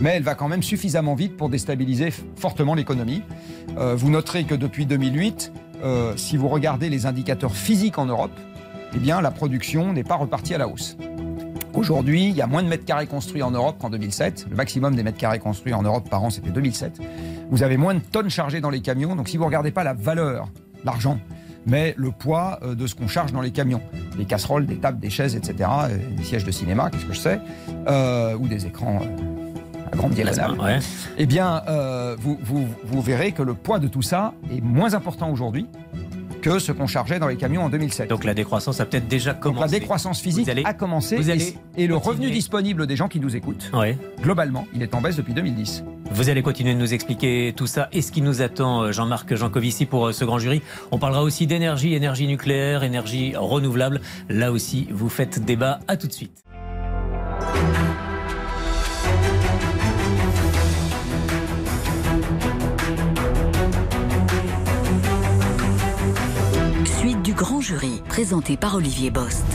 mais 0.00 0.10
elle 0.10 0.22
va 0.22 0.34
quand 0.34 0.48
même 0.48 0.62
suffisamment 0.62 1.14
vite 1.14 1.36
pour 1.36 1.48
déstabiliser 1.48 2.12
fortement 2.36 2.74
l'économie. 2.74 3.22
Euh, 3.78 3.94
vous 3.94 4.10
noterez 4.10 4.44
que 4.44 4.54
depuis 4.54 4.86
2008, 4.86 5.52
euh, 5.82 6.16
si 6.16 6.36
vous 6.36 6.48
regardez 6.48 6.88
les 6.88 7.06
indicateurs 7.06 7.54
physiques 7.54 7.98
en 7.98 8.06
Europe, 8.06 8.32
eh 8.94 8.98
bien 8.98 9.20
la 9.20 9.30
production 9.30 9.92
n'est 9.92 10.04
pas 10.04 10.16
repartie 10.16 10.54
à 10.54 10.58
la 10.58 10.68
hausse. 10.68 10.96
Aujourd'hui, 11.74 12.28
il 12.28 12.36
y 12.36 12.40
a 12.40 12.46
moins 12.46 12.62
de 12.62 12.68
mètres 12.68 12.84
carrés 12.84 13.08
construits 13.08 13.42
en 13.42 13.50
Europe 13.50 13.76
qu'en 13.80 13.90
2007. 13.90 14.46
Le 14.48 14.56
maximum 14.56 14.94
des 14.94 15.02
mètres 15.02 15.18
carrés 15.18 15.40
construits 15.40 15.74
en 15.74 15.82
Europe 15.82 16.08
par 16.08 16.22
an, 16.22 16.30
c'était 16.30 16.50
2007. 16.50 17.00
Vous 17.50 17.64
avez 17.64 17.76
moins 17.76 17.94
de 17.94 18.00
tonnes 18.00 18.30
chargées 18.30 18.60
dans 18.60 18.70
les 18.70 18.80
camions. 18.80 19.16
Donc, 19.16 19.28
si 19.28 19.36
vous 19.36 19.42
ne 19.42 19.48
regardez 19.48 19.72
pas 19.72 19.82
la 19.82 19.92
valeur, 19.92 20.48
l'argent, 20.84 21.18
mais 21.66 21.94
le 21.96 22.12
poids 22.12 22.60
euh, 22.62 22.76
de 22.76 22.86
ce 22.86 22.94
qu'on 22.94 23.08
charge 23.08 23.32
dans 23.32 23.40
les 23.40 23.50
camions, 23.50 23.80
des 24.16 24.24
casseroles, 24.24 24.66
des 24.66 24.76
tables, 24.76 25.00
des 25.00 25.10
chaises, 25.10 25.34
etc., 25.34 25.68
des 26.16 26.22
sièges 26.22 26.44
de 26.44 26.52
cinéma, 26.52 26.90
qu'est-ce 26.90 27.06
que 27.06 27.12
je 27.12 27.18
sais, 27.18 27.40
ou 28.38 28.46
des 28.46 28.66
écrans 28.66 29.00
grande 29.94 30.12
diagonale, 30.12 30.52
Ouais. 30.60 30.78
eh 31.18 31.26
bien, 31.26 31.62
euh, 31.68 32.16
vous, 32.18 32.38
vous- 32.42 32.68
vous 32.84 33.02
verrez 33.02 33.32
que 33.32 33.42
le 33.42 33.54
poids 33.54 33.78
de 33.78 33.88
tout 33.88 34.02
ça 34.02 34.34
est 34.54 34.60
moins 34.60 34.94
important 34.94 35.30
aujourd'hui 35.30 35.66
que 36.42 36.58
ce 36.58 36.72
qu'on 36.72 36.86
chargeait 36.86 37.18
dans 37.18 37.28
les 37.28 37.36
camions 37.36 37.62
en 37.64 37.70
2007. 37.70 38.10
Donc 38.10 38.22
la 38.24 38.34
décroissance 38.34 38.78
a 38.78 38.84
peut-être 38.84 39.08
déjà 39.08 39.32
Donc 39.32 39.42
commencé. 39.42 39.72
la 39.72 39.80
décroissance 39.80 40.20
physique 40.20 40.46
allez- 40.46 40.62
a 40.66 40.74
commencé 40.74 41.16
vous 41.16 41.30
et- 41.30 41.32
allez 41.32 41.54
et, 41.78 41.86
le 41.86 41.96
revenu 41.96 42.30
disponible 42.30 42.86
des 42.86 42.96
gens 42.96 43.08
qui 43.08 43.18
nous 43.18 43.34
écoutent, 43.34 43.70
Ouais. 43.72 43.96
globalement, 44.20 44.66
il 44.74 44.82
est 44.82 44.94
en 44.94 45.00
baisse 45.00 45.16
depuis 45.16 45.32
2010. 45.32 45.84
Vous 46.10 46.28
allez 46.28 46.42
continuer 46.42 46.74
de 46.74 46.78
nous 46.78 46.92
expliquer 46.92 47.54
tout 47.56 47.66
ça 47.66 47.88
et 47.92 48.02
ce 48.02 48.12
qui 48.12 48.20
nous 48.20 48.42
attend, 48.42 48.82
euh, 48.82 48.92
Jean-Marc 48.92 49.34
Jancovici, 49.34 49.86
pour 49.86 50.08
euh, 50.08 50.12
ce 50.12 50.26
grand 50.26 50.38
jury. 50.38 50.60
On 50.92 50.98
parlera 50.98 51.22
aussi 51.22 51.46
d'énergie, 51.46 51.94
énergie 51.94 52.26
nucléaire, 52.26 52.82
énergie 52.82 53.32
renouvelable. 53.34 54.02
Là 54.28 54.52
aussi, 54.52 54.86
vous 54.92 55.08
faites 55.08 55.42
débat. 55.46 55.80
À 55.88 55.96
tout 55.96 56.08
de 56.08 56.12
suite. 56.12 56.44
Jury, 67.64 68.02
présenté 68.10 68.58
par 68.58 68.74
Olivier 68.74 69.10
Bost. 69.10 69.46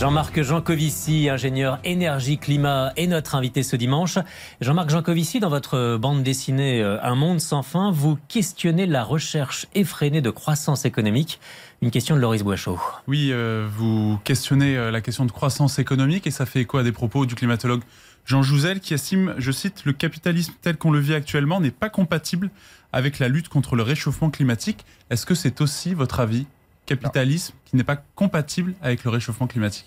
Jean-Marc 0.00 0.42
Jancovici, 0.42 1.28
ingénieur 1.28 1.78
énergie, 1.84 2.36
climat, 2.36 2.92
est 2.96 3.06
notre 3.06 3.36
invité 3.36 3.62
ce 3.62 3.76
dimanche. 3.76 4.18
Jean-Marc 4.60 4.90
Jancovici, 4.90 5.38
dans 5.38 5.48
votre 5.48 5.96
bande 5.96 6.24
dessinée 6.24 6.82
euh, 6.82 6.98
Un 7.04 7.14
monde 7.14 7.40
sans 7.40 7.62
fin, 7.62 7.92
vous 7.92 8.18
questionnez 8.26 8.86
la 8.86 9.04
recherche 9.04 9.66
effrénée 9.76 10.20
de 10.20 10.30
croissance 10.30 10.84
économique. 10.86 11.38
Une 11.82 11.92
question 11.92 12.16
de 12.16 12.20
Loris 12.20 12.42
Boichot. 12.42 12.80
Oui, 13.06 13.28
euh, 13.30 13.68
vous 13.70 14.18
questionnez 14.24 14.76
euh, 14.76 14.90
la 14.90 15.00
question 15.00 15.24
de 15.24 15.30
croissance 15.30 15.78
économique 15.78 16.26
et 16.26 16.32
ça 16.32 16.46
fait 16.46 16.62
écho 16.62 16.78
à 16.78 16.82
des 16.82 16.92
propos 16.92 17.26
du 17.26 17.36
climatologue 17.36 17.82
Jean 18.24 18.42
Jouzel 18.42 18.80
qui 18.80 18.92
estime, 18.92 19.36
je 19.38 19.52
cite, 19.52 19.84
le 19.84 19.92
capitalisme 19.92 20.54
tel 20.62 20.76
qu'on 20.76 20.90
le 20.90 20.98
vit 20.98 21.14
actuellement 21.14 21.60
n'est 21.60 21.70
pas 21.70 21.90
compatible 21.90 22.50
avec 22.92 23.20
la 23.20 23.28
lutte 23.28 23.48
contre 23.48 23.76
le 23.76 23.84
réchauffement 23.84 24.30
climatique. 24.30 24.84
Est-ce 25.10 25.26
que 25.26 25.36
c'est 25.36 25.60
aussi 25.60 25.94
votre 25.94 26.18
avis? 26.18 26.46
Capitalisme 26.86 27.54
qui 27.64 27.76
n'est 27.76 27.84
pas 27.84 27.96
compatible 28.14 28.74
avec 28.82 29.04
le 29.04 29.10
réchauffement 29.10 29.46
climatique 29.46 29.86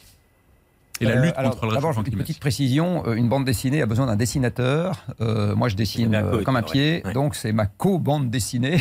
et 1.01 1.05
la 1.05 1.11
Euh, 1.17 1.21
lutte 1.23 1.33
alors, 1.35 1.51
contre 1.51 1.65
le 1.65 1.71
réchauffement 1.73 1.91
une 2.03 2.03
climatique. 2.05 2.25
petite 2.27 2.39
précision, 2.39 3.03
euh, 3.05 3.15
une 3.15 3.27
bande 3.27 3.43
dessinée 3.43 3.81
a 3.81 3.85
besoin 3.85 4.05
d'un 4.05 4.15
dessinateur. 4.15 5.03
Euh, 5.19 5.53
moi, 5.53 5.67
je 5.67 5.75
dessine 5.75 6.15
euh, 6.15 6.41
comme 6.43 6.55
un 6.55 6.61
ouais. 6.61 6.65
pied, 6.71 7.01
Ouais. 7.03 7.11
donc 7.11 7.35
c'est 7.35 7.51
ma 7.51 7.65
co-bande 7.65 8.29
dessinée. 8.29 8.77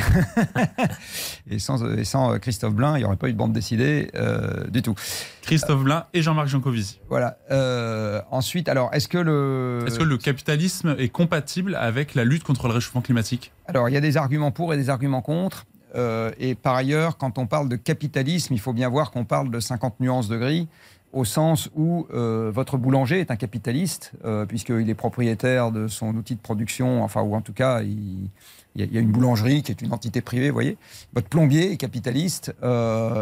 et 1.50 1.59
sans, 1.59 1.85
et 1.96 2.05
sans 2.05 2.38
Christophe 2.38 2.74
Blain, 2.74 2.96
il 2.96 3.00
n'y 3.00 3.05
aurait 3.05 3.16
pas 3.16 3.29
eu 3.29 3.33
de 3.33 3.37
bande 3.38 3.53
dessinée 3.53 4.11
euh, 4.14 4.64
du 4.68 4.81
tout. 4.83 4.94
Christophe 5.42 5.83
Blain 5.83 6.07
et 6.14 6.22
Jean-Marc 6.22 6.46
Jancovici. 6.46 7.00
Voilà. 7.09 7.38
Euh, 7.50 8.20
ensuite, 8.31 8.68
alors, 8.68 8.90
est-ce 8.94 9.09
que 9.09 9.18
le... 9.18 9.83
Est-ce 9.87 9.98
que 9.98 10.05
le 10.05 10.16
capitalisme 10.16 10.94
est 10.98 11.09
compatible 11.09 11.74
avec 11.74 12.14
la 12.14 12.24
lutte 12.24 12.44
contre 12.44 12.68
le 12.68 12.74
réchauffement 12.74 13.00
climatique? 13.03 13.53
Alors, 13.66 13.88
il 13.88 13.92
y 13.92 13.96
a 13.96 14.00
des 14.00 14.16
arguments 14.16 14.53
pour 14.53 14.72
et 14.72 14.77
des 14.77 14.88
arguments 14.88 15.20
contre. 15.22 15.66
Euh, 15.94 16.33
et 16.38 16.54
par 16.54 16.74
ailleurs, 16.74 17.16
quand 17.16 17.38
on 17.38 17.46
parle 17.46 17.68
de 17.68 17.76
capitalisme, 17.76 18.54
il 18.54 18.61
faut 18.61 18.72
bien 18.72 18.88
voir 18.88 19.11
qu'on 19.11 19.24
parle 19.24 19.50
de 19.50 19.61
50 19.61 20.00
nuances 20.00 20.28
de 20.28 20.37
gris. 20.37 20.68
au 21.12 21.24
sens 21.24 21.70
où 21.76 22.09
euh, 22.12 22.50
votre 22.52 22.76
boulanger 22.76 23.20
est 23.20 23.30
un 23.30 23.37
capitaliste, 23.37 24.11
euh, 24.24 24.46
puisqu'il 24.46 24.90
est 24.90 24.96
propriétaire 24.96 25.70
de 25.70 25.87
son 25.87 26.12
outil 26.16 26.35
de 26.35 26.40
production, 26.40 27.04
enfin, 27.04 27.22
ou 27.22 27.37
en 27.37 27.40
tout 27.40 27.52
cas, 27.52 27.83
il, 27.83 28.30
y, 28.74 28.98
a 28.98 29.00
une 29.00 29.12
boulangerie 29.12 29.62
qui 29.62 29.70
est 29.70 29.80
une 29.80 29.92
entité 29.92 30.20
privée, 30.22 30.48
vous 30.48 30.54
voyez. 30.54 30.76
Votre 31.12 31.28
plombier 31.28 31.70
est 31.70 31.76
capitaliste, 31.76 32.52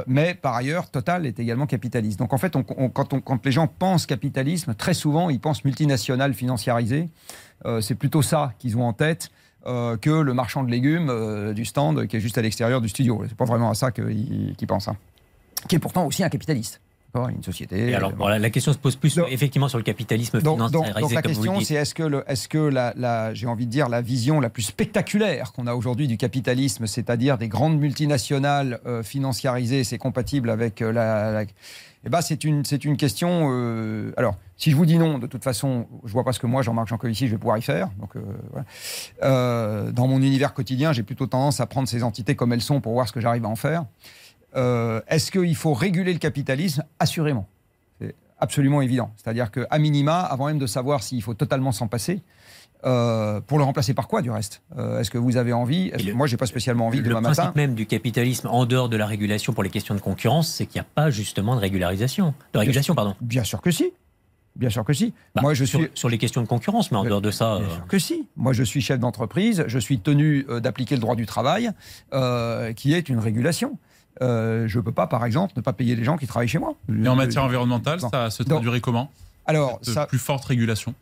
mais 0.06 0.32
par 0.32 0.54
ailleurs, 0.54 0.90
Total 0.90 1.26
est 1.26 1.38
également 1.38 1.66
capitaliste. 1.66 2.18
Donc 2.18 2.32
en 2.32 2.38
fait, 2.38 2.54
quand, 2.94 3.20
quand, 3.20 3.44
les 3.44 3.52
gens 3.52 3.66
pensent 3.66 4.06
capitalisme, 4.06 4.72
très 4.74 4.94
souvent, 4.94 5.28
ils 5.28 5.38
pensent 5.38 5.62
multinational 5.62 6.32
financiarisé. 6.32 7.10
Euh, 7.66 7.80
c'est 7.80 7.94
plutôt 7.94 8.22
ça 8.22 8.54
qu'ils 8.58 8.76
ont 8.76 8.84
en 8.84 8.92
tête. 8.92 9.30
Euh, 9.66 9.96
que 9.96 10.10
le 10.10 10.34
marchand 10.34 10.64
de 10.64 10.70
légumes 10.70 11.08
euh, 11.08 11.52
du 11.52 11.64
stand 11.64 12.08
qui 12.08 12.16
est 12.16 12.20
juste 12.20 12.36
à 12.36 12.42
l'extérieur 12.42 12.80
du 12.80 12.88
studio. 12.88 13.22
C'est 13.28 13.36
pas 13.36 13.44
vraiment 13.44 13.70
à 13.70 13.74
ça 13.74 13.92
qu'ils 13.92 14.66
pensent. 14.66 14.88
Hein. 14.88 14.96
Qui 15.68 15.76
est 15.76 15.78
pourtant 15.78 16.04
aussi 16.04 16.24
un 16.24 16.28
capitaliste 16.28 16.80
une 17.28 17.42
société. 17.42 17.90
Et 17.90 17.94
alors, 17.94 18.12
voilà, 18.16 18.38
la 18.38 18.50
question 18.50 18.72
se 18.72 18.78
pose 18.78 18.96
plus 18.96 19.18
effectivement 19.28 19.68
sur 19.68 19.78
le 19.78 19.84
capitalisme 19.84 20.40
financier. 20.40 20.72
Donc, 20.72 20.94
donc 20.94 21.12
la 21.12 21.22
question, 21.22 21.60
c'est 21.60 21.74
est-ce 21.74 21.94
que, 21.94 22.02
le, 22.02 22.24
est-ce 22.26 22.48
que 22.48 22.58
la, 22.58 22.94
la 22.96 23.34
j'ai 23.34 23.46
envie 23.46 23.66
de 23.66 23.70
dire, 23.70 23.88
la 23.88 24.00
vision 24.00 24.40
la 24.40 24.48
plus 24.48 24.62
spectaculaire 24.62 25.52
qu'on 25.52 25.66
a 25.66 25.74
aujourd'hui 25.74 26.08
du 26.08 26.16
capitalisme, 26.16 26.86
c'est-à-dire 26.86 27.38
des 27.38 27.48
grandes 27.48 27.78
multinationales 27.78 28.80
euh, 28.86 29.02
financiarisées, 29.02 29.84
c'est 29.84 29.98
compatible 29.98 30.48
avec 30.48 30.80
euh, 30.80 30.92
la, 30.92 31.44
eh 32.04 32.08
ben, 32.08 32.20
c'est 32.20 32.44
une, 32.44 32.62
une 32.84 32.96
question. 32.96 33.48
Euh, 33.50 34.12
alors, 34.16 34.36
si 34.56 34.70
je 34.70 34.76
vous 34.76 34.86
dis 34.86 34.98
non, 34.98 35.18
de 35.18 35.26
toute 35.26 35.44
façon, 35.44 35.86
je 36.04 36.12
vois 36.12 36.24
pas 36.24 36.32
ce 36.32 36.40
que 36.40 36.46
moi, 36.46 36.62
Jean-Marc 36.62 36.88
Jancovici, 36.88 37.26
je 37.26 37.32
vais 37.32 37.38
pouvoir 37.38 37.58
y 37.58 37.62
faire. 37.62 37.90
Donc, 37.98 38.16
voilà. 38.50 39.90
dans 39.92 40.08
mon 40.08 40.20
univers 40.22 40.54
quotidien, 40.54 40.92
j'ai 40.92 41.02
plutôt 41.02 41.26
tendance 41.26 41.60
à 41.60 41.66
prendre 41.66 41.88
ces 41.88 42.02
entités 42.02 42.34
comme 42.34 42.52
elles 42.52 42.62
sont 42.62 42.80
pour 42.80 42.92
voir 42.92 43.08
ce 43.08 43.12
que 43.12 43.20
j'arrive 43.20 43.44
à 43.44 43.48
en 43.48 43.56
faire. 43.56 43.84
Euh, 44.54 45.00
est-ce 45.08 45.30
qu'il 45.30 45.56
faut 45.56 45.74
réguler 45.74 46.12
le 46.12 46.18
capitalisme? 46.18 46.84
Assurément. 46.98 47.46
C'est 48.00 48.14
absolument 48.38 48.82
évident. 48.82 49.12
C'est-à-dire 49.16 49.50
qu'à 49.50 49.78
minima, 49.78 50.20
avant 50.20 50.46
même 50.46 50.58
de 50.58 50.66
savoir 50.66 51.02
s'il 51.02 51.22
faut 51.22 51.34
totalement 51.34 51.72
s'en 51.72 51.88
passer, 51.88 52.20
euh, 52.84 53.40
pour 53.40 53.58
le 53.58 53.64
remplacer 53.64 53.94
par 53.94 54.08
quoi, 54.08 54.22
du 54.22 54.30
reste? 54.30 54.62
Euh, 54.78 55.00
Est-ce 55.00 55.10
que 55.10 55.18
vous 55.18 55.36
avez 55.36 55.52
envie? 55.52 55.92
Moi, 56.04 56.14
Moi, 56.14 56.26
j'ai 56.26 56.36
pas 56.36 56.46
spécialement 56.46 56.86
envie 56.86 57.02
demain 57.02 57.20
matin? 57.20 57.30
Le 57.30 57.34
principe 57.36 57.56
même 57.56 57.74
du 57.74 57.86
capitalisme, 57.86 58.48
en 58.48 58.66
dehors 58.66 58.88
de 58.88 58.96
la 58.96 59.06
régulation 59.06 59.52
pour 59.52 59.62
les 59.62 59.70
questions 59.70 59.94
de 59.94 60.00
concurrence, 60.00 60.48
c'est 60.48 60.66
qu'il 60.66 60.80
n'y 60.80 60.86
a 60.86 60.88
pas 60.94 61.10
justement 61.10 61.54
de 61.54 61.60
régularisation, 61.60 62.34
de 62.52 62.58
régulation, 62.58 62.94
pardon. 62.94 63.14
Bien 63.20 63.44
sûr 63.44 63.60
que 63.60 63.70
si. 63.70 63.92
Bien 64.54 64.68
sûr 64.68 64.84
que 64.84 64.92
si. 64.92 65.14
Bah, 65.34 65.42
Moi, 65.42 65.54
je 65.54 65.64
suis 65.64 65.88
sur, 65.94 66.08
les 66.08 66.18
questions 66.18 66.42
de 66.42 66.46
concurrence, 66.46 66.92
mais 66.92 66.98
en 66.98 67.04
dehors 67.04 67.22
de 67.22 67.30
ça. 67.30 67.58
Bien 67.58 67.74
sûr 67.74 67.86
que 67.86 67.98
si. 67.98 68.26
Moi, 68.36 68.52
je 68.52 68.62
suis 68.62 68.80
chef 68.80 68.98
d'entreprise. 68.98 69.64
Je 69.66 69.78
suis 69.78 69.98
tenu 69.98 70.46
d'appliquer 70.60 70.94
le 70.94 71.00
droit 71.00 71.16
du 71.16 71.26
travail, 71.26 71.70
qui 72.76 72.94
est 72.94 73.08
une 73.08 73.18
régulation. 73.18 73.78
Euh, 74.20 74.68
je 74.68 74.78
ne 74.78 74.84
peux 74.84 74.92
pas, 74.92 75.06
par 75.06 75.24
exemple, 75.24 75.54
ne 75.56 75.62
pas 75.62 75.72
payer 75.72 75.96
les 75.96 76.04
gens 76.04 76.16
qui 76.16 76.26
travaillent 76.26 76.48
chez 76.48 76.58
moi. 76.58 76.74
Et 76.88 77.08
en 77.08 77.16
matière 77.16 77.44
environnementale, 77.44 78.00
ça 78.00 78.30
se 78.30 78.42
traduirait 78.42 78.80
comment? 78.80 79.10
Alors, 79.46 79.78
ça, 79.82 80.06
plus 80.06 80.18
forte 80.18 80.44
régulation 80.44 80.94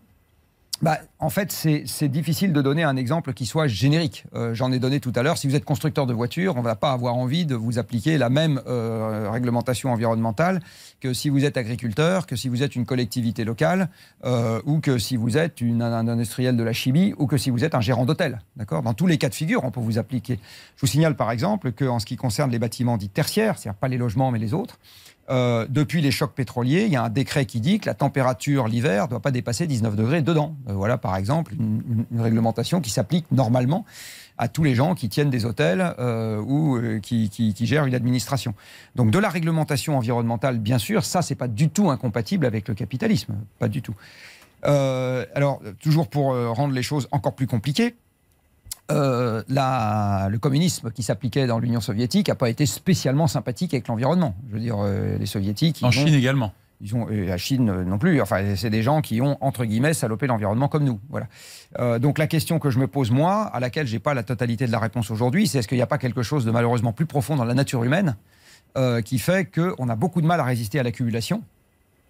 bah, 0.82 0.98
en 1.18 1.28
fait, 1.28 1.52
c'est 1.52 2.08
difficile 2.08 2.54
de 2.54 2.62
donner 2.62 2.84
un 2.84 2.96
exemple 2.96 3.34
qui 3.34 3.44
soit 3.44 3.66
générique. 3.66 4.24
Euh, 4.34 4.54
j'en 4.54 4.72
ai 4.72 4.78
donné 4.78 4.98
tout 4.98 5.12
à 5.14 5.22
l'heure. 5.22 5.36
Si 5.36 5.46
vous 5.46 5.54
êtes 5.54 5.64
constructeur 5.64 6.06
de 6.06 6.14
voitures, 6.14 6.56
on 6.56 6.60
ne 6.60 6.64
va 6.64 6.74
pas 6.74 6.92
avoir 6.92 7.16
envie 7.16 7.44
de 7.44 7.54
vous 7.54 7.78
appliquer 7.78 8.16
la 8.16 8.30
même 8.30 8.62
euh, 8.66 9.28
réglementation 9.30 9.92
environnementale 9.92 10.60
que 11.00 11.12
si 11.12 11.28
vous 11.28 11.44
êtes 11.44 11.58
agriculteur, 11.58 12.26
que 12.26 12.34
si 12.34 12.48
vous 12.48 12.62
êtes 12.62 12.76
une 12.76 12.86
collectivité 12.86 13.44
locale, 13.44 13.90
euh, 14.24 14.62
ou 14.64 14.80
que 14.80 14.98
si 14.98 15.16
vous 15.16 15.36
êtes 15.36 15.60
une, 15.60 15.82
un 15.82 16.08
industriel 16.08 16.56
de 16.56 16.62
la 16.62 16.72
chimie, 16.72 17.14
ou 17.18 17.26
que 17.26 17.36
si 17.36 17.50
vous 17.50 17.62
êtes 17.62 17.74
un 17.74 17.82
gérant 17.82 18.06
d'hôtel. 18.06 18.40
D'accord? 18.56 18.82
Dans 18.82 18.94
tous 18.94 19.06
les 19.06 19.18
cas 19.18 19.28
de 19.28 19.34
figure, 19.34 19.64
on 19.64 19.70
peut 19.70 19.80
vous 19.80 19.98
appliquer. 19.98 20.38
Je 20.76 20.80
vous 20.80 20.86
signale 20.86 21.14
par 21.14 21.30
exemple 21.30 21.72
qu'en 21.72 21.98
ce 21.98 22.06
qui 22.06 22.16
concerne 22.16 22.50
les 22.50 22.58
bâtiments 22.58 22.96
dits 22.96 23.10
tertiaires, 23.10 23.58
c'est-à-dire 23.58 23.78
pas 23.78 23.88
les 23.88 23.98
logements 23.98 24.30
mais 24.30 24.38
les 24.38 24.54
autres, 24.54 24.78
euh, 25.30 25.66
depuis 25.68 26.00
les 26.00 26.10
chocs 26.10 26.34
pétroliers, 26.34 26.86
il 26.86 26.92
y 26.92 26.96
a 26.96 27.04
un 27.04 27.08
décret 27.08 27.46
qui 27.46 27.60
dit 27.60 27.78
que 27.78 27.86
la 27.86 27.94
température 27.94 28.66
l'hiver 28.66 29.04
ne 29.04 29.10
doit 29.10 29.20
pas 29.20 29.30
dépasser 29.30 29.66
19 29.66 29.94
degrés 29.94 30.22
dedans. 30.22 30.56
Euh, 30.68 30.72
voilà, 30.72 30.98
par 30.98 31.16
exemple, 31.16 31.54
une, 31.54 32.04
réglementation 32.18 32.80
qui 32.80 32.90
s'applique 32.90 33.26
normalement 33.30 33.84
à 34.38 34.48
tous 34.48 34.64
les 34.64 34.74
gens 34.74 34.94
qui 34.94 35.08
tiennent 35.08 35.30
des 35.30 35.44
hôtels 35.44 35.94
euh, 35.98 36.38
ou 36.38 36.80
qui, 37.00 37.54
gèrent 37.60 37.86
une 37.86 37.94
administration. 37.94 38.54
Donc 38.96 39.10
de 39.10 39.18
la 39.18 39.28
réglementation 39.28 39.96
environnementale, 39.96 40.58
bien 40.58 40.78
sûr, 40.78 41.04
ça, 41.04 41.22
c'est 41.22 41.34
pas 41.34 41.48
du 41.48 41.68
tout 41.68 41.90
incompatible 41.90 42.46
avec 42.46 42.66
le 42.66 42.74
capitalisme, 42.74 43.34
pas 43.58 43.68
du 43.68 43.82
tout. 43.82 43.94
alors, 44.62 45.60
toujours 45.78 46.08
pour 46.08 46.34
rendre 46.54 46.74
les 46.74 46.82
choses 46.82 47.06
encore 47.12 47.34
plus 47.34 47.46
compliquées, 47.46 47.94
euh, 48.90 49.42
le 50.28 50.38
communisme 50.38 50.90
qui 50.90 51.02
s'appliquait 51.02 51.46
dans 51.46 51.58
l'Union 51.58 51.80
soviétique 51.80 52.28
n'a 52.28 52.34
pas 52.34 52.50
été 52.50 52.66
spécialement 52.66 53.26
sympathique 53.26 53.74
avec 53.74 53.88
l'environnement. 53.88 54.34
Je 54.48 54.54
veux 54.54 54.60
dire, 54.60 54.76
euh, 54.80 55.16
les 55.18 55.26
soviétiques. 55.26 55.80
En 55.82 55.90
Chine 55.90 56.14
également. 56.14 56.52
Ils 56.82 56.94
ont, 56.94 57.06
la 57.08 57.36
Chine 57.36 57.68
euh, 57.68 57.84
non 57.84 57.98
plus. 57.98 58.20
Enfin, 58.22 58.56
c'est 58.56 58.70
des 58.70 58.82
gens 58.82 59.02
qui 59.02 59.20
ont, 59.20 59.36
entre 59.40 59.64
guillemets, 59.64 59.94
salopé 59.94 60.26
l'environnement 60.26 60.68
comme 60.68 60.84
nous. 60.84 60.98
Voilà. 61.10 61.98
donc 61.98 62.18
la 62.18 62.26
question 62.26 62.58
que 62.58 62.70
je 62.70 62.78
me 62.78 62.86
pose, 62.86 63.10
moi, 63.10 63.42
à 63.42 63.60
laquelle 63.60 63.86
je 63.86 63.92
n'ai 63.92 63.98
pas 63.98 64.14
la 64.14 64.22
totalité 64.22 64.66
de 64.66 64.72
la 64.72 64.78
réponse 64.78 65.10
aujourd'hui, 65.10 65.46
c'est 65.46 65.58
est-ce 65.58 65.68
qu'il 65.68 65.78
n'y 65.78 65.82
a 65.82 65.86
pas 65.86 65.98
quelque 65.98 66.22
chose 66.22 66.44
de 66.44 66.50
malheureusement 66.50 66.92
plus 66.92 67.06
profond 67.06 67.36
dans 67.36 67.44
la 67.44 67.54
nature 67.54 67.84
humaine 67.84 68.16
qui 69.04 69.18
fait 69.18 69.50
qu'on 69.50 69.88
a 69.88 69.96
beaucoup 69.96 70.20
de 70.20 70.26
mal 70.26 70.38
à 70.38 70.44
résister 70.44 70.78
à 70.78 70.84
l'accumulation? 70.84 71.42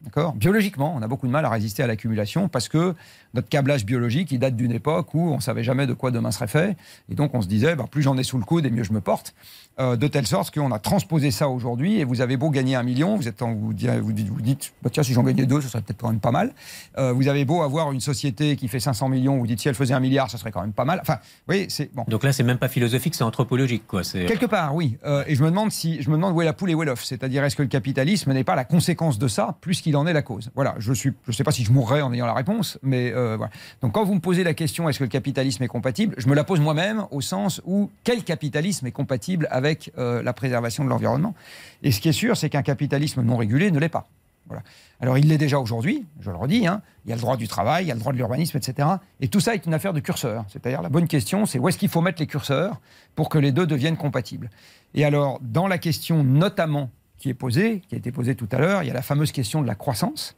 D'accord 0.02 0.32
Biologiquement, 0.32 0.94
on 0.96 1.02
a 1.02 1.08
beaucoup 1.08 1.26
de 1.26 1.32
mal 1.32 1.44
à 1.44 1.50
résister 1.50 1.82
à 1.82 1.86
l'accumulation 1.86 2.48
parce 2.48 2.68
que 2.68 2.94
notre 3.34 3.48
câblage 3.48 3.84
biologique, 3.84 4.32
il 4.32 4.38
date 4.38 4.56
d'une 4.56 4.72
époque 4.72 5.14
où 5.14 5.30
on 5.30 5.40
savait 5.40 5.62
jamais 5.62 5.86
de 5.86 5.92
quoi 5.92 6.10
demain 6.10 6.30
serait 6.30 6.48
fait. 6.48 6.76
Et 7.10 7.14
donc, 7.14 7.34
on 7.34 7.42
se 7.42 7.48
disait, 7.48 7.76
bah, 7.76 7.84
plus 7.90 8.02
j'en 8.02 8.16
ai 8.16 8.22
sous 8.22 8.38
le 8.38 8.44
coude 8.44 8.64
et 8.64 8.70
mieux 8.70 8.82
je 8.82 8.92
me 8.92 9.00
porte. 9.00 9.34
Euh, 9.78 9.96
de 9.96 10.08
telle 10.08 10.26
sorte 10.26 10.52
qu'on 10.52 10.72
a 10.72 10.78
transposé 10.78 11.30
ça 11.30 11.48
aujourd'hui. 11.48 12.00
Et 12.00 12.04
vous 12.04 12.20
avez 12.20 12.36
beau 12.36 12.50
gagner 12.50 12.74
un 12.74 12.82
million, 12.82 13.16
vous, 13.16 13.28
êtes 13.28 13.40
en, 13.40 13.54
vous, 13.54 13.68
vous, 13.68 14.12
dites, 14.12 14.28
vous 14.28 14.40
dites 14.40 14.72
bah, 14.82 14.90
tiens, 14.92 15.02
si 15.02 15.12
j'en 15.12 15.22
gagnais 15.22 15.46
deux, 15.46 15.60
ce 15.60 15.68
serait 15.68 15.80
peut-être 15.80 16.00
quand 16.00 16.10
même 16.10 16.20
pas 16.20 16.32
mal. 16.32 16.52
Euh, 16.98 17.12
vous 17.12 17.28
avez 17.28 17.44
beau 17.44 17.62
avoir 17.62 17.92
une 17.92 18.00
société 18.00 18.56
qui 18.56 18.68
fait 18.68 18.80
500 18.80 19.08
millions, 19.08 19.38
vous 19.38 19.46
dites, 19.46 19.60
si 19.60 19.68
elle 19.68 19.74
faisait 19.74 19.94
un 19.94 20.00
milliard, 20.00 20.30
ce 20.30 20.36
serait 20.38 20.50
quand 20.50 20.60
même 20.60 20.72
pas 20.72 20.84
mal. 20.84 20.98
Enfin, 21.00 21.18
oui, 21.48 21.66
c'est 21.68 21.94
bon. 21.94 22.04
Donc 22.08 22.24
là, 22.24 22.32
c'est 22.32 22.42
même 22.42 22.58
pas 22.58 22.68
philosophique, 22.68 23.14
c'est 23.14 23.24
anthropologique, 23.24 23.86
quoi. 23.86 24.02
Quelque 24.02 24.46
part, 24.46 24.74
oui. 24.74 24.98
Euh, 25.04 25.24
et 25.26 25.34
je 25.34 25.42
me 25.42 25.48
demande 25.48 25.70
si, 25.70 26.02
je 26.02 26.10
me 26.10 26.16
demande 26.16 26.34
où 26.34 26.42
est 26.42 26.46
la 26.46 26.52
poule 26.52 26.70
et 26.70 26.74
où 26.74 26.82
est 26.82 26.86
l'œuf. 26.86 27.04
C'est-à-dire, 27.04 27.44
est-ce 27.44 27.56
que 27.56 27.62
le 27.62 27.68
capitalisme 27.68 28.32
n'est 28.32 28.44
pas 28.44 28.56
la 28.56 28.64
conséquence 28.64 29.18
de 29.18 29.28
ça, 29.28 29.56
plus 29.60 29.80
qu'il 29.80 29.89
en 29.96 30.06
est 30.06 30.12
la 30.12 30.22
cause 30.22 30.50
Voilà. 30.54 30.74
Je 30.78 30.92
suis, 30.92 31.12
je 31.26 31.32
sais 31.32 31.44
pas 31.44 31.52
si 31.52 31.64
je 31.64 31.72
mourrais 31.72 32.02
en 32.02 32.12
ayant 32.12 32.26
la 32.26 32.34
réponse, 32.34 32.78
mais 32.82 33.10
voilà. 33.10 33.50
Donc 33.82 33.92
quand 33.92 34.04
vous 34.04 34.14
me 34.14 34.20
posez 34.20 34.44
la 34.44 34.54
question, 34.54 34.88
est-ce 34.88 34.98
que 34.98 35.04
le 35.04 35.10
capitalisme 35.10 35.62
est 35.62 35.68
compatible 35.68 36.14
Je 36.18 36.28
me 36.28 36.34
la 36.34 36.44
pose 36.44 36.60
moi-même 36.60 37.06
au 37.10 37.20
sens 37.20 37.60
où 37.64 37.90
quel 38.04 38.24
capitalisme 38.24 38.86
est 38.86 38.92
compatible 38.92 39.48
avec 39.50 39.92
la 39.96 40.32
préservation 40.32 40.84
de 40.84 40.88
l'environnement? 40.88 41.34
Et 41.82 41.92
ce 41.92 42.00
qui 42.00 42.08
est 42.08 42.12
sûr, 42.12 42.36
c'est 42.36 42.50
qu'un 42.50 42.62
capitalisme 42.62 43.22
non 43.22 43.36
régulé 43.36 43.70
ne 43.70 43.78
l'est 43.78 43.88
pas. 43.88 44.08
Voilà. 44.46 44.62
Alors 45.00 45.16
il 45.16 45.28
l'est 45.28 45.38
déjà 45.38 45.60
aujourd'hui, 45.60 46.04
je 46.18 46.30
le 46.30 46.36
redis, 46.36 46.66
hein. 46.66 46.82
il 47.04 47.10
y 47.10 47.12
a 47.12 47.14
le 47.14 47.20
droit 47.20 47.36
du 47.36 47.46
travail, 47.46 47.84
il 47.84 47.88
y 47.88 47.90
a 47.92 47.94
le 47.94 48.00
droit 48.00 48.12
de 48.12 48.18
l'urbanisme, 48.18 48.56
etc. 48.56 48.88
Et 49.20 49.28
tout 49.28 49.38
ça 49.38 49.54
est 49.54 49.64
une 49.64 49.74
affaire 49.74 49.92
de 49.92 50.00
curseur. 50.00 50.44
C'est-à-dire 50.48 50.82
la 50.82 50.88
bonne 50.88 51.06
question, 51.06 51.46
c'est 51.46 51.60
où 51.60 51.68
est-ce 51.68 51.78
qu'il 51.78 51.88
faut 51.88 52.00
mettre 52.00 52.20
les 52.20 52.26
curseurs 52.26 52.80
pour 53.14 53.28
que 53.28 53.38
les 53.38 53.52
deux 53.52 53.66
deviennent 53.66 53.96
compatibles? 53.96 54.50
Et 54.94 55.04
alors, 55.04 55.38
dans 55.40 55.68
la 55.68 55.78
question 55.78 56.24
notamment 56.24 56.90
qui 57.20 57.28
est 57.28 57.34
posée, 57.34 57.82
qui 57.88 57.94
a 57.94 57.98
été 57.98 58.10
posée 58.10 58.34
tout 58.34 58.48
à 58.50 58.58
l'heure, 58.58 58.82
il 58.82 58.86
y 58.86 58.90
a 58.90 58.94
la 58.94 59.02
fameuse 59.02 59.30
question 59.30 59.62
de 59.62 59.66
la 59.66 59.76
croissance. 59.76 60.34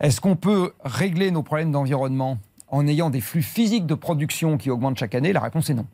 Est-ce 0.00 0.20
qu'on 0.20 0.34
peut 0.34 0.72
régler 0.82 1.30
nos 1.30 1.42
problèmes 1.44 1.70
d'environnement 1.70 2.38
en 2.68 2.86
ayant 2.88 3.10
des 3.10 3.20
flux 3.20 3.42
physiques 3.42 3.86
de 3.86 3.94
production 3.94 4.56
qui 4.56 4.70
augmentent 4.70 4.98
chaque 4.98 5.14
année? 5.14 5.32
La 5.32 5.40
réponse 5.40 5.70
est 5.70 5.74
non. 5.74 5.86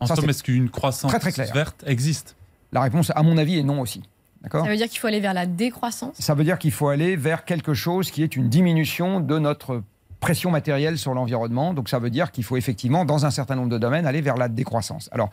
En 0.00 0.06
somme, 0.06 0.30
est-ce 0.30 0.44
qu'une 0.44 0.70
croissance 0.70 1.12
verte 1.52 1.82
existe? 1.86 2.36
La 2.70 2.80
réponse, 2.80 3.10
à 3.14 3.22
mon 3.22 3.36
avis, 3.36 3.58
est 3.58 3.64
non 3.64 3.80
aussi. 3.80 4.02
Ça 4.50 4.62
veut 4.62 4.76
dire 4.76 4.88
qu'il 4.88 5.00
faut 5.00 5.08
aller 5.08 5.18
vers 5.18 5.34
la 5.34 5.46
décroissance? 5.46 6.14
Ça 6.20 6.34
veut 6.34 6.44
dire 6.44 6.58
qu'il 6.58 6.70
faut 6.70 6.88
aller 6.88 7.16
vers 7.16 7.44
quelque 7.44 7.74
chose 7.74 8.12
qui 8.12 8.22
est 8.22 8.36
une 8.36 8.48
diminution 8.48 9.18
de 9.18 9.38
notre 9.40 9.82
pression 10.20 10.52
matérielle 10.52 10.98
sur 10.98 11.14
l'environnement. 11.14 11.74
Donc 11.74 11.88
ça 11.88 11.98
veut 11.98 12.10
dire 12.10 12.30
qu'il 12.30 12.44
faut 12.44 12.56
effectivement, 12.56 13.04
dans 13.04 13.26
un 13.26 13.30
certain 13.30 13.56
nombre 13.56 13.70
de 13.70 13.78
domaines, 13.78 14.06
aller 14.06 14.20
vers 14.20 14.36
la 14.36 14.48
décroissance. 14.48 15.08
Alors, 15.10 15.30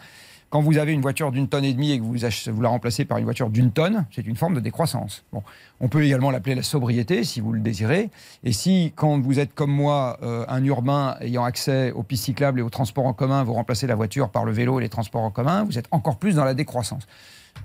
quand 0.50 0.62
vous 0.62 0.78
avez 0.78 0.94
une 0.94 1.02
voiture 1.02 1.32
d'une 1.32 1.48
tonne 1.48 1.66
et 1.66 1.74
demie 1.74 1.92
et 1.92 2.00
que 2.00 2.04
vous, 2.04 2.62
la 2.62 2.70
remplacez 2.70 3.06
par 3.06 3.18
une 3.18 3.26
voiture 3.26 3.50
d'une 3.50 3.72
tonne, 3.72 4.06
c'est 4.12 4.26
une 4.26 4.36
forme 4.36 4.56
de 4.56 4.60
décroissance. 4.60 5.24
Bon, 5.34 5.44
on 5.80 5.88
peut 5.88 6.04
également 6.04 6.32
l'appeler 6.32 6.56
la 6.56 6.64
sobriété 6.64 7.24
si 7.24 7.42
vous 7.42 7.52
le 7.52 7.60
désirez. 7.60 8.10
Et 8.44 8.54
si, 8.54 8.94
quand 8.96 9.20
vous 9.20 9.40
êtes 9.40 9.54
comme 9.54 9.72
moi, 9.72 10.18
euh, 10.24 10.46
un 10.48 10.64
urbain 10.64 11.18
ayant 11.22 11.44
accès 11.44 11.92
aux 11.92 12.04
pistes 12.04 12.26
cyclables 12.26 12.60
et 12.60 12.64
aux 12.64 12.70
transports 12.70 13.06
en 13.06 13.14
commun, 13.14 13.44
vous 13.44 13.54
remplacez 13.54 13.88
la 13.88 13.96
voiture 13.96 14.30
par 14.30 14.46
le 14.46 14.52
vélo 14.52 14.80
et 14.80 14.84
les 14.84 14.90
transports 14.90 15.24
en 15.24 15.32
commun, 15.32 15.64
vous 15.64 15.78
êtes 15.78 15.88
encore 15.92 16.18
plus 16.18 16.36
dans 16.36 16.46
la 16.46 16.54
décroissance. 16.54 17.08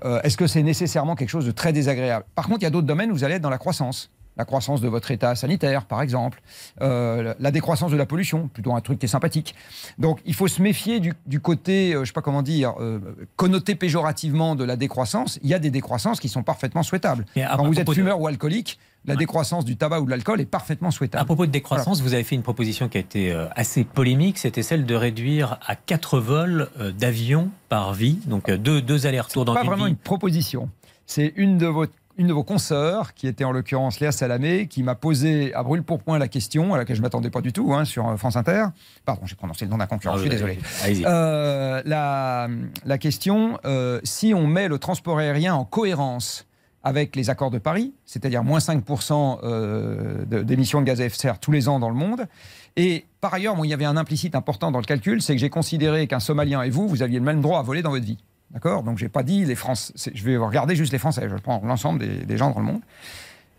Euh, 0.03 0.21
est-ce 0.23 0.37
que 0.37 0.47
c'est 0.47 0.63
nécessairement 0.63 1.15
quelque 1.15 1.29
chose 1.29 1.45
de 1.45 1.51
très 1.51 1.73
désagréable? 1.73 2.25
Par 2.35 2.47
contre, 2.47 2.59
il 2.61 2.63
y 2.63 2.67
a 2.67 2.71
d'autres 2.71 2.87
domaines 2.87 3.11
où 3.11 3.13
vous 3.13 3.23
allez 3.23 3.35
être 3.35 3.41
dans 3.41 3.49
la 3.49 3.57
croissance 3.57 4.09
la 4.37 4.45
croissance 4.45 4.81
de 4.81 4.87
votre 4.87 5.11
état 5.11 5.35
sanitaire, 5.35 5.85
par 5.85 6.01
exemple, 6.01 6.41
euh, 6.81 7.33
la 7.39 7.51
décroissance 7.51 7.91
de 7.91 7.97
la 7.97 8.05
pollution, 8.05 8.47
plutôt 8.47 8.73
un 8.73 8.81
truc 8.81 8.99
qui 8.99 9.05
est 9.05 9.09
sympathique. 9.09 9.55
Donc 9.97 10.19
il 10.25 10.33
faut 10.33 10.47
se 10.47 10.61
méfier 10.61 10.99
du, 10.99 11.39
côté, 11.39 11.91
euh, 11.91 11.97
je 11.97 11.99
ne 11.99 12.05
sais 12.05 12.13
pas 12.13 12.21
comment 12.21 12.41
dire, 12.41 12.73
euh, 12.79 12.99
connoté 13.35 13.75
péjorativement 13.75 14.55
de 14.55 14.63
la 14.63 14.75
décroissance. 14.75 15.39
Il 15.43 15.49
y 15.49 15.53
a 15.53 15.59
des 15.59 15.69
décroissances 15.69 16.19
qui 16.19 16.29
sont 16.29 16.43
parfaitement 16.43 16.83
souhaitables. 16.83 17.25
Quand 17.35 17.65
vous 17.65 17.79
êtes 17.79 17.91
fumeur 17.93 18.19
ou 18.21 18.27
alcoolique, 18.27 18.79
la 19.05 19.15
décroissance 19.15 19.65
du 19.65 19.77
tabac 19.77 19.99
ou 19.99 20.05
de 20.05 20.11
l'alcool 20.11 20.41
est 20.41 20.45
parfaitement 20.45 20.91
souhaitable. 20.91 21.23
À 21.23 21.25
propos 21.25 21.47
de 21.47 21.51
décroissance, 21.51 22.01
vous 22.01 22.13
avez 22.13 22.23
fait 22.23 22.35
une 22.35 22.43
proposition 22.43 22.87
qui 22.87 22.97
a 22.97 23.01
été 23.01 23.31
assez 23.55 23.83
polémique, 23.83 24.37
c'était 24.37 24.61
celle 24.61 24.85
de 24.85 24.93
réduire 24.93 25.57
à 25.65 25.75
4 25.75 26.19
vols 26.19 26.69
d'avion 26.99 27.49
par 27.67 27.93
vie, 27.93 28.19
donc 28.27 28.51
deux, 28.51 28.79
deux 28.79 29.07
allers-retours 29.07 29.43
dans 29.43 29.53
une 29.53 29.57
vie. 29.57 29.63
C'est 29.63 29.69
pas 29.69 29.75
vraiment 29.75 29.87
une 29.87 29.95
proposition. 29.95 30.69
C'est 31.07 31.33
une 31.35 31.57
de 31.57 31.65
vos 31.65 31.87
une 32.21 32.27
de 32.27 32.33
vos 32.33 32.43
consoeurs, 32.43 33.15
qui 33.15 33.27
était 33.27 33.43
en 33.43 33.51
l'occurrence 33.51 33.99
Léa 33.99 34.11
Salamé, 34.11 34.67
qui 34.67 34.83
m'a 34.83 34.93
posé 34.93 35.53
à 35.55 35.63
brûle 35.63 35.81
pour 35.81 35.99
point 35.99 36.19
la 36.19 36.27
question, 36.27 36.73
à 36.73 36.77
laquelle 36.77 36.95
je 36.95 37.01
ne 37.01 37.05
m'attendais 37.05 37.31
pas 37.31 37.41
du 37.41 37.51
tout, 37.51 37.73
hein, 37.73 37.83
sur 37.83 38.15
France 38.17 38.35
Inter. 38.35 38.65
Pardon, 39.05 39.23
j'ai 39.25 39.35
prononcé 39.35 39.65
le 39.65 39.71
nom 39.71 39.77
d'un 39.77 39.87
concurrent, 39.87 40.17
je 40.17 40.21
suis 40.21 40.29
désolé. 40.29 40.59
Euh, 41.05 41.81
la, 41.83 42.47
la, 42.85 42.97
question, 42.99 43.57
euh, 43.65 43.99
si 44.03 44.35
on 44.35 44.45
met 44.45 44.67
le 44.67 44.77
transport 44.77 45.17
aérien 45.17 45.55
en 45.55 45.65
cohérence 45.65 46.45
avec 46.83 47.15
les 47.15 47.31
accords 47.31 47.49
de 47.49 47.57
Paris, 47.57 47.93
c'est-à-dire 48.05 48.43
moins 48.43 48.59
5% 48.59 49.39
euh, 49.43 50.25
d'émissions 50.43 50.81
de, 50.81 50.85
gaz 50.85 51.01
à 51.01 51.05
effet 51.05 51.15
de 51.15 51.21
serre 51.21 51.39
tous 51.39 51.51
les 51.51 51.67
ans 51.67 51.79
dans 51.79 51.89
le 51.89 51.95
monde, 51.95 52.27
et 52.75 53.05
par 53.19 53.33
ailleurs, 53.33 53.55
il 53.63 53.69
y 53.69 53.73
avait 53.73 53.85
un 53.85 53.97
implicite 53.97 54.35
important 54.35 54.71
dans 54.71 54.79
le 54.79 54.85
calcul, 54.85 55.23
c'est 55.23 55.33
que 55.33 55.39
j'ai 55.39 55.49
considéré 55.49 56.05
qu'un 56.05 56.19
Somalien 56.19 56.61
et 56.61 56.69
vous, 56.69 56.87
vous 56.87 57.01
aviez 57.01 57.17
le 57.17 57.25
même 57.25 57.41
droit 57.41 57.57
à 57.57 57.63
voler 57.63 57.81
dans 57.81 57.91
votre 57.91 58.05
vie. 58.05 58.19
D'accord? 58.53 58.83
Donc, 58.83 58.97
j'ai 58.97 59.09
pas 59.09 59.23
dit 59.23 59.45
les 59.45 59.55
Français. 59.55 59.93
Je 60.13 60.23
vais 60.23 60.37
regarder 60.37 60.75
juste 60.75 60.91
les 60.91 60.99
Français. 60.99 61.27
Je 61.29 61.35
prends 61.35 61.61
l'ensemble 61.63 62.25
des, 62.25 62.37
gens 62.37 62.51
dans 62.51 62.59
le 62.59 62.65
monde. 62.65 62.81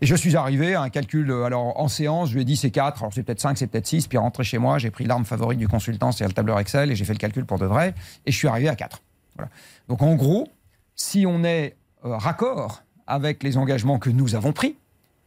Et 0.01 0.05
je 0.05 0.15
suis 0.15 0.35
arrivé 0.35 0.75
à 0.75 0.81
un 0.81 0.89
calcul. 0.89 1.31
Alors, 1.31 1.79
en 1.79 1.87
séance, 1.87 2.29
je 2.29 2.35
lui 2.35 2.41
ai 2.41 2.45
dit 2.45 2.57
c'est 2.57 2.71
4, 2.71 3.01
alors 3.01 3.13
c'est 3.13 3.23
peut-être 3.23 3.39
5, 3.39 3.57
c'est 3.57 3.67
peut-être 3.67 3.87
6. 3.87 4.07
Puis, 4.07 4.17
rentré 4.17 4.43
chez 4.43 4.57
moi, 4.57 4.77
j'ai 4.77 4.91
pris 4.91 5.05
l'arme 5.05 5.25
favorite 5.25 5.57
du 5.57 5.67
consultant, 5.67 6.11
c'est 6.11 6.25
le 6.25 6.33
tableur 6.33 6.59
Excel, 6.59 6.91
et 6.91 6.95
j'ai 6.95 7.05
fait 7.05 7.13
le 7.13 7.19
calcul 7.19 7.45
pour 7.45 7.57
de 7.57 7.65
vrai. 7.65 7.95
Et 8.25 8.31
je 8.31 8.37
suis 8.37 8.47
arrivé 8.47 8.69
à 8.69 8.75
4. 8.75 9.01
Voilà. 9.35 9.49
Donc, 9.87 10.01
en 10.03 10.15
gros, 10.15 10.47
si 10.95 11.25
on 11.25 11.43
est 11.43 11.75
euh, 12.05 12.15
raccord 12.17 12.83
avec 13.07 13.41
les 13.43 13.57
engagements 13.57 13.97
que 13.97 14.09
nous 14.09 14.35
avons 14.35 14.53
pris, 14.53 14.75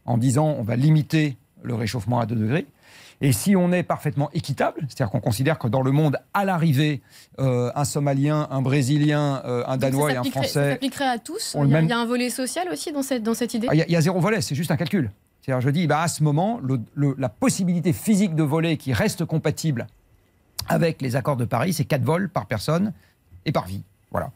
en 0.05 0.17
disant 0.17 0.55
on 0.57 0.63
va 0.63 0.75
limiter 0.75 1.37
le 1.61 1.75
réchauffement 1.75 2.19
à 2.19 2.25
2 2.25 2.35
degrés, 2.35 2.65
et 3.19 3.31
si 3.31 3.55
on 3.55 3.71
est 3.71 3.83
parfaitement 3.83 4.29
équitable, 4.31 4.81
c'est-à-dire 4.87 5.09
qu'on 5.09 5.19
considère 5.19 5.57
que 5.57 5.67
dans 5.67 5.81
le 5.81 5.91
monde, 5.91 6.19
à 6.33 6.45
l'arrivée, 6.45 7.01
euh, 7.39 7.71
un 7.73 7.83
Somalien, 7.83 8.47
un 8.51 8.61
Brésilien, 8.61 9.41
euh, 9.45 9.63
un 9.65 9.77
Danois 9.77 10.13
et 10.13 10.17
un 10.17 10.23
Français. 10.23 10.47
Ça 10.49 10.69
s'appliquerait 10.71 11.07
à 11.07 11.17
tous 11.17 11.55
il 11.59 11.69
y, 11.69 11.75
a, 11.75 11.81
il 11.81 11.89
y, 11.89 11.93
a 11.93 11.99
un 11.99 12.05
volet 12.05 12.29
social 12.29 12.67
aussi 12.71 12.91
dans 12.91 13.01
cette, 13.01 13.23
dans 13.23 13.33
cette 13.33 13.53
idée 13.55 13.67
ah, 13.69 13.75
il, 13.75 13.91
y 13.91 13.95
a, 13.95 14.01
zéro 14.01 14.19
volet, 14.19 14.41
c'est 14.41 14.55
juste 14.55 14.69
un 14.69 14.77
calcul. 14.77 15.11
C'est-à-dire, 15.41 15.61
je 15.61 15.69
dis, 15.69 15.87
bah, 15.87 16.01
à 16.01 16.07
ce 16.07 16.23
moment, 16.23 16.59
la 16.95 17.29
possibilité 17.29 17.93
physique 17.93 18.35
de 18.35 18.43
voler 18.43 18.77
qui 18.77 18.93
reste 18.93 19.25
compatible 19.25 19.87
avec 20.67 21.01
les 21.01 21.15
accords 21.15 21.37
de 21.37 21.45
Paris, 21.45 21.73
c'est 21.73 21.85
4 21.85 22.03
vols 22.03 22.29
par 22.29 22.45
personne 22.45 22.93
et 23.45 23.51
par 23.51 23.65
vie. 23.65 23.83
Voilà. 24.11 24.31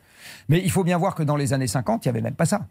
Mais 0.49 0.61
il 0.63 0.71
faut 0.71 0.83
bien 0.83 0.97
voir 0.97 1.13
que 1.13 1.23
dans 1.23 1.35
les 1.35 1.53
années 1.53 1.67
50, 1.67 2.05
il 2.05 2.07
n'y 2.07 2.09
avait 2.11 2.21
même 2.21 2.35
pas 2.35 2.45
ça. 2.45 2.61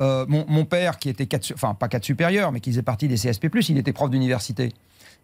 Euh, 0.00 0.24
mon, 0.26 0.64
père, 0.64 0.98
qui 0.98 1.10
était 1.10 1.26
4, 1.26 1.52
enfin 1.54 1.74
pas 1.74 1.88
4 1.88 2.02
supérieur, 2.02 2.50
mais 2.50 2.60
qui 2.60 2.70
faisait 2.70 2.82
partie 2.82 3.06
des 3.06 3.16
CSP+, 3.16 3.48
il 3.68 3.78
était 3.78 3.92
prof 3.92 4.10
d'université. 4.10 4.72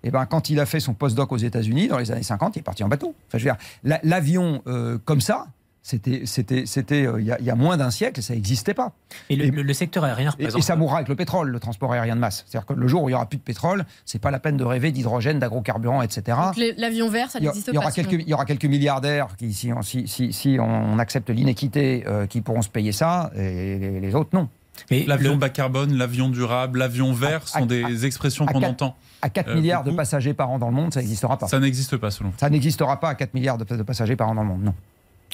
Et 0.05 0.09
eh 0.09 0.11
ben, 0.13 0.27
quand 0.27 0.49
il 0.49 0.61
a 0.61 0.67
fait 0.67 0.79
son 0.79 0.95
postdoc 0.95 1.33
aux 1.33 1.39
États-Unis 1.39 1.89
dans 1.89 1.99
les 1.99 2.13
années 2.13 2.23
50, 2.23 2.55
il 2.55 2.61
est 2.61 2.63
parti 2.63 2.85
en 2.85 2.89
bateau. 2.89 3.15
Enfin, 3.27 3.39
je 3.39 3.49
veux 3.49 3.51
dire, 3.51 4.01
l'avion 4.05 4.63
euh, 4.69 4.97
comme 5.05 5.21
ça, 5.21 5.47
c'était, 5.89 6.23
c'était, 6.27 6.67
c'était, 6.67 7.07
euh, 7.07 7.19
il 7.19 7.27
y, 7.27 7.51
a 7.51 7.55
moins 7.55 7.79
d'un 7.79 7.91
siècle, 7.91 8.21
ça 8.21 8.35
n'existait 8.35 8.75
pas. 8.75 8.93
Et 9.31 9.37
le, 9.37 9.73
secteur 9.73 10.05
aérien 10.05 10.31
représente. 10.31 10.59
Et, 10.59 10.63
ça 10.63 10.77
mourra 10.77 10.97
avec 10.97 11.09
le 11.09 11.17
pétrole, 11.17 11.49
le 11.49 11.61
transport 11.61 11.91
aérien 11.93 12.15
de 12.15 12.21
masse. 12.21 12.45
C'est-à-dire 12.47 12.67
que 12.67 12.75
le 12.75 12.89
jour 12.89 13.05
où 13.05 13.09
il 13.09 13.13
n'y 13.13 13.17
aura 13.17 13.25
plus 13.25 13.39
de 13.39 13.43
pétrole, 13.43 13.87
c'est 14.05 14.19
pas 14.19 14.31
la 14.31 14.39
peine 14.39 14.59
de 14.59 14.65
rêver 14.65 14.93
d'hydrogène, 14.93 15.39
d'agrocarburants, 15.39 16.03
etc. 16.03 16.37
l'avion 16.77 17.09
vert, 17.09 17.31
ça 17.31 17.41
n'existe 17.41 17.67
pas. 17.67 17.73
Il 17.73 17.75
y 17.77 17.79
aura 17.79 17.91
quelques, 17.91 18.13
il 18.13 18.29
y 18.29 18.35
aura 18.35 18.45
quelques 18.45 18.67
milliardaires 18.67 19.29
qui, 19.39 19.55
si, 19.55 19.73
si, 19.83 20.33
si, 20.33 20.59
on 20.61 20.99
accepte 20.99 21.31
l'inéquité, 21.31 22.05
euh, 22.07 22.27
qui 22.27 22.43
pourront 22.43 22.61
se 22.61 22.69
payer 22.69 22.93
ça, 22.93 23.31
et 23.35 24.01
les, 24.01 24.15
autres 24.15 24.31
non. 24.35 24.49
L'avion 24.91 25.37
bas 25.37 25.49
carbone, 25.49 25.95
l'avion 25.95 26.29
durable, 26.29 26.79
l'avion 26.79 27.13
vert 27.13 27.47
sont 27.47 27.67
des 27.67 28.07
expressions 28.07 28.47
qu'on 28.47 28.63
entend 28.63 28.97
à 29.23 29.31
4 29.31 29.49
euh, 29.49 29.55
milliards 29.55 29.85
de 29.85 29.91
passagers 29.91 30.35
par 30.35 30.51
an 30.51 30.59
dans 30.59 30.69
le 30.69 30.75
monde, 30.75 30.93
ça 30.93 31.01
n'existera 31.01 31.37
pas. 31.37 31.49
Ça 31.49 31.59
n'existe 31.59 31.97
pas, 31.97 32.11
selon 32.11 32.31
vous 32.31 32.37
Ça 32.39 32.51
n'existera 32.51 33.01
pas 33.01 33.11
à 33.11 33.15
4 33.15 33.35
milliards 33.35 33.59
de, 33.59 33.83
passagers 33.83 34.17
par 34.17 34.29
an 34.29 34.35
dans 34.35 34.43
le 34.43 34.49
monde, 34.49 34.63
non. 34.63 34.75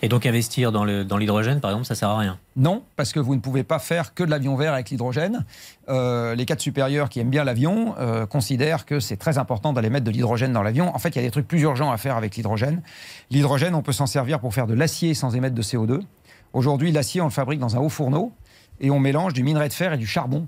Et 0.03 0.09
donc 0.09 0.26
investir 0.26 0.72
dans 0.72 0.84
l'hydrogène, 0.84 1.55
dans 1.55 1.61
par 1.61 1.70
exemple, 1.70 1.86
ça 1.86 1.95
sert 1.95 2.09
à 2.09 2.18
rien 2.18 2.36
Non, 2.57 2.82
parce 2.97 3.12
que 3.12 3.20
vous 3.20 3.36
ne 3.36 3.40
pouvez 3.40 3.62
pas 3.62 3.78
faire 3.78 4.12
que 4.12 4.24
de 4.24 4.30
l'avion 4.30 4.57
vert 4.57 4.74
avec 4.74 4.90
l'hydrogène. 4.90 5.45
Euh, 5.88 6.34
les 6.34 6.45
cadres 6.47 6.61
supérieurs 6.61 7.09
qui 7.09 7.20
aiment 7.20 7.30
bien 7.30 7.45
l'avion 7.45 7.95
euh, 7.99 8.26
considèrent 8.26 8.86
que 8.86 8.99
c'est 8.99 9.16
très 9.16 9.38
important 9.38 9.72
d'aller 9.72 9.90
mettre 9.90 10.05
de 10.05 10.11
l'hydrogène 10.11 10.53
dans 10.53 10.64
l'avion. 10.64 10.95
En 10.95 10.99
fait, 10.99 11.11
il 11.11 11.16
y 11.16 11.18
a 11.20 11.22
des 11.22 11.30
trucs 11.30 11.47
plus 11.47 11.62
urgents 11.62 11.92
à 11.92 11.97
faire 11.97 12.16
avec 12.16 12.36
l'hydrogène. 12.36 12.82
L'hydrogène, 13.30 13.74
on 13.74 13.82
peut 13.82 13.92
s'en 13.92 14.07
servir 14.07 14.40
pour 14.40 14.53
faire 14.53 14.66
de 14.66 14.74
l'acier 14.74 15.14
sans 15.14 15.36
émettre 15.36 15.55
de 15.55 15.62
CO2. 15.62 16.01
Aujourd'hui, 16.53 16.90
l'acier, 16.90 17.20
on 17.20 17.26
le 17.26 17.30
fabrique 17.30 17.61
dans 17.61 17.76
un 17.76 17.78
haut 17.78 17.88
fourneau 17.88 18.32
et 18.81 18.91
on 18.91 18.99
mélange 18.99 19.33
du 19.33 19.43
minerai 19.43 19.68
de 19.68 19.72
fer 19.72 19.93
et 19.93 19.99
du 19.99 20.07
charbon 20.07 20.47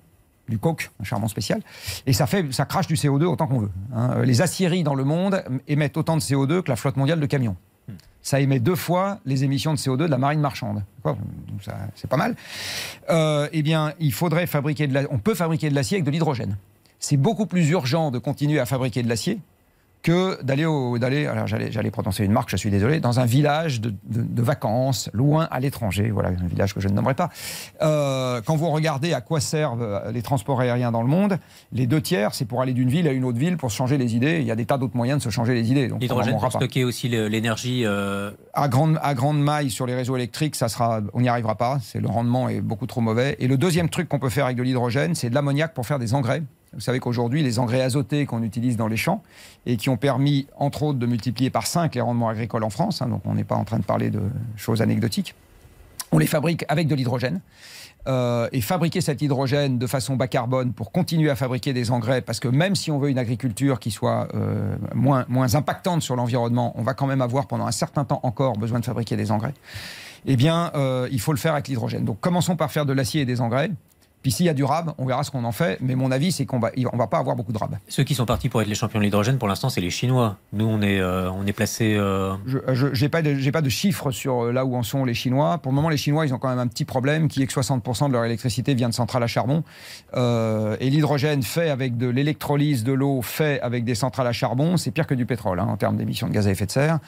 du 0.49 0.59
coke, 0.59 0.91
un 1.01 1.05
charbon 1.05 1.29
spécial, 1.29 1.61
et 2.07 2.13
ça, 2.13 2.27
fait, 2.27 2.53
ça 2.53 2.65
crache 2.65 2.87
du 2.87 2.95
CO2 2.95 3.25
autant 3.25 3.47
qu'on 3.47 3.59
veut. 3.59 3.71
Hein. 3.95 4.23
Les 4.23 4.43
aciéries 4.43 4.85
dans 4.85 4.95
le 4.95 5.05
monde 5.05 5.43
émettent 5.67 5.97
autant 5.97 6.17
de 6.17 6.23
CO2 6.23 6.63
que 6.63 6.69
la 6.69 6.77
flotte 6.77 6.97
mondiale 6.97 7.21
de 7.21 7.27
camions. 7.27 7.57
Ça 8.23 8.41
émet 8.41 8.59
deux 8.59 8.75
fois 8.75 9.21
les 9.25 9.45
émissions 9.45 9.73
de 9.73 9.79
CO2 9.79 9.99
de 9.99 10.07
la 10.07 10.19
marine 10.19 10.41
marchande. 10.41 10.83
C'est 11.95 12.11
pas 12.11 12.17
mal. 12.17 12.35
Euh, 13.09 13.49
eh 13.53 13.63
bien, 13.63 13.93
il 14.01 14.13
faudrait 14.13 14.47
fabriquer 14.47 14.89
de 14.89 14.95
la... 14.95 15.03
on 15.11 15.19
peut 15.19 15.35
fabriquer 15.35 15.71
de 15.71 15.77
l'acier 15.77 15.97
avec 15.97 16.05
de 16.05 16.11
l'hydrogène. 16.11 16.57
C'est 16.99 17.17
beaucoup 17.17 17.47
plus 17.47 17.69
urgent 17.71 18.11
de 18.11 18.19
continuer 18.19 18.59
à 18.59 18.67
fabriquer 18.67 19.05
de 19.05 19.09
l'acier 19.09 19.39
que 20.07 20.41
d'aller 20.45 20.65
d'aller, 21.01 21.27
alors 21.27 21.49
j'allais, 21.49 21.73
j'allais 21.73 21.91
prononcer 21.91 22.25
une 22.25 22.31
marque, 22.31 22.49
je 22.49 22.57
suis 22.57 22.71
désolé, 22.71 23.01
dans 23.01 23.19
un 23.19 23.27
village 23.27 23.81
de, 23.81 23.93
vacances, 24.41 25.11
loin 25.13 25.49
à 25.51 25.59
l'étranger, 25.59 26.11
voilà, 26.11 26.29
un 26.29 26.47
village 26.47 26.75
que 26.75 26.81
je 26.81 26.87
ne 26.87 26.95
nommerai 26.95 27.15
pas. 27.15 27.29
Euh, 27.83 28.41
quand 28.47 28.55
vous 28.55 28.71
regardez 28.71 29.15
à 29.15 29.21
quoi 29.21 29.41
servent 29.41 29.83
euh, 29.83 30.13
les 30.13 30.23
transports 30.23 30.61
aériens 30.61 30.93
dans 30.93 31.03
le 31.03 31.09
monde, 31.09 31.39
les 31.73 31.89
deux 31.89 32.01
tiers, 32.01 32.37
c'est 32.37 32.45
pour 32.45 32.63
aller 32.63 32.73
d'une 32.73 32.89
ville 32.89 33.09
à 33.09 33.11
une 33.11 33.25
autre 33.25 33.39
ville 33.39 33.57
pour 33.57 33.73
se 33.73 33.77
changer 33.77 33.99
les 33.99 34.15
idées. 34.15 34.39
Il 34.39 34.47
y 34.47 34.53
a 34.53 34.55
des 34.55 34.65
tas 34.65 34.79
d'autres 34.79 34.97
moyens 34.97 35.19
de 35.19 35.25
se 35.25 35.31
changer 35.31 35.55
les 35.55 35.73
idées. 35.73 35.89
Donc 35.89 36.01
L'hydrogène 36.01 36.39
pour 36.39 36.53
stocker 36.53 36.85
aussi 36.85 37.09
l'énergie. 37.09 37.83
Euh, 37.85 38.31
à 38.55 38.69
grande 38.69 39.01
à 39.03 39.15
grande 39.15 39.43
maille 39.43 39.71
sur 39.71 39.87
les 39.87 39.97
réseaux 39.97 40.15
électriques, 40.15 40.55
ça 40.55 40.69
sera, 40.69 41.01
on 41.15 41.21
n'y 41.21 41.29
arrivera 41.29 41.57
pas. 41.57 41.81
C'est 41.83 41.99
le 41.99 42.09
rendement 42.09 42.49
est 42.49 42.61
beaucoup 42.61 42.87
trop 42.87 43.01
mauvais. 43.01 43.35
Et 43.41 43.49
le 43.49 43.57
deuxième 43.57 43.89
truc 43.89 44.09
qu'on 44.09 44.21
peut 44.21 44.31
faire 44.31 44.45
avec 44.45 44.57
de 44.57 44.63
l'hydrogène, 44.63 45.17
c'est 45.17 45.31
de 45.31 45.35
l'ammoniac 45.35 45.75
pour 45.75 45.85
faire 45.85 45.99
des 45.99 46.15
engrais. 46.15 46.43
Vous 46.77 46.83
savez 46.83 47.01
qu'aujourd'hui, 47.01 47.43
les 47.43 47.59
engrais 47.59 47.81
azotés 47.81 48.27
qu'on 48.27 48.43
utilise 48.43 48.77
dans 48.77 48.87
les 48.87 48.97
champs 48.97 49.23
et 49.65 49.77
qui 49.77 49.89
ont 49.89 49.97
permis, 49.97 50.47
entre 50.57 50.85
autres, 50.85 50.99
de 50.99 51.07
multiplier 51.07 51.51
par 51.51 51.67
5 51.67 51.95
les 51.95 52.01
rendements 52.01 52.29
agricoles 52.29 52.63
en 52.63 52.71
France, 52.71 53.03
hein, 53.03 53.09
donc 53.09 53.23
on 53.25 53.35
n'est 53.35 53.45
pas 53.45 53.57
en 53.57 53.65
train 53.65 53.79
de 53.79 53.85
parler 53.85 54.11
de 54.11 54.21
choses 54.57 54.83
anecdotiques, 54.83 55.35
on 56.13 56.19
les 56.19 56.27
fabrique 56.27 56.65
avec 56.69 56.87
de 56.87 56.95
l'hydrogène. 56.95 57.41
Euh, 58.09 58.49
et 58.53 58.61
fabriquer 58.61 59.01
cet 59.01 59.21
hydrogène 59.21 59.79
de 59.79 59.87
façon 59.89 60.15
bas 60.15 60.29
carbone 60.29 60.73
pour 60.73 60.93
continuer 60.93 61.29
à 61.29 61.35
fabriquer 61.35 61.73
des 61.73 61.91
engrais, 61.91 62.21
parce 62.21 62.39
que 62.39 62.47
même 62.47 62.77
si 62.77 62.93
on 62.93 63.01
veut 63.01 63.11
une 63.11 63.19
agriculture 63.19 63.81
qui 63.81 63.91
soit 63.91 64.29
euh, 64.35 64.77
moins, 64.95 65.25
moins 65.29 65.57
impactante 65.57 66.03
sur 66.03 66.15
l'environnement, 66.15 66.73
on 66.77 66.83
va 66.83 66.95
quand 66.95 67.09
même 67.09 67.21
avoir 67.21 67.49
pendant 67.49 67.67
un 67.67 67.73
certain 67.73 68.05
temps 68.05 68.21
encore 68.23 68.59
besoin 68.59 68.79
de 68.79 68.85
fabriquer 68.85 69.17
des 69.17 69.33
engrais. 69.33 69.55
Eh 70.25 70.37
bien, 70.37 70.71
euh, 70.77 71.09
il 71.11 71.21
faut 71.21 71.33
le 71.33 71.39
faire 71.39 71.55
avec 71.55 71.67
l'hydrogène. 71.67 72.05
Donc, 72.05 72.21
commençons 72.21 72.55
par 72.55 72.71
faire 72.71 72.87
de 72.87 72.93
l'acier 72.93 73.23
et 73.23 73.25
des 73.25 73.41
engrais. 73.41 73.71
Puis 74.27 74.33
s'il 74.33 74.47
y 74.47 74.49
a 74.49 74.55
du 74.55 74.65
rab, 74.65 74.93
on 74.99 75.07
verra 75.07 75.23
ce 75.23 75.31
qu'on 75.31 75.45
en 75.45 75.53
fait. 75.53 75.79
Mais 75.81 75.95
mon 75.95 76.11
avis, 76.11 76.33
c'est 76.33 76.47
qu'on 76.47 76.59
va, 76.59 76.73
on 76.93 76.97
va 76.97 77.07
pas 77.07 77.19
avoir 77.19 77.37
beaucoup 77.37 77.53
de 77.53 77.59
rab. 77.59 77.79
Ceux 77.87 78.03
qui 78.03 78.17
sont 78.17 78.27
partis 78.27 78.49
pour 78.49 78.61
être 78.61 78.67
les 78.67 78.75
champions 78.75 78.99
de 78.99 79.05
l'hydrogène, 79.05 79.39
pour 79.39 79.47
l'instant, 79.47 79.69
c'est 79.69 79.81
les 79.81 79.91
Chinois. 79.91 80.37
Nous, 80.53 80.67
on 80.67 80.83
est, 80.83 80.99
euh, 80.99 81.31
on 81.31 81.47
est 81.47 81.53
placé. 81.53 81.95
Euh... 81.97 82.35
Je 82.45 83.01
n'ai 83.01 83.09
pas, 83.09 83.23
de, 83.23 83.51
pas 83.53 83.63
de 83.63 83.69
chiffres 83.69 84.11
sur 84.11 84.47
euh, 84.47 84.53
là 84.53 84.65
où 84.65 84.75
en 84.75 84.83
sont 84.83 85.05
les 85.05 85.15
Chinois. 85.15 85.59
Pour 85.59 85.71
le 85.71 85.77
moment, 85.77 85.91
les 85.91 85.97
Chinois, 85.97 86.27
ils 86.27 86.35
ont 86.35 86.39
quand 86.39 86.49
même 86.49 86.59
un 86.59 86.67
petit 86.67 86.85
problème 86.85 87.29
qui 87.29 87.41
est 87.41 87.47
que 87.47 87.53
60% 87.53 88.09
de 88.09 88.15
leur 88.15 88.25
électricité 88.25 88.75
vient 88.75 88.89
de 88.89 88.95
centrales 88.95 89.23
à 89.23 89.29
charbon. 89.29 89.63
Euh, 90.17 90.77
et 90.81 90.91
l'hydrogène 90.91 91.45
fait 91.45 91.71
avec 91.71 91.97
de 91.97 92.09
l'électrolyse 92.09 92.83
de 92.83 92.95
l'eau, 92.95 93.23
fait 93.23 93.61
avec 93.61 93.85
des 93.85 93.95
centrales 93.95 94.27
à 94.27 94.33
charbon, 94.33 94.77
c'est 94.77 94.91
pire 94.91 95.07
que 95.07 95.15
du 95.15 95.25
pétrole 95.25 95.61
hein, 95.61 95.69
en 95.71 95.77
termes 95.77 95.97
d'émissions 95.97 96.27
de 96.27 96.33
gaz 96.33 96.49
à 96.49 96.51
effet 96.51 96.67
de 96.67 96.73
serre. 96.73 96.99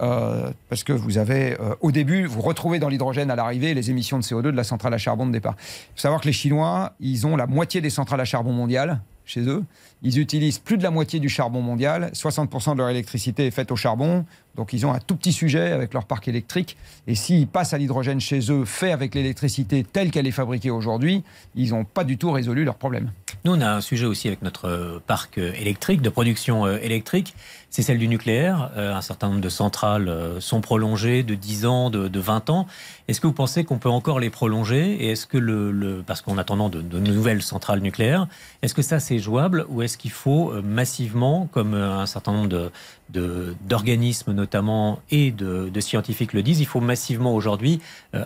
Euh, 0.00 0.50
parce 0.68 0.84
que 0.84 0.92
vous 0.92 1.16
avez, 1.16 1.58
euh, 1.58 1.74
au 1.80 1.90
début, 1.90 2.26
vous 2.26 2.42
retrouvez 2.42 2.78
dans 2.78 2.88
l'hydrogène 2.88 3.30
à 3.30 3.36
l'arrivée 3.36 3.72
les 3.72 3.90
émissions 3.90 4.18
de 4.18 4.22
CO2 4.22 4.42
de 4.42 4.50
la 4.50 4.64
centrale 4.64 4.92
à 4.92 4.98
charbon 4.98 5.26
de 5.26 5.32
départ. 5.32 5.54
Il 5.58 5.92
faut 5.94 6.00
savoir 6.02 6.20
que 6.20 6.26
les 6.26 6.32
Chinois, 6.32 6.92
ils 7.00 7.26
ont 7.26 7.36
la 7.36 7.46
moitié 7.46 7.80
des 7.80 7.90
centrales 7.90 8.20
à 8.20 8.26
charbon 8.26 8.52
mondiales 8.52 9.00
chez 9.24 9.40
eux. 9.40 9.64
Ils 10.06 10.20
utilisent 10.20 10.60
plus 10.60 10.78
de 10.78 10.84
la 10.84 10.92
moitié 10.92 11.18
du 11.18 11.28
charbon 11.28 11.60
mondial. 11.60 12.12
60% 12.14 12.74
de 12.74 12.78
leur 12.78 12.88
électricité 12.88 13.48
est 13.48 13.50
faite 13.50 13.72
au 13.72 13.76
charbon. 13.76 14.24
Donc 14.54 14.72
ils 14.72 14.86
ont 14.86 14.92
un 14.92 15.00
tout 15.00 15.16
petit 15.16 15.32
sujet 15.32 15.72
avec 15.72 15.92
leur 15.94 16.04
parc 16.04 16.28
électrique. 16.28 16.76
Et 17.08 17.16
s'ils 17.16 17.48
passent 17.48 17.74
à 17.74 17.78
l'hydrogène 17.78 18.20
chez 18.20 18.52
eux, 18.52 18.64
fait 18.64 18.92
avec 18.92 19.16
l'électricité 19.16 19.82
telle 19.82 20.12
qu'elle 20.12 20.28
est 20.28 20.30
fabriquée 20.30 20.70
aujourd'hui, 20.70 21.24
ils 21.56 21.70
n'ont 21.70 21.84
pas 21.84 22.04
du 22.04 22.18
tout 22.18 22.30
résolu 22.30 22.64
leur 22.64 22.76
problème. 22.76 23.10
Nous, 23.44 23.52
on 23.52 23.60
a 23.60 23.68
un 23.68 23.80
sujet 23.80 24.06
aussi 24.06 24.28
avec 24.28 24.42
notre 24.42 25.02
parc 25.08 25.38
électrique, 25.38 26.02
de 26.02 26.08
production 26.08 26.66
euh, 26.66 26.78
électrique 26.80 27.34
c'est 27.76 27.82
celle 27.82 27.98
du 27.98 28.08
nucléaire. 28.08 28.70
Euh, 28.78 28.94
un 28.94 29.02
certain 29.02 29.28
nombre 29.28 29.42
de 29.42 29.50
centrales 29.50 30.08
euh, 30.08 30.40
sont 30.40 30.62
prolongées 30.62 31.22
de 31.22 31.34
10 31.34 31.66
ans, 31.66 31.90
de, 31.90 32.18
20 32.18 32.48
ans. 32.48 32.66
Est-ce 33.06 33.20
que 33.20 33.26
vous 33.26 33.34
pensez 33.34 33.64
qu'on 33.64 33.76
peut 33.76 33.90
encore 33.90 34.18
les 34.18 34.30
prolonger? 34.30 34.92
Et 34.94 35.10
est-ce 35.10 35.26
que 35.26 35.36
le, 35.36 36.02
parce 36.06 36.22
qu'en 36.22 36.38
attendant 36.38 36.70
de, 36.70 36.80
nouvelles 36.98 37.42
centrales 37.42 37.80
nucléaires, 37.80 38.28
est-ce 38.62 38.74
que 38.74 38.80
ça 38.80 38.98
c'est 38.98 39.18
jouable 39.18 39.66
ou 39.68 39.82
est-ce 39.82 39.95
qu'il 39.96 40.10
faut 40.10 40.50
euh, 40.50 40.62
massivement, 40.62 41.48
comme 41.52 41.74
un 41.74 42.06
certain 42.06 42.32
nombre 42.32 42.70
d'organismes 43.10 44.32
notamment 44.32 45.00
et 45.10 45.30
de, 45.30 45.70
scientifiques 45.80 46.32
le 46.32 46.42
disent, 46.42 46.60
il 46.60 46.66
faut 46.66 46.80
massivement 46.80 47.34
aujourd'hui 47.34 47.80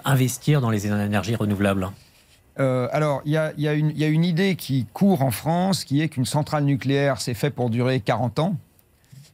investir 0.05 0.61
dans 0.61 0.71
les 0.71 0.87
énergies 0.87 1.37
renouvelables. 1.37 1.91
Alors, 2.57 3.23
il 3.25 3.33
y, 3.33 3.63
y, 3.63 3.65
y 3.65 4.05
a, 4.05 4.09
une 4.09 4.25
idée 4.25 4.57
qui 4.57 4.87
court 4.93 5.23
en 5.23 5.31
France, 5.31 5.85
qui 5.85 6.03
est 6.03 6.09
qu'une 6.09 6.27
centrale 6.27 6.65
nucléaire, 6.65 7.21
c'est 7.21 7.35
fait 7.35 7.51
pour 7.51 7.71
durer 7.71 8.01
40 8.01 8.39
ans 8.39 8.57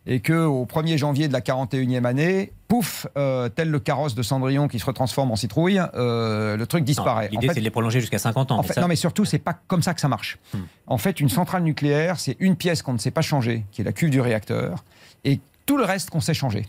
et 0.06 0.20
que 0.20 0.44
au 0.44 0.64
1er 0.66 0.96
janvier 0.96 1.26
de 1.28 1.32
la 1.32 1.40
41e 1.40 2.04
année, 2.04 2.52
pouf, 2.68 3.06
euh, 3.18 3.48
tel 3.48 3.70
le 3.70 3.80
carrosse 3.80 4.14
de 4.14 4.22
Cendrillon 4.22 4.68
qui 4.68 4.78
se 4.78 4.84
retransforme 4.86 5.32
en 5.32 5.36
citrouille, 5.36 5.80
euh, 5.94 6.56
le 6.56 6.66
truc 6.66 6.84
disparaît. 6.84 7.28
L'idée, 7.30 7.48
c'est 7.48 7.56
de 7.60 7.60
les 7.60 7.70
prolonger 7.70 8.00
jusqu'à 8.00 8.18
50 8.18 8.52
ans. 8.52 8.58
en 8.58 8.62
mais 8.62 8.68
fait, 8.68 8.74
ça- 8.74 8.80
non, 8.80 8.88
mais 8.88 8.96
surtout, 8.96 9.24
c'est 9.24 9.38
pas 9.38 9.54
comme 9.66 9.82
ça 9.82 9.94
que 9.94 10.00
ça 10.00 10.08
marche. 10.08 10.38
Hmm. 10.54 10.58
En 10.86 10.98
fait, 10.98 11.20
une 11.20 11.28
centrale 11.28 11.64
nucléaire, 11.64 12.20
c'est 12.20 12.36
une 12.38 12.56
pièce 12.56 12.82
qu'on 12.82 12.92
ne 12.92 12.98
sait 12.98 13.10
pas 13.10 13.22
changer, 13.22 13.64
qui 13.72 13.80
est 13.80 13.84
la 13.84 13.92
cuve 13.92 14.10
du 14.10 14.20
réacteur, 14.20 14.84
et 15.24 15.40
tout 15.66 15.76
le 15.76 15.84
reste 15.84 16.10
qu'on 16.10 16.20
sait 16.20 16.34
changer. 16.34 16.66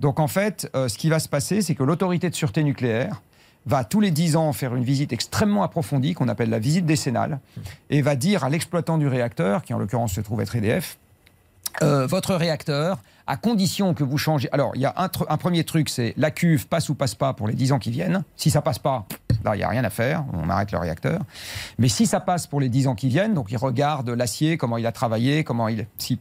Donc, 0.00 0.18
en 0.20 0.28
fait, 0.28 0.68
euh, 0.74 0.88
ce 0.88 0.98
qui 0.98 1.08
va 1.08 1.18
se 1.20 1.28
passer, 1.28 1.62
c'est 1.62 1.74
que 1.74 1.82
l'autorité 1.84 2.28
de 2.30 2.34
sûreté 2.34 2.62
nucléaire 2.64 3.22
va 3.66 3.84
tous 3.84 4.00
les 4.00 4.10
10 4.10 4.36
ans 4.36 4.52
faire 4.52 4.74
une 4.74 4.84
visite 4.84 5.12
extrêmement 5.12 5.62
approfondie, 5.62 6.14
qu'on 6.14 6.28
appelle 6.28 6.50
la 6.50 6.58
visite 6.58 6.86
décennale, 6.86 7.38
et 7.90 8.02
va 8.02 8.16
dire 8.16 8.42
à 8.44 8.48
l'exploitant 8.48 8.98
du 8.98 9.06
réacteur, 9.06 9.62
qui 9.62 9.74
en 9.74 9.78
l'occurrence 9.78 10.12
se 10.14 10.20
trouve 10.20 10.40
être 10.40 10.56
EDF, 10.56 10.98
euh, 11.82 12.06
votre 12.06 12.34
réacteur, 12.34 12.98
à 13.26 13.36
condition 13.36 13.94
que 13.94 14.04
vous 14.04 14.18
changez. 14.18 14.48
Alors, 14.52 14.72
il 14.74 14.80
y 14.80 14.86
a 14.86 14.94
un, 14.96 15.36
premier 15.36 15.62
truc, 15.64 15.90
c'est 15.90 16.14
la 16.16 16.30
cuve 16.30 16.66
passe 16.66 16.88
ou 16.88 16.94
passe 16.94 17.14
pas 17.14 17.34
pour 17.34 17.46
les 17.46 17.54
10 17.54 17.72
ans 17.72 17.78
qui 17.78 17.90
viennent. 17.90 18.24
Si 18.36 18.50
ça 18.50 18.62
passe 18.62 18.78
pas, 18.78 19.06
là, 19.44 19.54
il 19.54 19.58
n'y 19.58 19.64
a 19.64 19.68
rien 19.68 19.84
à 19.84 19.90
faire, 19.90 20.24
on 20.32 20.48
arrête 20.48 20.72
le 20.72 20.78
réacteur. 20.78 21.20
Mais 21.78 21.88
si 21.88 22.06
ça 22.06 22.20
passe 22.20 22.46
pour 22.46 22.60
les 22.60 22.70
10 22.70 22.88
ans 22.88 22.94
qui 22.94 23.08
viennent, 23.08 23.34
donc 23.34 23.50
il 23.50 23.58
regarde 23.58 24.08
l'acier, 24.08 24.56
comment 24.56 24.78
il 24.78 24.86
a 24.86 24.92
travaillé, 24.92 25.44
comment 25.44 25.68
il. 25.68 25.86
Si 25.98 26.18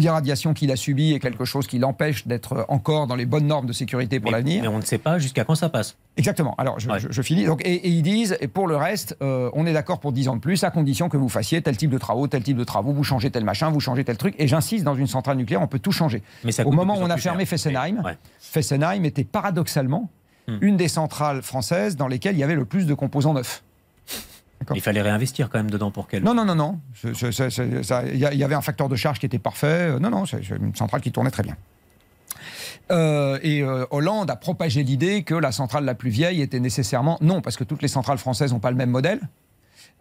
l'irradiation 0.00 0.52
qu'il 0.54 0.70
a 0.72 0.76
subie 0.76 1.12
est 1.12 1.18
quelque 1.20 1.44
chose 1.44 1.66
qui 1.66 1.78
l'empêche 1.78 2.26
d'être 2.26 2.64
encore 2.68 3.06
dans 3.06 3.14
les 3.14 3.26
bonnes 3.26 3.46
normes 3.46 3.66
de 3.66 3.72
sécurité 3.72 4.18
pour 4.20 4.30
l'avenir. 4.30 4.62
Mais 4.62 4.68
on 4.68 4.78
ne 4.78 4.82
sait 4.82 4.98
pas 4.98 5.18
jusqu'à 5.18 5.44
quand 5.44 5.54
ça 5.54 5.68
passe. 5.68 5.96
Exactement. 6.16 6.54
Alors, 6.58 6.80
je, 6.80 6.88
Ouais. 6.90 6.98
je- 6.98 7.08
je 7.10 7.22
finis. 7.22 7.44
Donc, 7.44 7.62
et, 7.64 7.74
et 7.74 7.88
ils 7.88 8.02
disent, 8.02 8.36
et 8.40 8.48
pour 8.48 8.66
le 8.66 8.76
reste, 8.76 9.16
euh, 9.22 9.50
on 9.54 9.66
est 9.66 9.72
d'accord 9.72 10.00
pour 10.00 10.12
10 10.12 10.28
ans 10.28 10.34
de 10.36 10.40
plus, 10.40 10.64
à 10.64 10.70
condition 10.70 11.08
que 11.08 11.16
vous 11.16 11.28
fassiez 11.28 11.62
tel 11.62 11.76
type 11.76 11.90
de 11.90 11.98
travaux, 11.98 12.26
tel 12.26 12.42
type 12.42 12.56
de 12.56 12.64
travaux, 12.64 12.92
vous 12.92 13.04
changez 13.04 13.30
tel 13.30 13.44
machin, 13.44 13.70
vous 13.70 13.80
changez 13.80 14.04
tel 14.04 14.16
truc. 14.16 14.34
Et 14.38 14.48
j'insiste, 14.48 14.84
dans 14.84 14.94
une 14.96 15.06
centrale 15.06 15.36
nucléaire, 15.36 15.62
on 15.62 15.66
peut 15.68 15.78
tout 15.78 15.92
changer. 15.92 16.22
Mais 16.44 16.52
ça 16.52 16.66
Au 16.66 16.72
moment 16.72 16.94
où 16.98 17.02
on 17.02 17.10
a 17.10 17.16
fermé. 17.16 17.44
Fessenheim, 17.46 18.02
Ouais. 18.04 18.16
Fessenheim 18.40 19.04
était 19.04 19.24
paradoxalement 19.24 20.10
Hmm. 20.48 20.56
une 20.62 20.76
des 20.78 20.88
centrales 20.88 21.42
françaises 21.42 21.96
dans 21.96 22.08
lesquelles 22.08 22.34
il 22.34 22.38
y 22.38 22.42
avait 22.42 22.54
le 22.54 22.64
plus 22.64 22.86
de 22.86 22.94
composants 22.94 23.34
neufs. 23.34 23.62
Il 24.74 24.80
fallait 24.80 25.02
réinvestir 25.02 25.48
quand 25.48 25.58
même 25.58 25.70
dedans 25.70 25.90
pour 25.90 26.06
qu'elle. 26.06 26.22
Non, 26.22 26.34
non, 26.34 26.44
non, 26.44 26.54
non. 26.54 26.78
Il 27.04 28.18
y, 28.18 28.44
avait 28.44 28.54
un 28.54 28.60
facteur 28.60 28.88
de 28.88 28.96
charge 28.96 29.18
qui 29.18 29.26
était 29.26 29.38
parfait. 29.38 29.66
Euh, 29.92 29.98
Non, 29.98 30.10
non, 30.10 30.26
c'est 30.26 30.48
une 30.50 30.74
centrale 30.76 31.00
qui 31.00 31.12
tournait 31.12 31.30
très 31.30 31.42
bien. 31.42 31.56
Euh, 32.90 33.38
et 33.42 33.62
euh, 33.62 33.86
Hollande 33.90 34.30
a 34.30 34.36
propagé 34.36 34.82
l'idée 34.82 35.22
que 35.22 35.34
la 35.34 35.52
centrale 35.52 35.84
la 35.84 35.94
plus 35.94 36.10
vieille 36.10 36.42
était 36.42 36.60
nécessairement 36.60 37.18
non, 37.20 37.40
parce 37.40 37.56
que 37.56 37.64
toutes 37.64 37.82
les 37.82 37.88
centrales 37.88 38.18
françaises 38.18 38.52
n'ont 38.52 38.58
pas 38.58 38.70
le 38.70 38.76
même 38.76 38.90
modèle. 38.90 39.20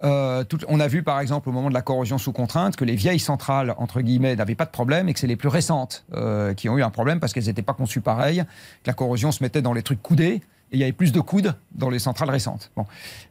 Euh, 0.04 0.44
tout- 0.44 0.60
on 0.70 0.80
a 0.80 0.88
vu 0.88 1.04
par 1.04 1.20
exemple 1.20 1.50
au 1.50 1.52
moment 1.52 1.68
de 1.70 1.74
la 1.74 1.82
corrosion 1.82 2.18
sous 2.18 2.32
contrainte 2.32 2.78
que 2.78 2.86
les 2.86 2.96
vieilles 2.96 3.20
centrales 3.20 3.76
entre 3.78 4.00
guillemets 4.02 4.36
n'avaient 4.36 4.56
pas 4.56 4.64
de 4.66 4.70
problème 4.72 5.10
et 5.10 5.14
que 5.14 5.20
c'est 5.20 5.28
les 5.28 5.36
plus 5.36 5.50
récentes 5.50 6.06
euh, 6.14 6.54
qui 6.54 6.70
ont 6.70 6.78
eu 6.78 6.84
un 6.84 6.90
problème 6.90 7.20
parce 7.20 7.34
qu'elles 7.34 7.46
n'étaient 7.48 7.62
pas 7.62 7.74
conçues 7.74 8.00
pareil, 8.02 8.44
que 8.84 8.88
la 8.88 8.94
corrosion 8.94 9.32
se 9.34 9.44
mettait 9.44 9.62
dans 9.62 9.74
les 9.74 9.84
trucs 9.84 10.02
coudés 10.02 10.42
et 10.72 10.78
il 10.78 10.80
y 10.80 10.84
avait 10.84 10.92
plus 10.92 11.12
de 11.12 11.20
coudes 11.20 11.56
dans 11.72 11.90
les 11.90 12.00
centrales 12.00 12.30
récentes. 12.30 12.72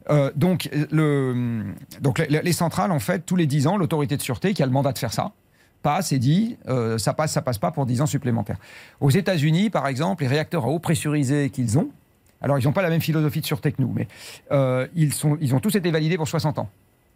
Euh, 0.09 0.31
donc, 0.35 0.69
le, 0.91 1.63
donc 2.01 2.19
les, 2.19 2.41
les 2.41 2.53
centrales 2.53 2.91
en 2.91 2.99
fait 2.99 3.25
tous 3.25 3.35
les 3.35 3.47
10 3.47 3.67
ans 3.67 3.77
l'autorité 3.77 4.17
de 4.17 4.21
sûreté 4.21 4.53
qui 4.53 4.61
a 4.61 4.65
le 4.65 4.71
mandat 4.71 4.91
de 4.91 4.97
faire 4.97 5.13
ça 5.13 5.31
passe 5.81 6.11
et 6.11 6.19
dit 6.19 6.57
euh, 6.67 6.97
ça 6.97 7.13
passe, 7.13 7.33
ça 7.33 7.41
passe 7.41 7.57
pas 7.57 7.71
pour 7.71 7.85
10 7.85 8.01
ans 8.01 8.05
supplémentaires. 8.05 8.57
Aux 8.99 9.09
États-Unis, 9.09 9.69
par 9.69 9.87
exemple, 9.87 10.23
les 10.23 10.29
réacteurs 10.29 10.65
à 10.65 10.67
eau 10.67 10.79
pressurisée 10.79 11.49
qu'ils 11.49 11.77
ont, 11.77 11.89
alors 12.41 12.59
ils 12.59 12.65
n'ont 12.65 12.73
pas 12.73 12.81
la 12.81 12.89
même 12.89 13.01
philosophie 13.01 13.41
de 13.41 13.45
sûreté 13.45 13.71
que 13.71 13.81
nous, 13.81 13.91
mais 13.93 14.07
euh, 14.51 14.87
ils, 14.95 15.13
ont 15.25 15.59
tous 15.59 15.75
été 15.75 15.91
validés 15.91 16.17
pour 16.17 16.27
60 16.27 16.59
ans. 16.59 16.69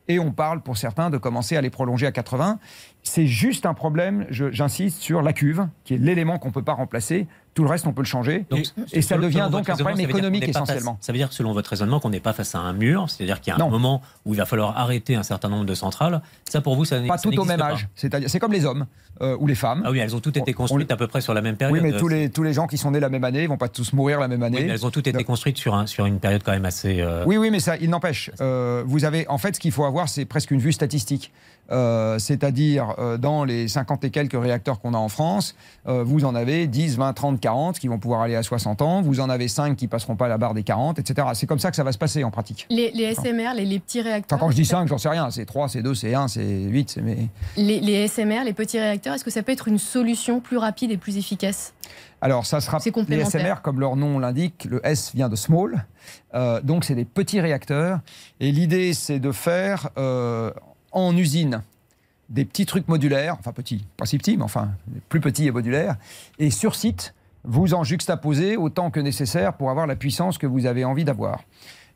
Et 0.09 0.19
on 0.19 0.33
parle 0.33 0.61
pour 0.61 0.77
certains 0.77 1.09
de 1.09 1.17
commencer 1.17 1.55
à 1.55 1.61
les 1.61 1.69
prolonger 1.69 2.05
à 2.05 2.11
80. 2.11 2.59
C'est 3.03 3.25
juste 3.25 3.65
un 3.65 3.73
problème, 3.73 4.25
j'insiste, 4.29 4.99
sur 4.99 5.21
la 5.21 5.31
cuve, 5.31 5.65
qui 5.85 5.93
est 5.93 5.97
l'élément 5.97 6.39
qu'on 6.39 6.49
ne 6.49 6.53
peut 6.53 6.63
pas 6.63 6.73
remplacer. 6.73 7.25
Tout 7.53 7.63
le 7.63 7.69
reste, 7.69 7.85
on 7.85 7.93
peut 7.93 8.01
le 8.01 8.07
changer. 8.07 8.45
Donc, 8.49 8.65
et 8.91 9.01
ça 9.03 9.15
devient 9.17 9.47
donc 9.51 9.69
un 9.69 9.75
problème 9.75 9.99
économique 9.99 10.41
face- 10.45 10.49
essentiellement. 10.55 10.97
ça 11.01 11.11
veut 11.11 11.19
dire, 11.19 11.31
selon 11.31 11.53
votre 11.53 11.69
raisonnement, 11.69 11.99
qu'on 11.99 12.09
n'est 12.09 12.19
pas 12.19 12.33
face 12.33 12.55
à 12.55 12.59
un 12.59 12.73
mur, 12.73 13.09
c'est-à-dire 13.09 13.41
qu'il 13.41 13.53
y 13.53 13.59
a 13.61 13.63
un 13.63 13.69
moment 13.69 14.01
où 14.25 14.33
il 14.33 14.37
va 14.37 14.45
falloir 14.45 14.75
arrêter 14.77 15.15
un 15.15 15.21
certain 15.23 15.49
nombre 15.49 15.65
de 15.65 15.75
centrales. 15.75 16.21
Ça, 16.49 16.61
pour 16.61 16.75
vous, 16.75 16.85
ça 16.85 16.99
n'est- 16.99 17.07
Pas 17.07 17.17
tout 17.19 17.37
au 17.37 17.45
même 17.45 17.59
pas. 17.59 17.73
âge. 17.73 17.87
C'est-à-dire- 17.95 18.29
C'est 18.29 18.39
comme 18.39 18.53
les 18.53 18.65
hommes 18.65 18.87
euh, 19.21 19.37
ou 19.39 19.45
les 19.45 19.53
femmes. 19.55 19.83
Ah 19.85 19.91
oui, 19.91 19.99
elles 19.99 20.15
ont 20.15 20.19
toutes 20.19 20.37
été 20.37 20.49
On- 20.51 20.53
on- 20.53 20.57
construites 20.57 20.91
à 20.91 20.97
peu 20.97 21.05
près 21.05 21.21
sur 21.21 21.35
la 21.35 21.41
même 21.41 21.55
période. 21.55 21.77
oui, 21.77 21.91
mais 21.91 21.95
tous 21.97 22.07
les, 22.07 22.31
tous 22.31 22.41
les 22.41 22.53
gens 22.53 22.65
qui 22.65 22.77
sont 22.79 22.89
nés 22.89 22.99
la 22.99 23.09
même 23.09 23.23
année 23.23 23.45
vont 23.45 23.57
pas 23.57 23.67
tous 23.69 23.93
mourir 23.93 24.19
la 24.19 24.27
même 24.27 24.41
année. 24.41 24.57
Oui, 24.57 24.65
mais 24.65 24.73
elles 24.73 24.85
ont 24.85 24.89
toutes 24.89 25.05
été 25.07 25.19
Donc- 25.19 25.27
construites 25.27 25.57
sur, 25.59 25.75
un, 25.75 25.85
sur 25.85 26.07
une 26.07 26.19
période 26.19 26.41
quand 26.43 26.53
même 26.53 26.65
assez. 26.65 27.01
euh, 27.01 27.23
Oui, 27.27 27.37
oui, 27.37 27.51
mais 27.51 27.59
ça, 27.59 27.77
il 27.77 27.91
n'empêche. 27.91 28.31
Euh, 28.41 28.81
vous 28.87 29.05
avez, 29.05 29.27
en 29.27 29.37
fait, 29.37 29.55
ce 29.55 29.59
qu'il 29.59 29.71
faut 29.71 29.85
avoir, 29.85 30.09
c'est 30.09 30.25
presque 30.25 30.49
une 30.49 30.59
vue 30.59 30.73
statistique. 30.73 31.31
Euh, 31.71 32.19
C'est-à-dire, 32.19 32.95
euh, 32.99 33.17
dans 33.17 33.45
les 33.45 33.67
50 33.67 34.03
et 34.03 34.09
quelques 34.09 34.39
réacteurs 34.39 34.79
qu'on 34.79 34.93
a 34.93 34.97
en 34.97 35.07
France, 35.09 35.55
euh, 35.87 36.03
vous 36.03 36.25
en 36.25 36.35
avez 36.35 36.67
10, 36.67 36.97
20, 36.97 37.13
30, 37.13 37.39
40 37.39 37.79
qui 37.79 37.87
vont 37.87 37.99
pouvoir 37.99 38.21
aller 38.21 38.35
à 38.35 38.43
60 38.43 38.81
ans. 38.81 39.01
Vous 39.01 39.19
en 39.19 39.29
avez 39.29 39.47
5 39.47 39.75
qui 39.75 39.87
passeront 39.87 40.15
pas 40.15 40.27
la 40.27 40.37
barre 40.37 40.53
des 40.53 40.63
40, 40.63 40.99
etc. 40.99 41.27
C'est 41.33 41.47
comme 41.47 41.59
ça 41.59 41.69
que 41.69 41.75
ça 41.77 41.83
va 41.83 41.91
se 41.91 41.97
passer 41.97 42.23
en 42.23 42.31
pratique. 42.31 42.67
Les, 42.69 42.91
les 42.91 43.13
SMR, 43.15 43.53
les, 43.55 43.65
les 43.65 43.79
petits 43.79 44.01
réacteurs. 44.01 44.37
Enfin, 44.37 44.45
quand 44.45 44.51
je 44.51 44.55
dis 44.57 44.65
5, 44.65 44.87
j'en 44.87 44.97
sais 44.97 45.09
rien. 45.09 45.29
C'est 45.31 45.45
3, 45.45 45.69
c'est 45.69 45.81
2, 45.81 45.95
c'est 45.95 46.13
1, 46.13 46.27
c'est 46.27 46.43
8. 46.63 46.89
c'est- 46.91 47.01
Mais... 47.01 47.17
Les, 47.57 47.79
les 47.79 48.07
SMR, 48.07 48.43
les 48.43 48.53
petits 48.53 48.79
réacteurs, 48.79 49.13
est-ce 49.15 49.23
que 49.23 49.31
ça 49.31 49.41
peut 49.43 49.51
être 49.51 49.67
une 49.67 49.79
solution 49.79 50.39
plus 50.41 50.57
rapide 50.57 50.91
et 50.91 50.97
plus 50.97 51.17
efficace? 51.17 51.73
Alors, 52.21 52.45
ça 52.45 52.61
sera 52.61 52.79
les. 53.09 53.25
SMR, 53.25 53.61
comme 53.61 53.79
leur 53.81 53.95
nom 53.97 54.17
l'indique, 54.17 54.65
le 54.69 54.79
S 54.85 55.11
vient 55.13 55.27
de 55.27 55.35
small. 55.35 55.85
Euh, 56.33 56.61
donc, 56.61 56.85
c'est 56.85 56.95
des 56.95 57.03
petits 57.05 57.41
réacteurs. 57.41 57.99
Et 58.39 58.51
l'idée, 58.51 58.93
c'est 58.93 59.19
de 59.19 59.31
faire 59.33 59.89
euh, 59.97 60.51
en 60.93 61.15
usine 61.15 61.61
des 62.29 62.45
petits 62.45 62.65
trucs 62.65 62.87
modulaires, 62.87 63.35
enfin 63.39 63.51
petits, 63.51 63.85
pas 63.97 64.05
si 64.05 64.17
petits, 64.17 64.37
mais 64.37 64.43
enfin 64.43 64.71
plus 65.09 65.19
petits 65.19 65.47
et 65.47 65.51
modulaires. 65.51 65.97
Et 66.39 66.49
sur 66.49 66.75
site, 66.75 67.13
vous 67.43 67.73
en 67.73 67.83
juxtaposez 67.83 68.57
autant 68.57 68.89
que 68.89 68.99
nécessaire 68.99 69.53
pour 69.53 69.69
avoir 69.69 69.87
la 69.87 69.95
puissance 69.95 70.37
que 70.37 70.47
vous 70.47 70.65
avez 70.65 70.85
envie 70.85 71.03
d'avoir. 71.03 71.41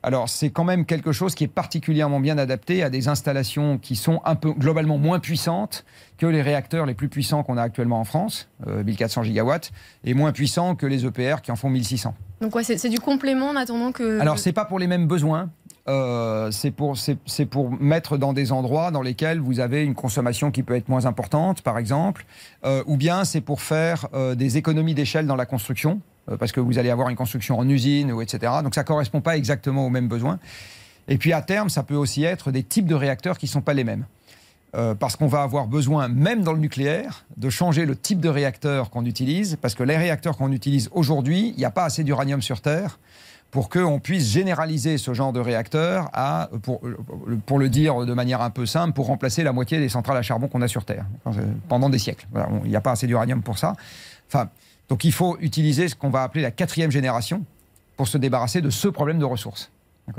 Alors, 0.03 0.29
c'est 0.29 0.51
quand 0.51 0.63
même 0.63 0.85
quelque 0.85 1.11
chose 1.11 1.33
qui 1.33 1.43
est 1.43 1.49
particulièrement 1.49 2.19
bien 2.19 2.37
adapté 2.37 2.83
à 2.83 2.89
des 2.89 3.07
installations 3.07 3.79
qui 3.79 3.95
sont 3.95 4.21
un 4.25 4.35
peu 4.35 4.51
globalement 4.53 4.97
moins 4.97 5.19
puissantes 5.19 5.85
que 6.17 6.27
les 6.27 6.41
réacteurs 6.41 6.85
les 6.85 6.93
plus 6.93 7.09
puissants 7.09 7.43
qu'on 7.43 7.57
a 7.57 7.63
actuellement 7.63 7.99
en 7.99 8.03
France, 8.03 8.47
euh, 8.67 8.83
1400 8.83 9.23
gigawatts, 9.23 9.71
et 10.03 10.13
moins 10.13 10.31
puissants 10.31 10.75
que 10.75 10.85
les 10.85 11.05
EPR 11.05 11.41
qui 11.41 11.51
en 11.51 11.55
font 11.55 11.69
1600. 11.69 12.13
Donc, 12.41 12.55
ouais, 12.55 12.63
c'est 12.63 12.77
c'est 12.77 12.89
du 12.89 12.99
complément 12.99 13.49
en 13.49 13.55
attendant 13.55 13.91
que. 13.91 14.19
Alors, 14.19 14.37
c'est 14.37 14.53
pas 14.53 14.65
pour 14.65 14.77
les 14.77 14.87
mêmes 14.87 15.07
besoins. 15.07 15.49
Euh, 15.89 16.51
c'est 16.51 16.71
pour, 16.71 16.97
mettre 17.79 18.17
dans 18.17 18.33
des 18.33 18.51
endroits 18.51 18.91
dans 18.91 19.01
lesquels 19.01 19.39
vous 19.39 19.59
avez 19.59 19.83
une 19.83 19.95
consommation 19.95 20.51
qui 20.51 20.63
peut 20.63 20.75
être 20.75 20.89
moins 20.89 21.05
importante, 21.05 21.61
par 21.61 21.77
exemple, 21.77 22.25
euh, 22.65 22.83
ou 22.87 22.97
bien 22.97 23.23
c'est 23.23 23.41
pour 23.41 23.61
faire 23.61 24.07
euh, 24.13 24.35
des 24.35 24.57
économies 24.57 24.93
d'échelle 24.93 25.27
dans 25.27 25.35
la 25.35 25.45
construction, 25.45 26.01
parce 26.39 26.51
que 26.51 26.59
vous 26.59 26.77
allez 26.77 26.89
avoir 26.89 27.07
une 27.07 27.15
construction 27.15 27.57
en 27.57 27.69
usine, 27.69 28.13
etc. 28.21 28.51
Donc 28.61 28.75
ça 28.75 28.83
correspond 28.83 29.21
pas 29.21 29.37
exactement 29.37 29.85
aux 29.85 29.89
mêmes 29.89 30.09
besoins. 30.09 30.39
Et 31.07 31.17
puis 31.17 31.31
à 31.31 31.41
terme, 31.41 31.69
ça 31.69 31.83
peut 31.83 31.95
aussi 31.95 32.25
être 32.25 32.51
des 32.51 32.63
types 32.63 32.85
de 32.85 32.95
réacteurs 32.95 33.37
qui 33.37 33.45
ne 33.45 33.51
sont 33.51 33.61
pas 33.61 33.73
les 33.73 33.85
mêmes. 33.85 34.05
Parce 34.99 35.15
qu'on 35.15 35.27
va 35.27 35.41
avoir 35.41 35.65
besoin, 35.65 36.07
même 36.09 36.43
dans 36.43 36.51
le 36.51 36.59
nucléaire, 36.59 37.25
de 37.37 37.49
changer 37.49 37.85
le 37.85 37.95
type 37.95 38.19
de 38.19 38.29
réacteur 38.29 38.89
qu'on 38.91 39.05
utilise, 39.05 39.57
parce 39.59 39.73
que 39.73 39.83
les 39.83 39.97
réacteurs 39.97 40.37
qu'on 40.37 40.51
utilise 40.51 40.89
aujourd'hui, 40.91 41.53
il 41.55 41.57
n'y 41.57 41.65
a 41.65 41.71
pas 41.71 41.85
assez 41.85 42.03
d'uranium 42.03 42.41
sur 42.41 42.59
Terre 42.61 42.99
pour 43.51 43.69
qu'on 43.69 43.99
puisse 43.99 44.29
généraliser 44.29 44.97
ce 44.97 45.13
genre 45.13 45.33
de 45.33 45.39
réacteur 45.39 46.09
à, 46.13 46.49
pour, 46.63 46.81
pour 47.45 47.59
le 47.59 47.69
dire 47.69 48.05
de 48.05 48.13
manière 48.13 48.41
un 48.41 48.49
peu 48.49 48.65
simple, 48.65 48.93
pour 48.93 49.07
remplacer 49.07 49.43
la 49.43 49.53
moitié 49.53 49.79
des 49.79 49.89
centrales 49.89 50.17
à 50.17 50.21
charbon 50.21 50.47
qu'on 50.47 50.61
a 50.61 50.67
sur 50.67 50.85
Terre 50.85 51.05
pendant 51.67 51.89
des 51.89 51.99
siècles. 51.99 52.27
Voilà, 52.31 52.49
il 52.63 52.69
n'y 52.69 52.75
a 52.75 52.81
pas 52.81 52.91
assez 52.91 53.07
d'uranium 53.07 53.41
pour 53.41 53.57
ça. 53.57 53.75
Enfin, 54.27 54.49
donc 54.89 55.03
il 55.05 55.13
faut 55.13 55.37
utiliser 55.39 55.87
ce 55.87 55.95
qu'on 55.95 56.09
va 56.09 56.23
appeler 56.23 56.41
la 56.41 56.51
quatrième 56.51 56.91
génération 56.91 57.43
pour 57.95 58.07
se 58.07 58.17
débarrasser 58.17 58.61
de 58.61 58.69
ce 58.69 58.87
problème 58.87 59.19
de 59.19 59.25
ressources. 59.25 59.71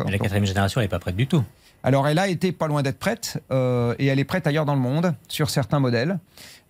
Mais 0.05 0.11
la 0.11 0.18
quatrième 0.18 0.45
génération, 0.45 0.81
n'est 0.81 0.89
pas 0.89 0.99
prête 0.99 1.16
du 1.16 1.26
tout. 1.26 1.45
Alors, 1.83 2.09
elle 2.09 2.18
a 2.18 2.29
été 2.29 2.53
pas 2.53 2.66
loin 2.66 2.83
d'être 2.83 2.99
prête, 2.99 3.43
euh, 3.51 3.95
et 3.99 4.07
elle 4.07 4.18
est 4.18 4.24
prête 4.24 4.47
ailleurs 4.47 4.64
dans 4.64 4.74
le 4.74 4.81
monde, 4.81 5.14
sur 5.29 5.49
certains 5.49 5.79
modèles. 5.79 6.18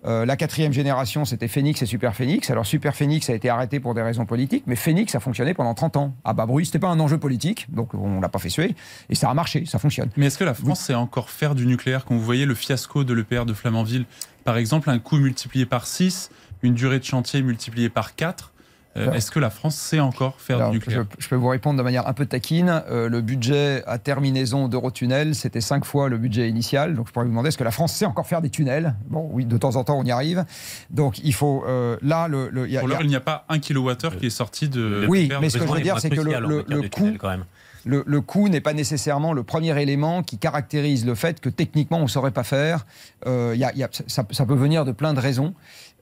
Euh, 0.04 0.24
la 0.24 0.36
quatrième 0.36 0.72
génération, 0.72 1.24
c'était 1.24 1.48
Phoenix 1.48 1.82
et 1.82 1.86
Super 1.86 2.14
Phoenix. 2.14 2.50
Alors, 2.50 2.66
Super 2.66 2.94
Phoenix 2.94 3.28
a 3.30 3.34
été 3.34 3.48
arrêté 3.48 3.80
pour 3.80 3.94
des 3.94 4.02
raisons 4.02 4.26
politiques, 4.26 4.64
mais 4.66 4.76
Phoenix 4.76 5.14
a 5.14 5.20
fonctionné 5.20 5.54
pendant 5.54 5.74
30 5.74 5.96
ans. 5.96 6.14
À 6.24 6.34
bas 6.34 6.46
bruit, 6.46 6.66
c'était 6.66 6.78
pas 6.78 6.88
un 6.88 7.00
enjeu 7.00 7.18
politique, 7.18 7.66
donc 7.70 7.94
on 7.94 8.20
l'a 8.20 8.28
pas 8.28 8.38
fait 8.38 8.48
suer, 8.48 8.76
et 9.10 9.14
ça 9.14 9.28
a 9.28 9.34
marché, 9.34 9.64
ça 9.66 9.78
fonctionne. 9.78 10.10
Mais 10.16 10.26
est-ce 10.26 10.38
que 10.38 10.44
la 10.44 10.54
France 10.54 10.80
sait 10.80 10.94
encore 10.94 11.30
faire 11.30 11.54
du 11.54 11.66
nucléaire 11.66 12.04
Quand 12.04 12.14
vous 12.14 12.22
voyez 12.22 12.46
le 12.46 12.54
fiasco 12.54 13.02
de 13.02 13.12
l'EPR 13.12 13.44
de 13.44 13.54
Flamanville, 13.54 14.04
par 14.44 14.56
exemple, 14.56 14.88
un 14.88 14.98
coût 14.98 15.16
multiplié 15.16 15.66
par 15.66 15.86
6, 15.86 16.30
une 16.62 16.74
durée 16.74 16.98
de 16.98 17.04
chantier 17.04 17.42
multipliée 17.42 17.88
par 17.88 18.14
4, 18.14 18.52
euh, 18.96 19.12
est-ce 19.12 19.30
que 19.30 19.38
la 19.38 19.50
France 19.50 19.76
sait 19.76 20.00
encore 20.00 20.40
faire 20.40 20.56
Alors, 20.56 20.70
du 20.70 20.78
je, 20.78 20.80
nucléaire 20.80 21.04
je 21.18 21.28
peux 21.28 21.36
vous 21.36 21.48
répondre 21.48 21.78
de 21.78 21.82
manière 21.82 22.08
un 22.08 22.12
peu 22.14 22.26
taquine. 22.26 22.82
Euh, 22.90 23.08
le 23.08 23.20
budget 23.20 23.84
à 23.86 23.98
terminaison 23.98 24.66
d'Eurotunnel, 24.66 25.34
c'était 25.34 25.60
cinq 25.60 25.84
fois 25.84 26.08
le 26.08 26.18
budget 26.18 26.48
initial. 26.48 26.94
Donc, 26.94 27.06
je 27.08 27.12
pourrais 27.12 27.24
vous 27.26 27.30
demander 27.30 27.48
est-ce 27.48 27.58
que 27.58 27.64
la 27.64 27.70
France 27.70 27.92
sait 27.92 28.06
encore 28.06 28.26
faire 28.26 28.40
des 28.42 28.50
tunnels? 28.50 28.94
Bon, 29.08 29.28
oui, 29.32 29.44
de 29.44 29.56
temps 29.56 29.76
en 29.76 29.84
temps, 29.84 29.98
on 29.98 30.04
y 30.04 30.10
arrive. 30.10 30.44
Donc, 30.90 31.18
il 31.22 31.34
faut. 31.34 31.64
euh, 31.68 31.96
là, 32.02 32.28
le. 32.28 32.48
le- 32.50 32.66
il 32.66 32.72
y 32.72 32.76
a- 32.76 32.80
Pour 32.80 32.88
l'heure, 32.88 33.02
il 33.02 33.08
n'y 33.08 33.16
a 33.16 33.20
pas 33.20 33.44
un 33.48 33.58
kilowattheure 33.58 34.16
qui 34.18 34.26
est 34.26 34.30
sorti 34.30 34.68
de. 34.68 35.06
Oui, 35.08 35.30
mais 35.40 35.50
ce 35.50 35.58
que 35.58 35.66
je 35.66 35.72
veux 35.72 35.80
dire, 35.80 36.00
c'est 36.00 36.10
que 36.10 36.16
le- 36.20 36.82
coût- 36.88 36.88
tunnel, 37.02 37.18
quand 37.18 37.28
même. 37.28 37.44
le, 37.84 38.02
le 38.06 38.20
coût 38.20 38.48
n'est 38.48 38.60
pas 38.60 38.72
nécessairement 38.72 39.32
le 39.32 39.42
premier 39.44 39.80
élément 39.80 40.22
qui 40.22 40.36
caractérise 40.38 41.06
le 41.06 41.14
fait 41.14 41.40
que 41.40 41.48
techniquement 41.48 41.98
on 41.98 42.02
ne 42.02 42.06
saurait 42.08 42.32
pas 42.32 42.42
faire. 42.42 42.84
Euh, 43.26 43.54
y 43.56 43.64
a- 43.64 43.72
y 43.74 43.82
a- 43.84 43.88
ça, 44.08 44.24
ça 44.30 44.44
peut 44.46 44.54
venir 44.54 44.84
de 44.84 44.92
plein 44.92 45.14
de 45.14 45.20
raisons. 45.20 45.54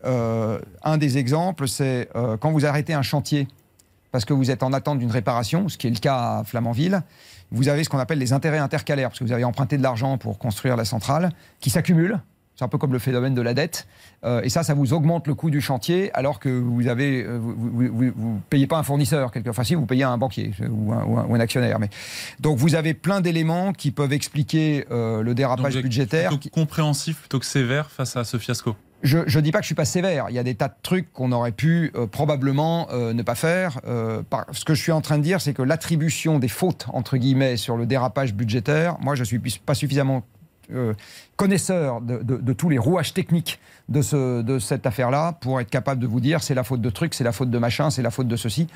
Euh, 0.04 0.58
un 0.82 0.98
des 0.98 1.18
exemples, 1.18 1.66
c'est 1.68 2.08
euh, 2.14 2.36
quand 2.36 2.50
vous 2.52 2.66
arrêtez 2.66 2.92
un 2.94 3.02
chantier 3.02 3.48
parce 4.12 4.24
que 4.24 4.32
vous 4.32 4.50
êtes 4.50 4.62
en 4.62 4.72
attente 4.72 4.98
d'une 4.98 5.10
réparation, 5.10 5.68
ce 5.68 5.76
qui 5.76 5.86
est 5.88 5.90
le 5.90 5.98
cas 5.98 6.38
à 6.38 6.44
Flamanville, 6.44 7.02
vous 7.50 7.68
avez 7.68 7.84
ce 7.84 7.88
qu'on 7.88 7.98
appelle 7.98 8.18
les 8.18 8.32
intérêts 8.32 8.58
intercalaires, 8.58 9.08
parce 9.10 9.18
que 9.18 9.24
vous 9.24 9.32
avez 9.32 9.44
emprunté 9.44 9.76
de 9.78 9.82
l'argent 9.82 10.16
pour 10.18 10.38
construire 10.38 10.76
la 10.76 10.84
centrale, 10.84 11.30
qui 11.60 11.70
s'accumulent. 11.70 12.20
C'est 12.54 12.64
un 12.64 12.68
peu 12.68 12.78
comme 12.78 12.92
le 12.94 12.98
phénomène 12.98 13.34
de 13.34 13.42
la 13.42 13.52
dette. 13.52 13.86
Euh, 14.24 14.40
et 14.42 14.48
ça, 14.48 14.62
ça 14.62 14.72
vous 14.72 14.94
augmente 14.94 15.26
le 15.26 15.34
coût 15.34 15.50
du 15.50 15.60
chantier, 15.60 16.10
alors 16.14 16.38
que 16.40 16.48
vous 16.48 16.88
avez, 16.88 17.22
vous 17.26 18.40
payez 18.48 18.66
pas 18.66 18.78
un 18.78 18.82
fournisseur, 18.82 19.30
quelque 19.30 19.50
enfin 19.50 19.62
si 19.64 19.74
vous 19.74 19.84
payez 19.84 20.04
un 20.04 20.16
banquier 20.16 20.52
ou 20.70 20.92
un, 20.94 21.04
ou 21.04 21.18
un- 21.18 21.26
ou 21.26 21.34
un 21.34 21.40
actionnaire. 21.40 21.78
Mais 21.78 21.90
donc 22.40 22.56
vous 22.56 22.74
avez 22.74 22.94
plein 22.94 23.20
d'éléments 23.20 23.72
qui 23.74 23.90
peuvent 23.90 24.14
expliquer 24.14 24.86
euh, 24.90 25.22
le 25.22 25.34
dérapage 25.34 25.76
budgétaire. 25.82 26.30
plutôt 26.30 26.48
compréhensif 26.48 27.18
plutôt 27.20 27.38
que 27.38 27.44
sévère 27.46 27.90
face 27.90 28.16
à 28.16 28.24
ce 28.24 28.38
fiasco. 28.38 28.74
Je 29.02 29.18
ne 29.18 29.40
dis 29.40 29.52
pas 29.52 29.58
que 29.58 29.64
je 29.64 29.68
suis 29.68 29.74
pas 29.74 29.84
sévère. 29.84 30.26
Il 30.30 30.34
y 30.34 30.38
a 30.38 30.42
des 30.42 30.54
tas 30.54 30.68
de 30.68 30.74
trucs 30.82 31.12
qu'on 31.12 31.32
aurait 31.32 31.52
pu 31.52 31.92
euh, 31.94 32.06
probablement 32.06 32.88
euh, 32.90 33.12
ne 33.12 33.22
pas 33.22 33.34
faire. 33.34 33.80
Euh, 33.86 34.22
ce 34.52 34.64
que 34.64 34.74
je 34.74 34.82
suis 34.82 34.92
en 34.92 35.00
train 35.00 35.18
de 35.18 35.22
dire, 35.22 35.40
c'est 35.40 35.52
que 35.52 35.62
l'attribution 35.62 36.38
des 36.38 36.48
fautes, 36.48 36.86
entre 36.92 37.16
guillemets, 37.16 37.56
sur 37.56 37.76
le 37.76 37.86
dérapage 37.86 38.34
budgétaire, 38.34 38.96
moi, 39.00 39.14
je 39.14 39.20
ne 39.20 39.24
suis 39.24 39.38
pas 39.38 39.74
suffisamment 39.74 40.24
euh, 40.72 40.94
connaisseur 41.36 42.00
de, 42.00 42.18
de- 42.22 42.36
de 42.36 42.52
tous 42.52 42.68
les 42.68 42.78
rouages 42.78 43.12
techniques 43.14 43.58
de, 43.88 44.02
ce, 44.02 44.42
de 44.42 44.58
cette 44.58 44.86
affaire-là 44.86 45.32
pour 45.40 45.60
être 45.60 45.70
capable 45.70 46.00
de 46.00 46.06
vous 46.06 46.20
dire 46.20 46.42
c'est 46.42 46.54
la 46.54 46.64
faute 46.64 46.80
de 46.80 46.90
truc, 46.90 47.14
c'est 47.14 47.24
la 47.24 47.32
faute 47.32 47.50
de 47.50 47.58
machin, 47.58 47.90
c'est 47.90 48.02
la 48.02 48.10
faute 48.10 48.28
de 48.28 48.36
ceci. 48.36 48.66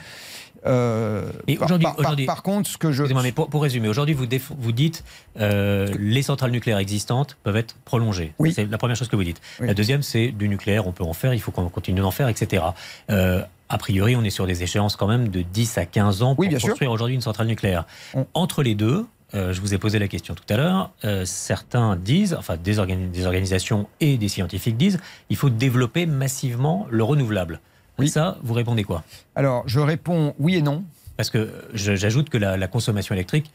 Euh, 0.67 1.31
Et 1.47 1.57
par- 1.57 1.67
aujourd'hui- 1.67 1.85
par, 1.85 1.97
par- 1.97 2.01
aujourd'hui- 2.07 2.27
par 2.27 2.43
contre, 2.43 2.69
ce 2.71 2.77
que 2.79 2.93
je... 2.93 3.03
Mais 3.05 3.33
pour, 3.33 3.49
pour 3.49 3.63
résumer, 3.63 3.89
aujourd'hui, 3.89 4.15
vous, 4.15 4.27
vous 4.59 4.73
dites 4.73 5.05
euh, 5.39 5.89
les 5.99 6.23
centrales 6.23 6.51
nucléaires 6.51 6.79
existantes 6.79 7.37
peuvent 7.43 7.57
être 7.57 7.77
prolongées. 7.85 8.35
Oui. 8.39 8.53
C'est 8.53 8.67
la 8.67 8.79
première 8.79 8.97
chose 8.97 9.09
que 9.09 9.17
vous 9.17 9.25
dites. 9.25 9.41
Oui. 9.61 9.67
La 9.69 9.75
deuxième, 9.75 10.03
c'est 10.03 10.29
du 10.29 10.49
nucléaire, 10.49 10.87
on 10.87 10.93
peut 10.93 11.05
en 11.05 11.15
faire, 11.15 11.33
il 11.35 11.41
faut 11.41 11.51
qu'on 11.51 11.69
continue 11.71 12.01
d'en 12.01 12.11
faire, 12.11 12.29
etc. 12.29 12.63
Euh, 13.11 13.43
a 13.71 13.79
priori, 13.79 14.17
on 14.17 14.23
est 14.25 14.31
sur 14.31 14.47
des 14.47 14.63
échéances 14.63 14.97
quand 14.97 15.07
même 15.07 15.29
de 15.29 15.43
10 15.43 15.79
à 15.79 15.87
15 15.87 16.23
ans 16.23 16.35
pour 16.35 16.41
Oui, 16.41 16.49
bien 16.49 16.59
sûr. 16.59 16.71
construire 16.71 16.91
aujourd'hui 16.91 17.15
une 17.15 17.21
centrale 17.23 17.47
nucléaire. 17.47 17.87
On- 18.15 18.27
Entre 18.35 18.63
les 18.63 18.75
deux, 18.75 19.07
euh, 19.35 19.53
je 19.53 19.61
vous 19.61 19.75
ai 19.75 19.79
posé 19.79 19.99
la 19.99 20.09
question 20.09 20.35
tout 20.35 20.45
à 20.53 20.57
l'heure, 20.57 20.91
euh, 21.05 21.25
certains 21.25 21.97
disent, 21.97 22.35
enfin 22.39 22.57
des, 22.57 22.79
organi- 22.79 23.11
des 23.11 23.27
organisations 23.27 23.89
et 24.01 24.17
des 24.19 24.29
scientifiques 24.29 24.77
disent, 24.77 24.99
il 25.29 25.37
faut 25.37 25.51
développer 25.51 26.07
massivement 26.07 26.87
le 26.91 27.03
renouvelable. 27.05 27.61
Oui. 27.99 28.09
Ça, 28.09 28.39
vous 28.43 28.55
répondez 28.55 28.83
quoi? 28.85 29.03
Alors, 29.37 29.63
je 29.67 29.79
réponds 29.81 30.35
oui 30.39 30.57
et 30.57 30.63
non. 30.63 30.85
Parce 31.17 31.29
que 31.31 31.51
j'ajoute 31.75 32.31
que 32.31 32.39
la, 32.39 32.57
la 32.57 32.67
consommation 32.67 33.15
électrique 33.15 33.51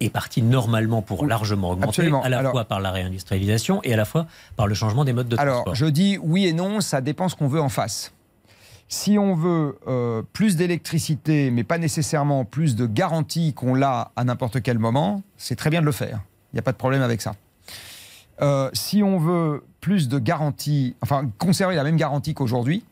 est 0.00 0.10
partie 0.10 0.40
normalement 0.42 1.02
pour 1.02 1.22
Oui, 1.22 1.28
largement 1.28 1.70
augmenter, 1.70 1.88
absolument. 1.88 2.22
à 2.22 2.28
la 2.28 2.38
Alors- 2.38 2.52
fois 2.52 2.64
par 2.64 2.78
la 2.80 2.92
réindustrialisation 2.92 3.80
et 3.82 3.92
à 3.92 3.96
la 3.96 4.04
fois 4.04 4.26
par 4.56 4.68
le 4.68 4.74
changement 4.74 5.04
des 5.04 5.12
modes 5.12 5.28
de 5.28 5.36
Alors, 5.38 5.54
transport. 5.64 5.74
je 5.74 5.86
dis 5.86 6.16
oui 6.22 6.46
et 6.46 6.52
non, 6.52 6.80
ça 6.80 7.00
dépend 7.00 7.28
ce 7.28 7.34
qu'on 7.34 7.48
veut 7.48 7.60
en 7.60 7.68
face. 7.68 8.12
Si 8.88 9.18
on 9.18 9.34
veut 9.34 9.78
euh, 9.86 10.22
plus 10.32 10.56
d'électricité, 10.56 11.50
mais 11.50 11.62
pas 11.62 11.76
nécessairement 11.76 12.46
plus 12.46 12.74
de 12.74 12.86
garantie 12.86 13.52
qu'on 13.52 13.74
l'a 13.74 14.12
à 14.16 14.24
n'importe 14.24 14.62
quel 14.62 14.78
moment, 14.78 15.22
c'est 15.36 15.56
très 15.56 15.68
bien 15.68 15.80
de 15.80 15.86
le 15.86 15.92
faire. 15.92 16.20
Il 16.52 16.56
n'y 16.56 16.60
a 16.60 16.62
pas 16.62 16.72
de 16.72 16.78
problème 16.78 17.02
avec 17.02 17.20
ça. 17.20 17.34
Euh, 18.40 18.70
si 18.72 19.02
on 19.02 19.18
veut 19.18 19.62
plus 19.82 20.08
de 20.08 20.18
garantie, 20.18 20.96
enfin 21.02 21.30
conserver 21.36 21.74
la 21.74 21.84
même 21.84 21.96
garantie 21.96 22.32
qu'aujourd'hui, 22.32 22.82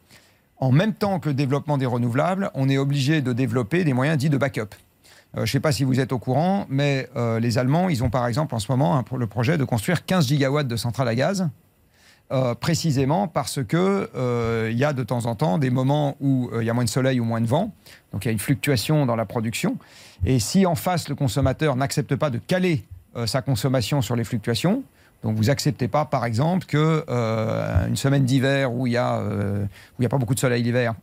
en 0.59 0.71
même 0.71 0.93
temps 0.93 1.19
que 1.19 1.31
le 1.31 1.35
développement 1.35 1.79
des 1.79 1.87
renouvelables, 1.87 2.51
on 2.53 2.69
est 2.69 2.79
obligé 2.79 3.23
de 3.23 3.33
développer 3.33 3.83
des 3.85 3.95
moyens 3.95 4.19
dits 4.19 4.31
de 4.31 4.37
backup. 4.37 4.75
Euh, 5.35 5.37
je 5.37 5.41
ne 5.41 5.47
sais 5.47 5.61
pas 5.61 5.73
si 5.73 5.85
vous 5.85 5.99
êtes 5.99 6.13
au 6.13 6.19
courant, 6.19 6.67
mais 6.69 7.09
les 7.41 7.57
Allemands, 7.57 7.89
ils 7.89 8.05
ont 8.05 8.11
par 8.11 8.27
exemple 8.27 8.55
en 8.55 8.59
ce 8.59 8.71
moment 8.71 9.03
le 9.17 9.27
projet 9.27 9.57
de 9.57 9.65
construire 9.65 10.05
15 10.05 10.27
gigawatts 10.27 10.69
de 10.69 10.77
centrales 10.77 11.09
à 11.09 11.15
gaz 11.15 11.49
euh, 12.33 12.57
précisément 12.57 13.29
parce 13.29 13.63
que 13.63 14.11
euh, 14.17 14.69
il 14.73 14.77
y 14.77 14.85
a 14.85 14.93
de 14.93 15.05
temps 15.05 15.27
en 15.27 15.37
temps 15.37 15.59
des 15.59 15.71
moments 15.71 16.17
où 16.21 16.51
euh, 16.53 16.61
il 16.61 16.67
y 16.67 16.71
a 16.71 16.75
moins 16.75 16.83
de 16.83 16.89
soleil 16.89 17.21
ou 17.21 17.25
moins 17.25 17.41
de 17.41 17.47
vent, 17.47 17.73
donc 18.13 18.25
il 18.25 18.29
y 18.29 18.31
a 18.31 18.33
une 18.33 18.41
fluctuation 18.41 19.07
dans 19.07 19.15
la 19.15 19.27
production. 19.27 19.77
Et 20.25 20.41
si 20.41 20.67
en 20.67 20.75
face 20.75 21.09
le 21.09 21.15
consommateur 21.15 21.77
n'accepte 21.77 22.17
pas 22.17 22.31
de 22.31 22.39
caler 22.39 22.85
sa 23.27 23.41
consommation 23.41 24.03
sur 24.03 24.17
les 24.17 24.25
fluctuations, 24.25 24.83
donc 25.23 25.37
vous 25.37 25.49
acceptez 25.51 25.89
pas, 25.89 26.05
par 26.05 26.27
exemple, 26.27 26.67
que 26.67 27.05
une 27.89 27.97
semaine 27.97 28.25
d'hiver 28.25 28.75
où 28.75 28.87
il 28.87 28.93
y 28.93 28.97
a 28.99 29.23
a 29.23 30.09
pas 30.09 30.19
beaucoup 30.19 30.35
de 30.35 30.41
soleil 30.41 30.63
l'hiver, 30.63 30.95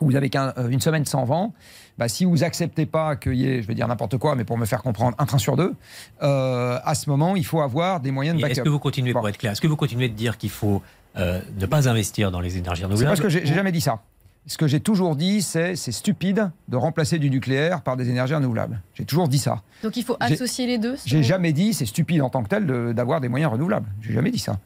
vous 0.00 0.16
avez 0.16 0.30
qu'un- 0.30 0.52
euh, 0.58 0.68
une 0.68 0.80
semaine 0.80 1.04
sans 1.04 1.24
vent, 1.24 1.54
bah, 1.98 2.08
si 2.08 2.24
vous 2.24 2.42
acceptez 2.44 2.86
pas 2.86 3.16
qu'il 3.16 3.34
y 3.34 3.46
ait, 3.48 3.62
je 3.62 3.66
vais 3.68 3.74
dire 3.74 3.86
n'importe 3.88 4.18
quoi, 4.18 4.34
mais 4.34 4.44
pour 4.44 4.58
me 4.58 4.66
faire 4.66 4.82
comprendre, 4.82 5.14
un 5.18 5.26
train 5.26 5.38
sur 5.38 5.56
deux, 5.56 5.74
euh, 6.22 6.78
à 6.84 6.94
ce 6.94 7.08
moment, 7.08 7.36
il 7.36 7.44
faut 7.46 7.60
avoir 7.60 8.00
des 8.00 8.10
moyens 8.10 8.36
de 8.36 8.42
backup. 8.42 8.52
Est-ce 8.52 8.60
que 8.62 8.68
vous 8.68 8.78
continuez, 8.78 9.12
Bon. 9.12 9.20
pour 9.20 9.28
être 9.28 9.38
clair, 9.38 9.52
est-ce 9.52 9.60
que 9.60 9.66
vous 9.68 9.76
continuez 9.76 10.08
de 10.08 10.14
dire 10.14 10.36
qu'il 10.38 10.50
faut 10.50 10.82
euh, 11.16 11.40
ne 11.60 11.66
pas 11.66 11.88
investir 11.88 12.30
dans 12.32 12.40
les 12.40 12.56
énergies 12.58 12.80
C'est 12.80 12.86
renouvelables 12.86 13.10
parce 13.10 13.20
que 13.20 13.28
j'ai 13.28 13.46
j'ai 13.46 13.54
jamais 13.54 13.70
dit 13.72 13.80
ça. 13.80 14.00
Ce 14.46 14.58
que 14.58 14.66
j'ai 14.66 14.80
toujours 14.80 15.16
dit, 15.16 15.40
c'est 15.40 15.74
c'est 15.74 15.90
stupide 15.92 16.50
de 16.68 16.76
remplacer 16.76 17.18
du 17.18 17.30
nucléaire 17.30 17.80
par 17.80 17.96
des 17.96 18.10
énergies 18.10 18.34
renouvelables. 18.34 18.82
J'ai 18.92 19.06
toujours 19.06 19.26
dit 19.26 19.38
ça. 19.38 19.62
Donc 19.82 19.96
il 19.96 20.04
faut 20.04 20.16
associer 20.20 20.66
les 20.66 20.76
deux. 20.76 20.96
J'ai 21.06 21.22
jamais 21.22 21.52
dit 21.54 21.72
c'est 21.72 21.86
stupide 21.86 22.20
en 22.20 22.28
tant 22.28 22.42
que 22.42 22.48
tel 22.48 22.66
de- 22.66 22.92
d'avoir 22.92 23.22
des 23.22 23.28
moyens 23.28 23.50
renouvelables. 23.52 23.86
J'ai 24.02 24.12
jamais 24.12 24.30
dit 24.30 24.38
ça. 24.38 24.58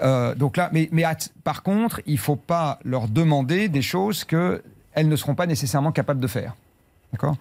Euh, 0.00 0.34
donc 0.36 0.56
là, 0.56 0.70
mais, 0.72 0.88
par 1.42 1.62
contre, 1.64 2.00
il 2.06 2.18
faut 2.18 2.36
pas 2.36 2.78
leur 2.84 3.08
demander 3.08 3.68
des 3.68 3.82
choses 3.82 4.22
que 4.24 4.62
elles 4.92 5.08
ne 5.08 5.16
seront 5.16 5.34
pas 5.34 5.46
nécessairement 5.46 5.90
capables 5.92 6.20
de 6.20 6.26
faire. 6.28 6.54
D'accord? 7.12 7.36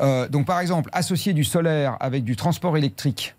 Euh, 0.00 0.28
Donc 0.28 0.46
par 0.46 0.60
exemple, 0.60 0.90
associer 0.92 1.32
du 1.32 1.42
solaire 1.42 1.96
avec 1.98 2.22
du 2.22 2.36
transport 2.36 2.76
électrique 2.76 3.34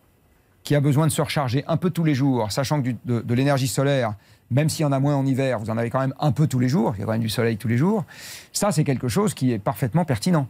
qui 0.63 0.75
a 0.75 0.81
besoin 0.81 1.07
de 1.07 1.11
se 1.13 1.21
recharger 1.21 1.63
un 1.69 1.77
peu 1.77 1.89
tous 1.89 2.03
les 2.03 2.15
jours, 2.15 2.51
sachant 2.51 2.79
que 2.81 2.89
du- 2.89 2.97
de, 3.05 3.21
de 3.21 3.33
l'énergie 3.33 3.67
solaire, 3.69 4.15
même 4.52 4.70
s'il 4.70 4.84
y 4.84 4.86
en 4.86 4.91
a 4.91 5.00
moins 5.00 5.16
en 5.16 5.26
hiver, 5.26 5.60
vous 5.60 5.70
en 5.70 5.78
avez 5.78 5.89
quand 5.89 6.00
même 6.00 6.14
un 6.20 6.32
peu 6.32 6.48
tous 6.48 6.60
les 6.60 6.70
jours, 6.70 6.93
il 6.95 7.00
y 7.00 7.04
a 7.04 7.06
quand 7.06 7.12
même 7.12 7.22
du 7.22 7.30
soleil 7.30 7.58
tous 7.58 7.68
les 7.68 7.78
jours, 7.78 8.06
ça 8.54 8.72
c'est 8.72 8.84
quelque 8.84 9.08
chose 9.08 9.34
qui 9.34 9.52
est 9.52 9.60
parfaitement 9.60 10.06
pertinent. 10.06 10.48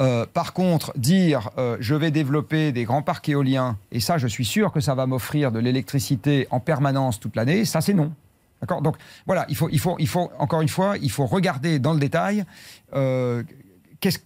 Euh, 0.00 0.26
par 0.32 0.52
contre, 0.52 0.96
dire 0.96 1.50
euh, 1.58 1.76
je 1.80 1.94
vais 1.94 2.12
développer 2.12 2.70
des 2.70 2.84
grands 2.84 3.02
parcs 3.02 3.28
éoliens, 3.28 3.76
et 3.90 4.00
ça 4.00 4.16
je 4.16 4.28
suis 4.28 4.44
sûr 4.44 4.72
que 4.72 4.80
ça 4.80 4.94
va 4.94 5.06
m'offrir 5.06 5.50
de 5.50 5.58
l'électricité 5.58 6.46
en 6.50 6.60
permanence 6.60 7.18
toute 7.18 7.36
l'année, 7.36 7.64
ça 7.64 7.80
c'est 7.80 7.94
non. 7.94 8.12
D'accord? 8.60 8.82
Donc 8.82 8.96
voilà, 9.26 9.44
il 9.48 9.56
faut, 9.56 9.68
il, 9.70 9.78
faut, 9.78 9.96
il 9.98 10.08
faut, 10.08 10.30
encore 10.38 10.62
une 10.62 10.68
fois, 10.68 10.96
il 10.98 11.10
faut 11.10 11.26
regarder 11.26 11.78
dans 11.78 11.92
le 11.92 12.00
détail 12.00 12.44
euh, 12.94 13.42
qu'est-ce 14.00 14.18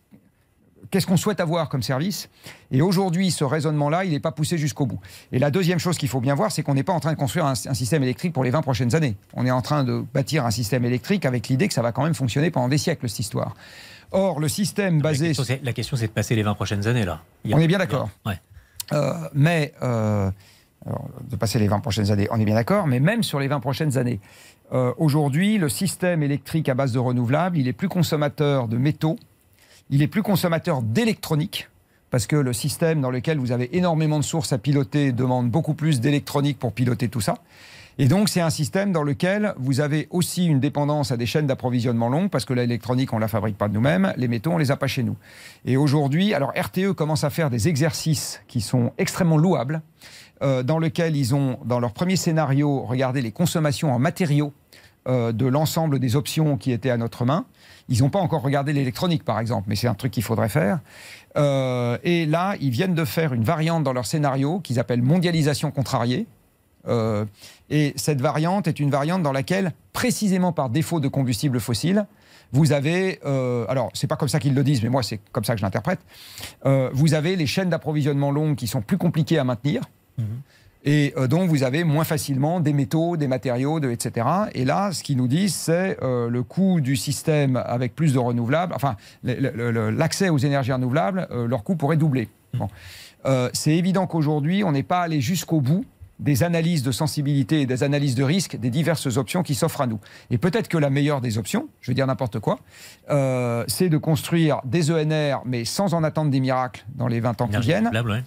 qu'est-ce 0.93 1.07
qu'on 1.07 1.17
souhaite 1.17 1.41
avoir 1.41 1.69
comme 1.69 1.83
service? 1.83 2.29
Et 2.71 2.83
aujourd'hui, 2.83 3.33
ce 3.33 3.43
raisonnement-là, 3.43 4.05
il 4.05 4.13
n'est 4.13 4.21
pas 4.21 4.31
poussé 4.31 4.59
jusqu'au 4.59 4.87
bout. 4.87 5.01
Et 5.33 5.41
la 5.41 5.51
deuxième 5.51 5.81
chose 5.81 5.99
qu'il 5.99 6.09
faut 6.09 6.21
bien 6.21 6.37
voir, 6.37 6.53
c'est 6.53 6.63
qu'on 6.63 6.75
n'est 6.75 6.85
pas 6.85 6.93
en 6.93 7.01
train 7.01 7.13
de 7.13 7.19
construire 7.19 7.47
un, 7.47 7.53
un 7.53 7.75
système 7.75 8.05
électrique 8.05 8.33
pour 8.33 8.45
les 8.45 8.51
20 8.51 8.63
prochaines 8.63 8.95
années. 8.95 9.17
On 9.35 9.45
est 9.45 9.51
en 9.51 9.63
train 9.63 9.83
de 9.83 10.05
bâtir 10.15 10.47
un 10.47 10.53
système 10.53 10.85
électrique 10.85 11.25
avec 11.25 11.49
l'idée 11.49 11.67
que 11.67 11.75
ça 11.75 11.83
va 11.83 11.91
quand 11.91 12.05
même 12.05 12.15
fonctionner 12.15 12.53
pendant 12.53 12.69
des 12.69 12.79
siècles, 12.79 13.09
cette 13.09 13.21
histoire. 13.21 13.57
Or, 14.13 14.39
le 14.39 14.49
système 14.49 14.99
la 14.99 15.03
basé... 15.03 15.29
question, 15.29 15.59
la 15.63 15.73
question, 15.73 15.97
c'est 15.97 16.07
de 16.07 16.13
passer 16.13 16.37
les 16.37 16.43
20 16.43 16.55
prochaines 16.55 16.87
années, 16.87 17.05
là. 17.05 17.23
On 17.51 17.59
est 17.59 17.67
bien 17.67 17.79
d'accord. 17.79 18.11
Ouais. 18.27 18.39
Euh, 18.93 19.15
mais 19.33 19.73
euh, 19.83 20.31
alors, 20.85 21.09
de 21.31 21.37
passer 21.37 21.59
les 21.59 21.69
20 21.69 21.81
prochaines 21.81 22.11
années, 22.11 22.29
on 22.31 22.39
est 22.39 22.45
bien 22.45 22.55
d'accord, 22.55 22.87
mais 22.87 23.01
même 23.01 23.23
sur 23.23 23.41
les 23.41 23.49
20 23.49 23.61
prochaines 23.61 23.97
années, 23.97 24.21
euh, 24.73 24.93
aujourd'hui, 24.99 25.57
le 25.57 25.69
système 25.69 26.23
électrique 26.23 26.69
à 26.69 26.75
base 26.75 26.93
de 26.93 26.99
renouvelables, 26.99 27.57
il 27.57 27.69
est 27.69 27.73
plus 27.73 27.89
consommateur 27.89 28.69
de 28.69 28.77
métaux, 28.77 29.17
il 29.93 30.01
est 30.01 30.09
plus 30.09 30.23
consommateur 30.23 30.81
d'électronique, 30.81 31.69
parce 32.11 32.27
que 32.27 32.35
le 32.35 32.55
système 32.55 33.03
dans 33.03 33.11
lequel 33.11 33.39
vous 33.39 33.53
avez 33.53 33.77
énormément 33.77 34.19
de 34.19 34.25
sources 34.25 34.55
à 34.55 34.59
piloter 34.59 35.13
demande 35.13 35.51
beaucoup 35.51 35.75
plus 35.75 36.01
d'électronique 36.01 36.59
pour 36.59 36.73
piloter 36.73 37.09
tout 37.09 37.21
ça. 37.21 37.35
Et 37.99 38.09
donc, 38.09 38.31
c'est 38.31 38.41
un 38.41 38.49
système 38.49 38.91
dans 38.91 39.03
lequel 39.03 39.53
vous 39.59 39.81
avez 39.81 40.09
aussi 40.11 40.47
une 40.47 40.61
dépendance 40.61 41.13
à 41.13 41.19
des 41.19 41.27
chaînes 41.27 41.47
d'approvisionnement 41.47 42.09
longues, 42.09 42.31
parce 42.31 42.47
que 42.47 42.55
l'électronique, 42.55 43.13
on 43.13 43.17
ne 43.17 43.21
la 43.21 43.29
fabrique 43.29 43.59
pas 43.59 43.69
de 43.69 43.75
nous-mêmes, 43.75 44.15
les 44.17 44.29
métaux, 44.29 44.53
on 44.53 44.59
les 44.59 44.71
a 44.71 44.79
pas 44.79 44.87
chez 44.87 45.03
nous. 45.03 45.17
Et 45.67 45.77
aujourd'hui, 45.77 46.33
alors 46.33 46.55
RTE 46.57 46.95
commence 46.95 47.23
à 47.23 47.29
faire 47.29 47.51
des 47.51 47.69
exercices 47.69 48.41
qui 48.49 48.63
sont 48.63 48.93
extrêmement 48.97 49.37
louables, 49.37 49.83
euh, 50.43 50.63
dans 50.63 50.79
lesquels 50.79 51.17
ils 51.17 51.35
ont, 51.35 51.59
dans 51.67 51.81
leur 51.81 51.93
premier 51.93 52.17
scénario, 52.17 52.81
regardé 52.81 53.21
les 53.21 53.31
consommations 53.31 53.93
en 53.93 53.99
matériaux 53.99 54.55
euh, 55.09 55.33
de 55.33 55.47
l'ensemble 55.47 55.99
des 55.99 56.17
options 56.17 56.57
qui 56.57 56.73
étaient 56.73 56.91
à 56.91 56.97
notre 56.97 57.25
main. 57.25 57.45
Ils 57.89 58.03
n'ont 58.03 58.11
pas 58.11 58.21
encore 58.21 58.43
regardé 58.43 58.73
l'électronique, 58.73 59.25
par 59.25 59.41
exemple, 59.41 59.65
mais 59.69 59.77
c'est 59.77 59.89
un 59.89 59.95
truc 59.95 60.13
qu'il 60.13 60.23
faudrait 60.23 60.49
faire. 60.49 60.79
Euh, 61.37 61.99
et 62.05 62.27
là, 62.27 62.55
ils 62.61 62.71
viennent 62.71 62.95
de 62.95 63.05
faire 63.05 63.33
une 63.33 63.45
variante 63.45 63.85
dans 63.85 63.93
leur 63.93 64.07
scénario 64.07 64.61
qu'ils 64.61 64.79
appellent 64.79 65.03
mondialisation 65.03 65.71
contrariée. 65.71 66.27
Euh, 66.89 67.25
et 67.71 67.93
cette 67.97 68.21
variante 68.21 68.69
est 68.69 68.81
une 68.81 68.91
variante 68.91 69.23
dans 69.23 69.33
laquelle, 69.33 69.73
précisément 69.93 70.53
par 70.53 70.69
défaut 70.69 71.01
de 71.01 71.09
combustible 71.09 71.61
fossile, 71.61 72.07
vous 72.53 72.73
avez, 72.73 73.19
euh, 73.25 73.65
alors 73.69 73.91
c'est 73.95 74.07
pas 74.07 74.17
comme 74.17 74.29
ça 74.29 74.39
qu'ils 74.39 74.55
le 74.55 74.63
disent, 74.63 74.83
mais 74.83 74.89
moi 74.89 75.03
c'est 75.03 75.21
comme 75.33 75.45
ça 75.45 75.55
que 75.55 75.61
je 75.61 75.65
l'interprète, 75.65 76.01
vous 76.93 77.15
avez 77.15 77.35
les 77.35 77.47
chaînes 77.47 77.71
d'approvisionnement 77.71 78.31
longues 78.31 78.57
qui 78.57 78.67
sont 78.67 78.83
plus 78.83 78.99
compliquées 78.99 79.39
à 79.39 79.45
maintenir. 79.45 79.83
Mhm. 80.19 80.27
Et 80.85 81.15
euh, 81.17 81.29
donc 81.29 81.49
vous 81.49 81.63
avez 81.63 81.85
moins 81.85 82.05
facilement 82.05 82.61
des 82.61 82.73
métaux, 82.73 83.17
des 83.17 83.29
matériaux, 83.29 83.81
de, 83.81 83.91
etc. 83.91 84.27
Et 84.55 84.65
là, 84.65 84.93
ce 84.93 85.03
qu'ils 85.03 85.17
nous 85.17 85.29
disent, 85.29 85.55
c'est 85.55 85.99
euh, 86.03 86.29
le 86.29 86.43
coût 86.43 86.81
du 86.81 86.97
système 86.97 87.57
avec 87.57 87.95
plus 87.95 88.13
de 88.13 88.19
renouvelables, 88.19 88.73
enfin 88.75 88.97
l'accès 89.23 90.29
aux 90.29 90.39
énergies 90.39 90.73
renouvelables, 90.73 91.29
euh, 91.31 91.47
leur 91.47 91.63
coût 91.63 91.77
pourrait 91.77 91.97
doubler. 91.97 92.29
Bon. 92.55 92.69
Euh, 93.25 93.49
c'est 93.53 93.77
évident 93.77 94.07
qu'aujourd'hui, 94.07 94.65
on 94.65 94.73
n'est 94.73 94.83
pas 94.83 95.01
allé 95.01 95.21
jusqu'au 95.21 95.61
bout 95.61 95.85
des 96.19 96.45
analyses 96.45 96.83
de 96.83 96.93
sensibilité 96.93 97.63
et 97.63 97.67
des 97.67 97.83
analyses 97.83 98.15
de 98.15 98.23
risque 98.23 98.57
des 98.57 98.71
diverses 98.71 99.17
options 99.17 99.43
qui 99.43 99.55
s'offrent 99.55 99.81
à 99.81 99.87
nous. 99.87 99.99
Et 100.31 100.39
peut-être 100.39 100.69
que 100.69 100.79
la 100.79 100.89
meilleure 100.89 101.21
des 101.21 101.37
options, 101.37 101.69
je 101.81 101.91
vais 101.91 101.95
dire 101.95 102.07
n'importe 102.07 102.39
quoi, 102.39 102.59
euh, 103.11 103.65
c'est 103.67 103.89
de 103.89 103.99
construire 103.99 104.61
des 104.65 104.91
ENR, 104.91 105.43
mais 105.45 105.65
sans 105.65 105.95
en 105.95 106.05
attendre 106.05 106.31
des 106.31 106.41
miracles 106.41 106.85
dans 106.95 107.09
les 107.09 107.21
20 107.21 107.41
ans 107.41 107.49
qui 107.49 107.59
viennent, 107.59 107.91
ouais. 107.93 108.23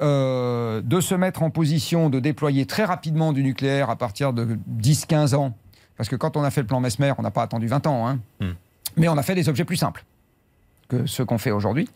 Euh, 0.00 0.80
de 0.82 1.00
se 1.00 1.14
mettre 1.14 1.42
en 1.42 1.50
position 1.50 2.10
de 2.10 2.20
déployer 2.20 2.66
très 2.66 2.84
rapidement 2.84 3.32
du 3.32 3.42
nucléaire 3.42 3.90
à 3.90 3.96
partir 3.96 4.32
de 4.32 4.58
10-15 4.80 5.34
ans. 5.34 5.54
Parce 5.96 6.08
que 6.08 6.16
quand 6.16 6.36
on 6.36 6.42
a 6.42 6.50
fait 6.50 6.60
le 6.60 6.66
plan 6.66 6.80
Mesmer, 6.80 7.12
on 7.18 7.22
n'a 7.22 7.30
pas 7.30 7.42
attendu 7.42 7.66
20 7.66 7.86
ans. 7.86 8.08
hein. 8.08 8.18
Hmm. 8.40 8.52
Mais 8.96 9.08
on 9.08 9.16
a 9.16 9.22
fait 9.22 9.34
des 9.34 9.48
objets 9.48 9.64
plus 9.64 9.76
simples 9.76 10.04
que 10.88 11.06
ceux 11.06 11.24
qu'on 11.24 11.38
fait 11.38 11.50
aujourd'hui. 11.50 11.88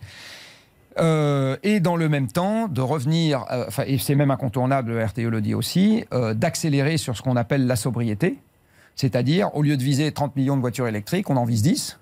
Euh, 0.98 1.56
et 1.62 1.80
dans 1.80 1.96
le 1.96 2.08
même 2.08 2.28
temps, 2.28 2.68
de 2.68 2.80
revenir, 2.80 3.44
euh, 3.50 3.66
et 3.86 3.98
c'est 3.98 4.14
même 4.14 4.30
incontournable, 4.30 4.92
le 4.92 5.04
RTE 5.04 5.28
le 5.28 5.40
dit 5.40 5.54
aussi, 5.54 6.04
euh, 6.12 6.34
d'accélérer 6.34 6.96
sur 6.96 7.16
ce 7.16 7.22
qu'on 7.22 7.36
appelle 7.36 7.66
la 7.66 7.76
sobriété. 7.76 8.38
C'est-à-dire, 8.96 9.54
au 9.54 9.62
lieu 9.62 9.76
de 9.76 9.82
viser 9.82 10.10
30 10.10 10.34
millions 10.34 10.56
de 10.56 10.60
voitures 10.60 10.88
électriques, 10.88 11.30
on 11.30 11.36
en 11.36 11.44
vise 11.44 11.62
10. 11.62 11.98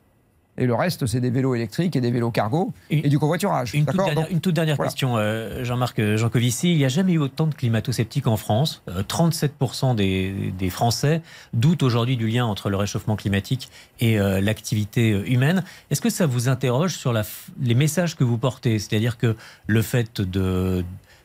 Et 0.58 0.66
le 0.66 0.74
reste, 0.74 1.06
c'est 1.06 1.20
des 1.20 1.30
vélos 1.30 1.54
électriques 1.54 1.96
et 1.96 2.00
des 2.00 2.10
vélos 2.10 2.30
cargo 2.30 2.72
Et- 2.90 3.06
et, 3.06 3.08
du 3.10 3.18
covoiturage. 3.18 3.74
Une 3.74 3.84
toute 3.86 3.96
dernière, 3.96 4.14
Donc, 4.14 4.30
une 4.30 4.40
toute 4.40 4.54
dernière 4.54 4.76
voilà. 4.76 4.90
question, 4.90 5.16
euh, 5.18 5.64
Jean-Marc 5.64 5.98
euh, 5.98 6.16
Jancovici. 6.16 6.72
Il 6.72 6.78
n'y 6.78 6.84
a 6.84 6.88
jamais 6.88 7.12
eu 7.12 7.18
autant 7.18 7.46
de 7.46 7.54
climato-sceptiques 7.54 8.26
en 8.26 8.36
France. 8.36 8.82
Euh, 8.88 9.02
37% 9.02 9.94
des, 9.94 10.52
des 10.58 10.70
Français 10.70 11.20
doutent 11.52 11.82
aujourd'hui 11.82 12.16
du 12.16 12.26
lien 12.28 12.46
entre 12.46 12.70
le 12.70 12.76
réchauffement 12.76 13.16
climatique 13.16 13.68
et 14.00 14.18
euh, 14.18 14.40
l'activité 14.40 15.12
euh, 15.12 15.28
humaine. 15.30 15.62
Est-ce 15.90 16.00
que 16.00 16.10
ça 16.10 16.26
vous 16.26 16.48
interroge 16.48 16.94
sur 16.96 17.12
la 17.12 17.22
les 17.60 17.74
messages 17.74 18.16
que 18.16 18.24
vous 18.24 18.38
portez? 18.38 18.78
C'est-à-dire 18.78 19.18
que 19.18 19.36
le 19.66 19.82
fait 19.82 20.20
de, 20.22 20.84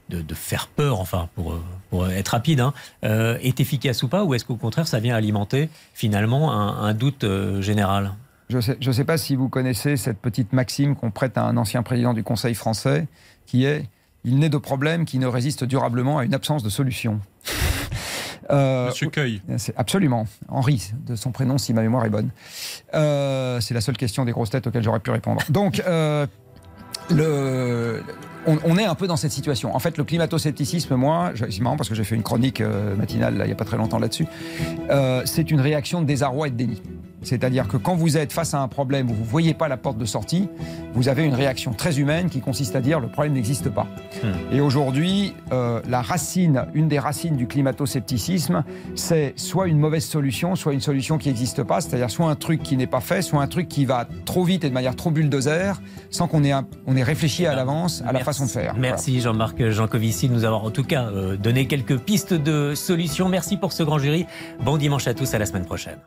de, 0.09 0.21
de 0.21 0.34
faire 0.34 0.67
peur, 0.67 0.99
enfin, 0.99 1.29
pour, 1.36 1.53
euh, 1.53 1.63
pour 1.89 2.07
être 2.09 2.29
rapide, 2.29 2.59
hein, 2.59 2.73
euh, 3.05 3.38
est 3.41 3.59
efficace 3.61 4.03
ou 4.03 4.07
pas? 4.09 4.23
Ou 4.25 4.34
est-ce 4.34 4.43
qu'au 4.45 4.55
contraire, 4.57 4.88
ça 4.88 4.99
vient 4.99 5.15
alimenter 5.15 5.69
finalement 5.93 6.51
un, 6.51 6.84
un 6.84 6.93
doute 6.93 7.23
euh, 7.23 7.61
général? 7.61 8.11
Je 8.52 8.58
ne 8.58 8.62
sais, 8.62 8.78
je 8.82 8.91
sais 8.91 9.06
pas 9.06 9.18
si 9.18 9.38
vous 9.38 9.47
connaissez 9.47 9.95
cette 9.95 10.20
petite 10.20 10.52
maxime 10.52 10.97
qu'on 10.97 11.10
prête 11.10 11.38
à 11.38 11.45
un 11.45 11.56
ancien 11.56 11.84
président 11.84 12.14
du 12.14 12.22
Conseil 12.22 12.54
français, 12.54 13.08
qui 13.45 13.64
est 13.64 13.86
Il 14.26 14.39
n'est 14.39 14.49
de 14.49 14.58
problème 14.58 15.06
qui 15.06 15.20
ne 15.20 15.26
résiste 15.26 15.64
durablement 15.64 16.18
à 16.18 16.26
une 16.26 16.34
absence 16.34 16.62
de 16.62 16.70
solution. 16.70 17.22
Euh, 18.49 18.88
Monsieur 18.88 19.08
Cueil. 19.08 19.41
c'est 19.56 19.74
absolument. 19.78 20.28
Henri, 20.49 20.91
de 21.06 21.16
son 21.16 21.32
prénom, 21.32 21.58
si 21.58 21.74
ma 21.74 21.84
mémoire 21.84 22.04
est 22.04 22.10
bonne. 22.10 22.32
Euh, 22.93 23.62
c'est 23.62 23.74
la 23.74 23.80
seule 23.80 23.95
question 23.95 24.26
des 24.26 24.34
grosses 24.34 24.49
têtes 24.49 24.68
auxquelles 24.68 24.84
j'aurais 24.84 24.99
pu 24.99 25.12
répondre. 25.12 25.41
Donc, 25.49 25.82
euh, 25.88 26.28
le, 27.10 28.04
on, 28.45 28.58
on 28.66 28.78
est 28.78 28.86
un 28.86 28.95
peu 28.95 29.08
dans 29.08 29.16
cette 29.16 29.32
situation. 29.32 29.74
En 29.74 29.80
fait, 29.80 29.97
le 29.97 30.04
climato-scepticisme, 30.04 30.95
moi, 30.95 31.32
c'est 31.36 31.62
marrant 31.62 31.78
parce 31.78 31.88
que 31.88 31.95
j'ai 31.95 32.04
fait 32.04 32.16
une 32.16 32.24
chronique 32.24 32.62
euh, 32.62 32.95
matinale 32.95 33.38
là, 33.38 33.45
il 33.45 33.47
n'y 33.47 33.54
a 33.54 33.56
pas 33.56 33.66
très 33.66 33.78
longtemps 33.78 33.99
là-dessus, 33.99 34.26
euh, 34.89 35.22
c'est 35.26 35.52
une 35.52 35.62
réaction 35.62 36.02
de 36.02 36.08
désarroi 36.08 36.47
et 36.47 36.52
de 36.52 36.58
déni. 36.58 36.82
C'est-à-dire 37.24 37.67
que 37.67 37.78
quand 37.78 37.95
vous 37.95 38.17
êtes 38.17 38.32
face 38.34 38.53
à 38.53 38.61
un 38.61 38.67
problème 38.67 39.09
où 39.09 39.13
vous 39.13 39.24
ne 39.24 39.28
voyez 39.30 39.53
pas 39.53 39.67
la 39.67 39.78
porte 39.78 39.97
de 39.97 40.05
sortie, 40.05 40.49
vous 40.93 41.07
avez 41.07 41.24
une 41.24 41.34
réaction 41.36 41.74
très 41.74 41.99
humaine 41.99 42.30
qui 42.30 42.41
consiste 42.41 42.76
à 42.76 42.82
dire 42.82 42.99
le 42.99 43.07
problème 43.07 43.34
n'existe 43.34 43.69
pas. 43.69 43.88
Et 44.51 44.59
aujourd'hui, 44.61 45.34
euh, 45.51 45.82
la 45.88 46.01
racine, 46.01 46.65
une 46.74 46.88
des 46.88 46.99
racines 46.99 47.36
du 47.36 47.47
climato-scepticisme, 47.47 48.63
c'est 48.95 49.34
soit 49.36 49.67
une 49.67 49.78
mauvaise 49.80 50.05
solution, 50.05 50.55
soit 50.55 50.74
une 50.74 50.82
solution 50.82 51.17
qui 51.17 51.30
n'existe 51.30 51.63
pas, 51.63 51.82
c'est-à-dire 51.82 52.09
soit 52.09 52.30
un 52.30 52.36
truc 52.36 52.61
qui 52.63 52.78
n'est 52.78 52.88
pas 52.88 53.01
fait, 53.01 53.22
soit 53.22 53.41
un 53.41 53.47
truc 53.47 53.67
qui 53.67 53.86
va 53.86 54.07
trop 54.26 54.43
vite 54.43 54.63
et 54.63 54.69
de 54.69 54.74
manière 54.74 54.95
trop 54.95 55.11
bulldozer, 55.11 55.80
sans 56.09 56.28
qu'on 56.28 56.43
ait, 56.43 56.51
un- 56.51 56.65
on 56.88 56.95
ait 56.97 57.03
réfléchi 57.03 57.45
à 57.45 57.55
l'avance 57.55 58.01
à 58.05 58.11
la 58.11 58.19
façon 58.19 58.45
de 58.45 58.49
faire. 58.49 58.74
Voilà. 58.74 58.80
Merci 58.80 59.22
Jean-Marc 59.22 59.69
Jancovici 59.69 60.28
de 60.28 60.34
nous 60.34 60.43
avoir 60.45 60.63
en 60.63 60.72
tout 60.72 60.84
cas 60.84 61.05
euh, 61.05 61.38
donné 61.38 61.67
quelques 61.67 61.97
pistes 61.99 62.34
de 62.34 62.74
solutions. 62.76 63.30
Merci 63.30 63.57
pour 63.57 63.72
ce 63.74 63.84
grand 63.84 63.99
jury. 63.99 64.26
Bon 64.63 64.78
dimanche 64.78 65.07
à 65.07 65.13
tous, 65.13 65.34
à 65.34 65.39
la 65.39 65.45
semaine 65.45 65.65
prochaine. 65.65 65.97